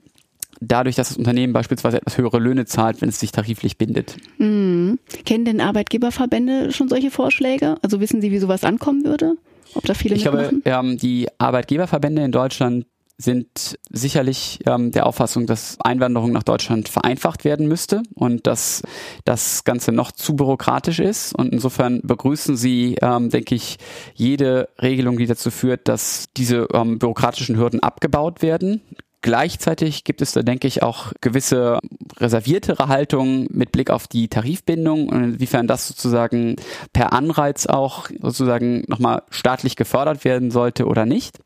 Dadurch, 0.61 0.97
dass 0.97 1.09
das 1.09 1.19
Unternehmen 1.19 1.53
beispielsweise 1.53 1.99
etwas 1.99 2.19
höhere 2.19 2.39
Löhne 2.41 2.65
zahlt, 2.65 3.01
wenn 3.01 3.11
es 3.11 3.21
sich 3.21 3.31
tariflich 3.31 3.79
bindet. 3.79 4.17
Mhm. 4.39 4.99
Kennen 5.25 5.45
denn 5.45 5.61
Arbeitgeberverbände 5.61 6.73
schon 6.73 6.89
solche 6.89 7.13
Vorschläge? 7.13 7.77
Also 7.83 8.01
wissen 8.01 8.21
Sie, 8.21 8.33
wie 8.33 8.39
sowas 8.39 8.65
ankommen 8.65 9.05
würde? 9.05 9.35
Ob 9.75 9.85
da 9.85 9.95
viele 9.95 10.17
Ich 10.17 10.25
mitmachen? 10.25 10.63
glaube, 10.65 10.89
ähm, 10.89 10.97
die 10.97 11.29
Arbeitgeberverbände 11.39 12.23
in 12.25 12.33
Deutschland 12.33 12.87
sind 13.21 13.79
sicherlich 13.91 14.61
ähm, 14.65 14.93
der 14.93 15.07
Auffassung, 15.07 15.47
dass 15.47 15.77
Einwanderung 15.81 16.31
nach 16.31 16.45
Deutschland 16.45 16.89
vereinfacht 16.89 17.45
werden 17.45 17.67
müsste 17.67 18.03
und 18.15 18.47
dass 18.47 18.83
das 19.25 19.65
Ganze 19.65 19.91
noch 19.91 20.13
zu 20.13 20.37
bürokratisch 20.37 21.01
ist. 21.01 21.35
Und 21.35 21.53
insofern 21.53 22.01
begrüßen 22.03 22.57
sie, 22.57 22.97
ähm, 23.03 23.29
denke 23.29 23.57
ich, 23.57 23.79
jede 24.15 24.69
Regelung, 24.81 25.19
die 25.19 25.27
dazu 25.27 25.51
führt, 25.51 25.89
dass 25.89 26.27
diese 26.37 26.69
ähm, 26.73 27.01
bürokratischen 27.01 27.57
Hürden 27.57 27.83
abgebaut 27.83 28.41
werden. 28.41 28.83
Gleichzeitig 29.21 30.05
gibt 30.05 30.23
es 30.23 30.33
da, 30.33 30.43
denke 30.43 30.69
ich, 30.69 30.83
auch 30.85 31.13
gewisse 31.21 31.81
reserviertere 32.19 32.87
Haltungen 32.87 33.49
mit 33.51 33.73
Blick 33.73 33.91
auf 33.91 34.07
die 34.07 34.29
Tarifbindung 34.29 35.09
und 35.09 35.25
inwiefern 35.25 35.67
das 35.67 35.89
sozusagen 35.89 36.55
per 36.93 37.13
Anreiz 37.13 37.67
auch 37.67 38.09
sozusagen 38.21 38.85
nochmal 38.87 39.23
staatlich 39.31 39.75
gefördert 39.75 40.25
werden 40.25 40.53
sollte 40.53 40.87
oder 40.87 41.05
nicht. 41.05 41.39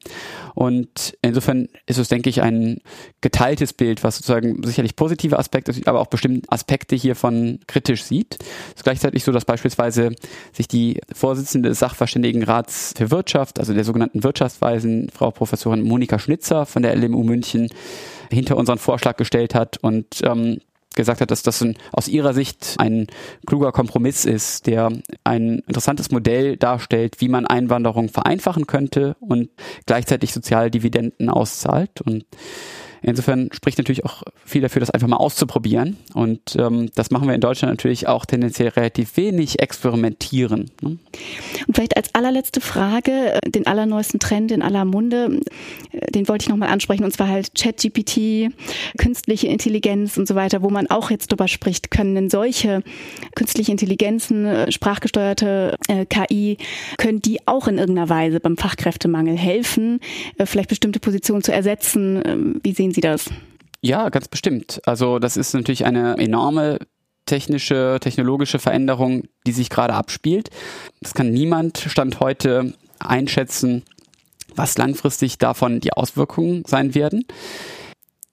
Und 0.55 1.17
insofern 1.23 1.69
ist 1.87 1.99
es, 1.99 2.09
denke 2.09 2.29
ich, 2.29 2.43
ein 2.43 2.79
geteiltes 3.23 3.73
Bild, 3.73 4.05
was 4.05 4.17
sozusagen 4.17 4.63
sicherlich 4.65 4.95
positive 4.95 5.39
Aspekte, 5.39 5.73
aber 5.87 6.01
auch 6.01 6.09
bestimmte 6.09 6.51
Aspekte 6.53 6.95
hiervon 6.95 7.61
kritisch 7.67 8.05
sieht. 8.05 8.37
Es 8.41 8.77
ist 8.77 8.85
gleichzeitig 8.85 9.25
so, 9.25 9.33
dass 9.33 9.47
beispielsweise 9.47 10.11
sich 10.53 10.69
die 10.69 11.01
Vorsitzende 11.13 11.71
des 11.71 11.79
Sachverständigenrats 11.79 12.93
für 12.97 13.11
Wirtschaft, 13.11 13.59
also 13.59 13.73
der 13.73 13.85
sogenannten 13.85 14.25
Wirtschaftsweisen, 14.25 15.09
Frau 15.11 15.31
Professorin 15.31 15.83
Monika 15.83 16.19
Schnitzer 16.19 16.67
von 16.67 16.83
der 16.83 16.95
LMU 16.97 17.23
München, 17.23 17.62
hinter 18.31 18.57
unseren 18.57 18.79
Vorschlag 18.79 19.17
gestellt 19.17 19.55
hat 19.55 19.79
und 19.79 20.07
ähm, 20.23 20.59
gesagt 20.95 21.21
hat, 21.21 21.31
dass 21.31 21.43
das 21.43 21.63
ein, 21.63 21.77
aus 21.93 22.09
ihrer 22.09 22.35
Sicht 22.35 22.75
ein 22.79 23.07
kluger 23.47 23.73
Kompromiss 23.73 24.25
ist, 24.25 24.67
der 24.67 24.91
ein 25.25 25.61
interessantes 25.67 26.11
Modell 26.11 26.57
darstellt, 26.57 27.21
wie 27.21 27.29
man 27.29 27.47
Einwanderung 27.47 28.09
vereinfachen 28.09 28.67
könnte 28.67 29.17
und 29.21 29.49
gleichzeitig 29.87 30.33
Sozialdividenden 30.33 31.31
auszahlt. 31.31 32.01
Und 32.03 32.25
Insofern 33.05 33.51
spricht 33.53 33.79
natürlich 33.79 34.05
auch 34.05 34.23
viel 34.45 34.63
dafür, 34.63 34.79
das 34.79 34.91
einfach 34.91 35.09
mal 35.09 35.17
auszuprobieren. 35.17 35.97
Und 36.15 36.55
ähm, 36.57 36.89
das 36.95 37.11
machen 37.11 37.27
wir 37.27 37.35
in 37.35 37.41
Deutschland 37.41 37.73
natürlich 37.73 38.07
auch 38.07 38.25
tendenziell 38.25 38.69
relativ 38.69 39.17
wenig 39.17 39.59
experimentieren. 39.59 40.71
Ne? 40.81 40.99
Und 41.67 41.75
vielleicht 41.75 41.97
als 41.97 42.15
allerletzte 42.15 42.61
Frage, 42.61 43.35
äh, 43.35 43.51
den 43.51 43.67
allerneuesten 43.67 44.21
Trend 44.21 44.53
in 44.53 44.63
aller 44.63 44.85
Munde, 44.85 45.41
äh, 45.93 46.11
den 46.11 46.29
wollte 46.29 46.45
ich 46.45 46.49
nochmal 46.49 46.71
ansprechen, 46.71 47.05
und 47.05 47.13
zwar 47.13 47.29
halt 47.29 47.55
ChatGPT, 47.55 48.53
künstliche 48.99 49.49
Intelligenz 49.49 50.17
und 50.17 50.27
so 50.27 50.35
weiter, 50.35 50.63
wo 50.63 50.71
man 50.71 50.89
auch 50.89 51.11
jetzt 51.11 51.31
drüber 51.31 51.49
spricht, 51.49 51.91
können 51.91 52.15
denn 52.15 52.31
solche 52.31 52.83
künstliche 53.35 53.73
Intelligenzen, 53.73 54.47
äh, 54.47 54.73
sprachgesteuerte 54.73 55.77
äh, 55.89 56.07
KI, 56.07 56.59
können 56.99 57.21
die 57.21 57.47
auch 57.47 57.69
in 57.69 57.79
irgendeiner 57.79 58.09
Weise 58.09 58.41
beim 58.41 58.57
Fachkräftemangel 58.57 59.37
helfen, 59.37 60.01
äh, 60.39 60.47
vielleicht 60.47 60.69
bestimmte 60.69 61.01
Positionen 61.01 61.43
zu 61.43 61.53
ersetzen? 61.53 62.23
Äh, 62.23 62.37
wie 62.63 62.73
sehen 62.73 62.93
Sie 62.93 63.01
das? 63.01 63.31
Ja, 63.81 64.09
ganz 64.11 64.29
bestimmt. 64.29 64.81
Also 64.87 65.19
das 65.19 65.37
ist 65.37 65.55
natürlich 65.55 65.85
eine 65.85 66.17
enorme 66.19 66.79
technische, 67.27 67.99
technologische 68.01 68.59
Veränderung, 68.59 69.25
die 69.47 69.53
sich 69.53 69.71
gerade 69.71 69.95
abspielt. 69.95 70.51
Das 71.01 71.15
kann 71.15 71.31
niemand 71.31 71.79
Stand 71.79 72.21
heute 72.21 72.75
einschätzen, 72.99 73.83
was 74.55 74.79
langfristig 74.79 75.39
davon 75.39 75.81
die 75.81 75.93
Auswirkungen 75.93 76.65
sein 76.67 76.95
werden. 76.95 77.25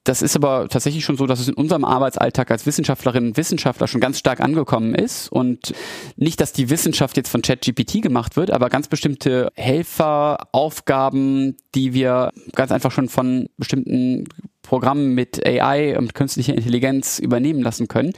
Das 0.04 0.22
ist 0.22 0.34
aber 0.34 0.66
tatsächlich 0.68 1.04
schon 1.04 1.18
so, 1.18 1.26
dass 1.26 1.40
es 1.40 1.48
in 1.48 1.54
unserem 1.54 1.84
Arbeitsalltag 1.84 2.50
als 2.50 2.64
Wissenschaftlerinnen 2.64 3.30
und 3.30 3.36
Wissenschaftler 3.36 3.86
schon 3.86 4.00
ganz 4.00 4.18
stark 4.18 4.40
angekommen 4.40 4.94
ist. 4.94 5.30
Und 5.30 5.74
nicht, 6.16 6.40
dass 6.40 6.54
die 6.54 6.70
Wissenschaft 6.70 7.18
jetzt 7.18 7.28
von 7.28 7.42
ChatGPT 7.42 8.00
gemacht 8.00 8.36
wird, 8.36 8.50
aber 8.50 8.70
ganz 8.70 8.88
bestimmte 8.88 9.52
Helfer, 9.56 10.48
Aufgaben, 10.52 11.56
die 11.74 11.92
wir 11.92 12.30
ganz 12.54 12.72
einfach 12.72 12.92
schon 12.92 13.10
von 13.10 13.50
bestimmten 13.58 14.24
Programmen 14.62 15.14
mit 15.14 15.44
AI 15.44 15.96
und 15.98 16.14
künstlicher 16.14 16.54
Intelligenz 16.54 17.18
übernehmen 17.18 17.62
lassen 17.62 17.88
können. 17.88 18.12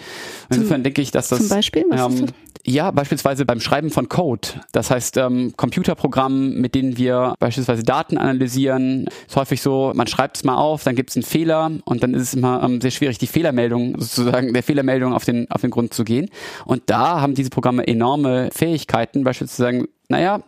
Insofern 0.51 0.79
zum, 0.79 0.83
denke 0.85 1.03
ich, 1.03 1.11
dass 1.11 1.29
das. 1.29 1.41
Zum 1.41 1.49
Beispiel? 1.49 1.85
Was 1.89 2.21
ähm? 2.21 2.27
Ja, 2.65 2.93
beispielsweise 2.93 3.45
beim 3.45 3.59
Schreiben 3.59 3.91
von 3.91 4.09
Code. 4.09 4.49
Das 4.71 4.91
heißt, 4.91 5.17
ähm, 5.17 5.53
Computerprogrammen, 5.57 6.61
mit 6.61 6.77
denen 6.77 6.97
wir 6.97 7.35
beispielsweise 7.41 7.83
Daten 7.83 8.19
analysieren. 8.19 9.09
Ist 9.27 9.35
häufig 9.35 9.61
so, 9.61 9.93
man 9.97 10.07
schreibt 10.07 10.37
es 10.37 10.45
mal 10.45 10.57
auf, 10.57 10.85
dann 10.85 10.95
gibt 10.95 11.11
es 11.11 11.17
einen 11.17 11.25
Fehler 11.25 11.73
und 11.85 12.05
dann 12.05 12.15
ist 12.15 12.23
es 12.23 12.35
immer 12.35 12.63
ähm, 12.63 12.81
sehr 12.81 12.93
schwierig, 12.93 13.19
die 13.19 13.27
Fehlermeldung 13.27 13.99
sozusagen, 13.99 14.53
der 14.53 14.63
Fehlermeldung 14.63 15.13
auf 15.13 15.25
den, 15.25 15.51
auf 15.51 15.63
den 15.63 15.71
Grund 15.71 15.93
zu 15.93 16.05
gehen. 16.05 16.31
Und 16.65 16.83
da 16.87 17.21
haben 17.21 17.35
diese 17.35 17.51
Programme 17.51 17.85
enorme 17.85 18.51
Fähigkeiten, 18.53 19.25
beispielsweise 19.25 19.57
zu 19.57 19.63
sagen, 19.63 19.89
naja, 20.09 20.43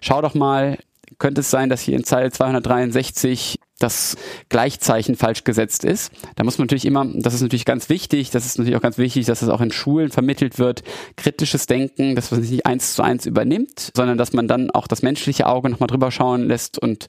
schau 0.00 0.22
doch 0.22 0.34
mal, 0.34 0.78
könnte 1.18 1.40
es 1.40 1.50
sein, 1.50 1.70
dass 1.70 1.80
hier 1.80 1.96
in 1.96 2.04
Zeile 2.04 2.30
263 2.30 3.58
das 3.78 4.16
Gleichzeichen 4.48 5.14
falsch 5.16 5.44
gesetzt 5.44 5.84
ist. 5.84 6.12
Da 6.36 6.44
muss 6.44 6.58
man 6.58 6.66
natürlich 6.66 6.84
immer, 6.84 7.06
das 7.14 7.34
ist 7.34 7.42
natürlich 7.42 7.64
ganz 7.64 7.88
wichtig, 7.88 8.30
das 8.30 8.44
ist 8.44 8.58
natürlich 8.58 8.76
auch 8.76 8.82
ganz 8.82 8.98
wichtig, 8.98 9.26
dass 9.26 9.42
es 9.42 9.48
auch 9.48 9.60
in 9.60 9.70
Schulen 9.70 10.10
vermittelt 10.10 10.58
wird, 10.58 10.82
kritisches 11.16 11.66
Denken, 11.66 12.16
dass 12.16 12.30
man 12.30 12.42
sich 12.42 12.50
nicht 12.50 12.66
eins 12.66 12.94
zu 12.94 13.02
eins 13.02 13.26
übernimmt, 13.26 13.92
sondern 13.94 14.18
dass 14.18 14.32
man 14.32 14.48
dann 14.48 14.70
auch 14.70 14.88
das 14.88 15.02
menschliche 15.02 15.46
Auge 15.46 15.70
nochmal 15.70 15.86
drüber 15.86 16.10
schauen 16.10 16.48
lässt 16.48 16.78
und 16.78 17.08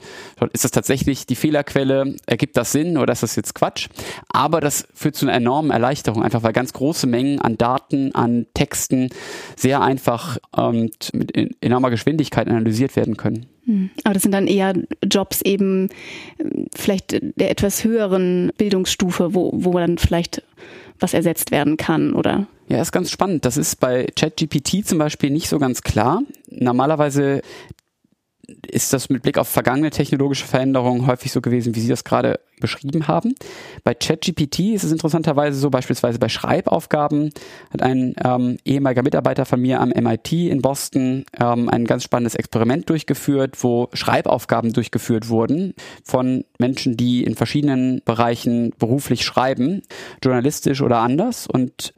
ist 0.54 0.64
das 0.64 0.72
tatsächlich 0.72 1.26
die 1.26 1.36
Fehlerquelle, 1.36 2.16
ergibt 2.28 2.56
das 2.56 2.72
Sinn 2.72 2.98
oder 2.98 3.14
ist 3.14 3.24
das 3.24 3.36
jetzt 3.36 3.56
Quatsch? 3.56 3.88
Aber 4.30 4.62
das 4.62 4.88
führt 4.94 5.16
zu 5.16 5.26
einer 5.26 5.36
enormen 5.36 5.72
Erleichterung, 5.72 6.24
einfach 6.24 6.44
weil 6.44 6.54
ganz 6.54 6.74
große 6.74 7.08
Mengen 7.08 7.40
an 7.40 7.58
Daten, 7.58 8.14
an 8.14 8.46
Texten 8.54 9.10
sehr 9.56 9.82
einfach 9.82 10.38
und 10.52 11.14
mit 11.14 11.32
enormer 11.64 11.90
Geschwindigkeit 11.90 12.48
analysiert 12.48 12.96
werden 12.96 13.18
können. 13.18 13.48
Hm. 13.70 13.92
Aber 14.04 14.16
das 14.16 14.24
sind 14.24 14.32
dann 14.32 14.48
eher 14.48 14.74
Jobs 15.04 15.44
eben 15.44 15.90
vielleicht 16.76 17.20
der 17.40 17.52
etwas 17.52 17.84
höheren 17.84 18.52
Bildungsstufe, 18.58 19.36
wo, 19.36 19.52
wo 19.54 19.74
dann 19.74 20.00
vielleicht 20.00 20.42
was 21.00 21.14
ersetzt 21.14 21.52
werden 21.52 21.78
kann, 21.78 22.14
oder? 22.14 22.48
Ja, 22.68 22.82
ist 22.82 22.92
ganz 22.92 23.12
spannend. 23.12 23.46
Das 23.46 23.58
ist 23.58 23.80
bei 23.80 24.08
ChatGPT 24.16 24.86
zum 24.86 24.98
Beispiel 24.98 25.30
nicht 25.30 25.50
so 25.50 25.60
ganz 25.60 25.84
klar. 25.84 26.24
Normalerweise 26.50 27.42
ist 28.68 28.94
das 28.94 29.10
mit 29.10 29.24
Blick 29.24 29.38
auf 29.38 29.48
vergangene 29.48 29.90
technologische 29.90 30.46
Veränderungen 30.46 31.08
häufig 31.08 31.32
so 31.32 31.42
gewesen, 31.42 31.76
wie 31.76 31.80
Sie 31.80 31.88
das 31.88 32.04
gerade 32.04 32.40
beschrieben 32.60 33.08
haben. 33.08 33.36
Bei 33.84 33.94
ChatGPT 33.94 34.60
ist 34.74 34.84
es 34.84 34.92
interessanterweise 34.92 35.58
so, 35.58 35.70
beispielsweise 35.70 36.20
bei 36.20 36.30
Schreibaufgaben 36.30 37.32
hat 37.72 37.82
ein 37.82 38.16
ähm, 38.24 38.58
ehemaliger 38.66 39.04
Mitarbeiter 39.04 39.46
von 39.46 39.62
mir 39.62 39.80
am 39.80 39.90
MIT 39.90 40.32
in 40.34 40.62
Boston 40.62 41.26
ähm, 41.40 41.70
ein 41.70 41.86
ganz 41.86 42.04
spannendes 42.04 42.36
Experiment 42.36 42.90
durchgeführt, 42.90 43.64
wo 43.64 43.90
Schreibaufgaben 43.94 44.74
durchgeführt 44.74 45.30
wurden 45.30 45.74
von 46.04 46.44
Menschen, 46.58 46.98
die 46.98 47.24
in 47.24 47.36
verschiedenen 47.36 48.02
Bereichen 48.04 48.74
beruflich 48.78 49.24
schreiben, 49.24 49.82
journalistisch 50.22 50.82
oder 50.82 51.00
anders. 51.00 51.48
Und 51.48 51.94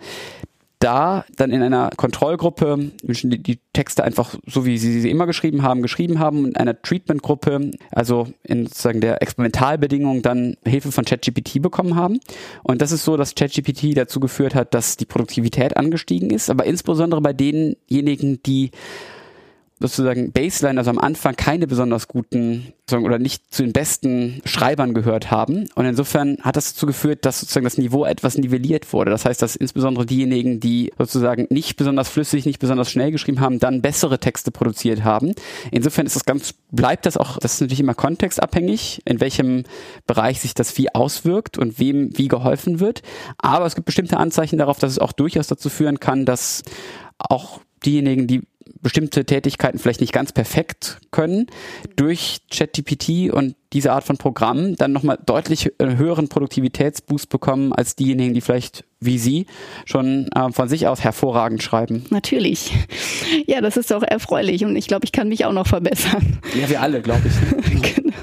da 0.81 1.25
dann 1.37 1.51
in 1.51 1.61
einer 1.61 1.91
Kontrollgruppe 1.95 2.91
die, 3.03 3.41
die 3.41 3.59
Texte 3.73 4.03
einfach 4.03 4.35
so 4.45 4.65
wie 4.65 4.77
sie 4.77 4.99
sie 4.99 5.09
immer 5.09 5.27
geschrieben 5.27 5.61
haben, 5.61 5.81
geschrieben 5.81 6.19
haben 6.19 6.43
und 6.43 6.57
einer 6.57 6.81
Treatmentgruppe, 6.81 7.71
also 7.91 8.27
in 8.43 8.65
sozusagen 8.65 8.99
der 8.99 9.21
Experimentalbedingung 9.21 10.21
dann 10.21 10.57
Hilfe 10.65 10.91
von 10.91 11.05
ChatGPT 11.05 11.61
bekommen 11.61 11.95
haben. 11.95 12.19
Und 12.63 12.81
das 12.81 12.91
ist 12.91 13.05
so, 13.05 13.15
dass 13.15 13.35
ChatGPT 13.35 13.95
dazu 13.95 14.19
geführt 14.19 14.55
hat, 14.55 14.73
dass 14.73 14.97
die 14.97 15.05
Produktivität 15.05 15.77
angestiegen 15.77 16.31
ist, 16.31 16.49
aber 16.49 16.65
insbesondere 16.65 17.21
bei 17.21 17.33
denjenigen, 17.33 18.41
die 18.43 18.71
sozusagen 19.81 20.31
Baseline, 20.31 20.79
also 20.79 20.91
am 20.91 20.99
Anfang 20.99 21.35
keine 21.35 21.67
besonders 21.67 22.07
guten 22.07 22.73
oder 22.91 23.19
nicht 23.19 23.53
zu 23.53 23.63
den 23.63 23.71
besten 23.71 24.41
Schreibern 24.43 24.93
gehört 24.93 25.31
haben. 25.31 25.69
Und 25.75 25.85
insofern 25.85 26.37
hat 26.41 26.57
das 26.57 26.73
dazu 26.73 26.85
geführt, 26.85 27.25
dass 27.25 27.39
sozusagen 27.39 27.63
das 27.63 27.77
Niveau 27.77 28.05
etwas 28.05 28.37
nivelliert 28.37 28.91
wurde. 28.91 29.11
Das 29.11 29.23
heißt, 29.23 29.41
dass 29.41 29.55
insbesondere 29.55 30.05
diejenigen, 30.05 30.59
die 30.59 30.91
sozusagen 30.97 31.47
nicht 31.49 31.77
besonders 31.77 32.09
flüssig, 32.09 32.45
nicht 32.45 32.59
besonders 32.59 32.91
schnell 32.91 33.11
geschrieben 33.11 33.39
haben, 33.39 33.59
dann 33.59 33.81
bessere 33.81 34.19
Texte 34.19 34.51
produziert 34.51 35.03
haben. 35.03 35.33
Insofern 35.71 36.05
ist 36.05 36.15
das 36.15 36.25
ganz, 36.25 36.53
bleibt 36.71 37.05
das 37.05 37.17
auch, 37.17 37.37
das 37.37 37.53
ist 37.53 37.61
natürlich 37.61 37.79
immer 37.79 37.93
kontextabhängig, 37.93 39.01
in 39.05 39.21
welchem 39.21 39.63
Bereich 40.05 40.41
sich 40.41 40.53
das 40.53 40.77
wie 40.77 40.93
auswirkt 40.93 41.57
und 41.57 41.79
wem 41.79 42.17
wie 42.17 42.27
geholfen 42.27 42.79
wird. 42.79 43.01
Aber 43.37 43.65
es 43.65 43.75
gibt 43.75 43.85
bestimmte 43.85 44.17
Anzeichen 44.17 44.57
darauf, 44.57 44.79
dass 44.79 44.91
es 44.91 44.99
auch 44.99 45.13
durchaus 45.13 45.47
dazu 45.47 45.69
führen 45.69 45.99
kann, 45.99 46.25
dass 46.25 46.63
auch 47.17 47.61
diejenigen, 47.85 48.27
die 48.27 48.41
bestimmte 48.81 49.25
Tätigkeiten 49.25 49.79
vielleicht 49.79 50.01
nicht 50.01 50.13
ganz 50.13 50.31
perfekt 50.31 50.99
können, 51.11 51.47
durch 51.95 52.41
ChatGPT 52.49 53.31
und 53.31 53.55
diese 53.73 53.91
Art 53.93 54.03
von 54.03 54.17
Programmen 54.17 54.75
dann 54.75 54.91
nochmal 54.91 55.17
deutlich 55.25 55.71
äh, 55.79 55.95
höheren 55.95 56.27
Produktivitätsboost 56.27 57.29
bekommen 57.29 57.71
als 57.73 57.95
diejenigen, 57.95 58.33
die 58.33 58.41
vielleicht 58.41 58.83
wie 58.99 59.17
Sie 59.17 59.47
schon 59.85 60.27
äh, 60.35 60.51
von 60.51 60.69
sich 60.69 60.87
aus 60.87 61.03
hervorragend 61.03 61.63
schreiben. 61.63 62.05
Natürlich. 62.09 62.71
Ja, 63.47 63.61
das 63.61 63.77
ist 63.77 63.91
doch 63.91 64.03
erfreulich 64.03 64.65
und 64.65 64.75
ich 64.75 64.87
glaube, 64.87 65.05
ich 65.05 65.11
kann 65.11 65.29
mich 65.29 65.45
auch 65.45 65.53
noch 65.53 65.67
verbessern. 65.67 66.39
Ja, 66.59 66.69
wir 66.69 66.81
alle, 66.81 67.01
glaube 67.01 67.21
ich. 67.27 67.93
genau. 67.95 68.13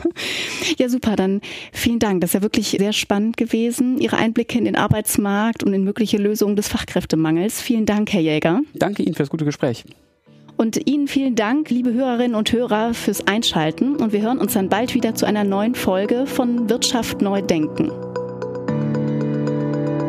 Ja, 0.79 0.89
super. 0.89 1.17
Dann 1.17 1.41
vielen 1.73 1.99
Dank. 1.99 2.21
Das 2.21 2.31
ist 2.31 2.35
ja 2.35 2.43
wirklich 2.43 2.77
sehr 2.79 2.93
spannend 2.93 3.37
gewesen. 3.37 3.99
Ihre 3.99 4.17
Einblicke 4.17 4.59
in 4.59 4.65
den 4.65 4.77
Arbeitsmarkt 4.77 5.65
und 5.65 5.73
in 5.73 5.83
mögliche 5.83 6.19
Lösungen 6.19 6.57
des 6.57 6.69
Fachkräftemangels. 6.69 7.61
Vielen 7.61 7.87
Dank, 7.87 8.13
Herr 8.13 8.21
Jäger. 8.21 8.61
Danke 8.75 9.03
Ihnen 9.03 9.15
für 9.15 9.23
das 9.23 9.31
gute 9.31 9.45
Gespräch. 9.45 9.85
Und 10.59 10.89
Ihnen 10.89 11.07
vielen 11.07 11.37
Dank, 11.37 11.71
liebe 11.71 11.93
Hörerinnen 11.93 12.35
und 12.35 12.53
Hörer, 12.53 12.93
fürs 12.93 13.29
Einschalten. 13.29 13.95
Und 13.95 14.13
wir 14.13 14.23
hören 14.23 14.39
uns 14.39 14.55
dann 14.55 14.69
bald 14.69 14.93
wieder 14.93 15.15
zu 15.15 15.25
einer 15.25 15.45
neuen 15.45 15.77
Folge 15.77 16.27
von 16.27 16.69
Wirtschaft 16.69 17.23
neu 17.23 17.43
denken. 17.43 17.93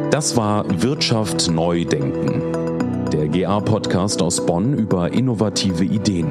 Das 0.10 0.36
war 0.36 0.66
Wirtschaft 0.82 1.52
neu 1.52 1.86
denken. 1.86 2.42
Der 3.14 3.28
GA-Podcast 3.28 4.24
aus 4.24 4.44
Bonn 4.44 4.74
über 4.74 5.14
innovative 5.14 5.84
Ideen. 5.84 6.26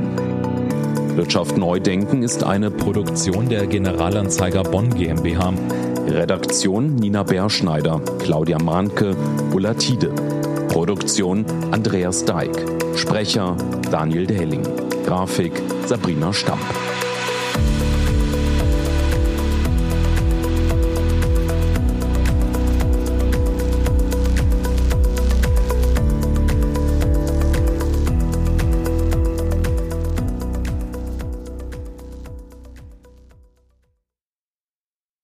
Wirtschaft 1.14 1.57
neu 1.57 1.79
denken 1.79 2.25
ist 2.25 2.43
eine 2.43 2.73
Produktion 2.73 3.49
der 3.49 3.69
Generalanzeiger 3.69 4.64
Bonn 4.64 4.93
GmbH. 4.93 5.53
Redaktion 6.09 6.97
Nina 6.97 7.23
Berschneider, 7.23 8.01
Claudia 8.19 8.59
Mahnke, 8.59 9.14
Ulla 9.55 9.75
Tiede. 9.75 10.12
Produktion 10.89 11.45
Andreas 11.70 12.24
Deik. 12.24 12.64
Sprecher 12.97 13.55
Daniel 13.91 14.26
Dehling. 14.26 14.62
Grafik 15.05 15.53
Sabrina 15.86 16.32
Stamp. 16.32 16.64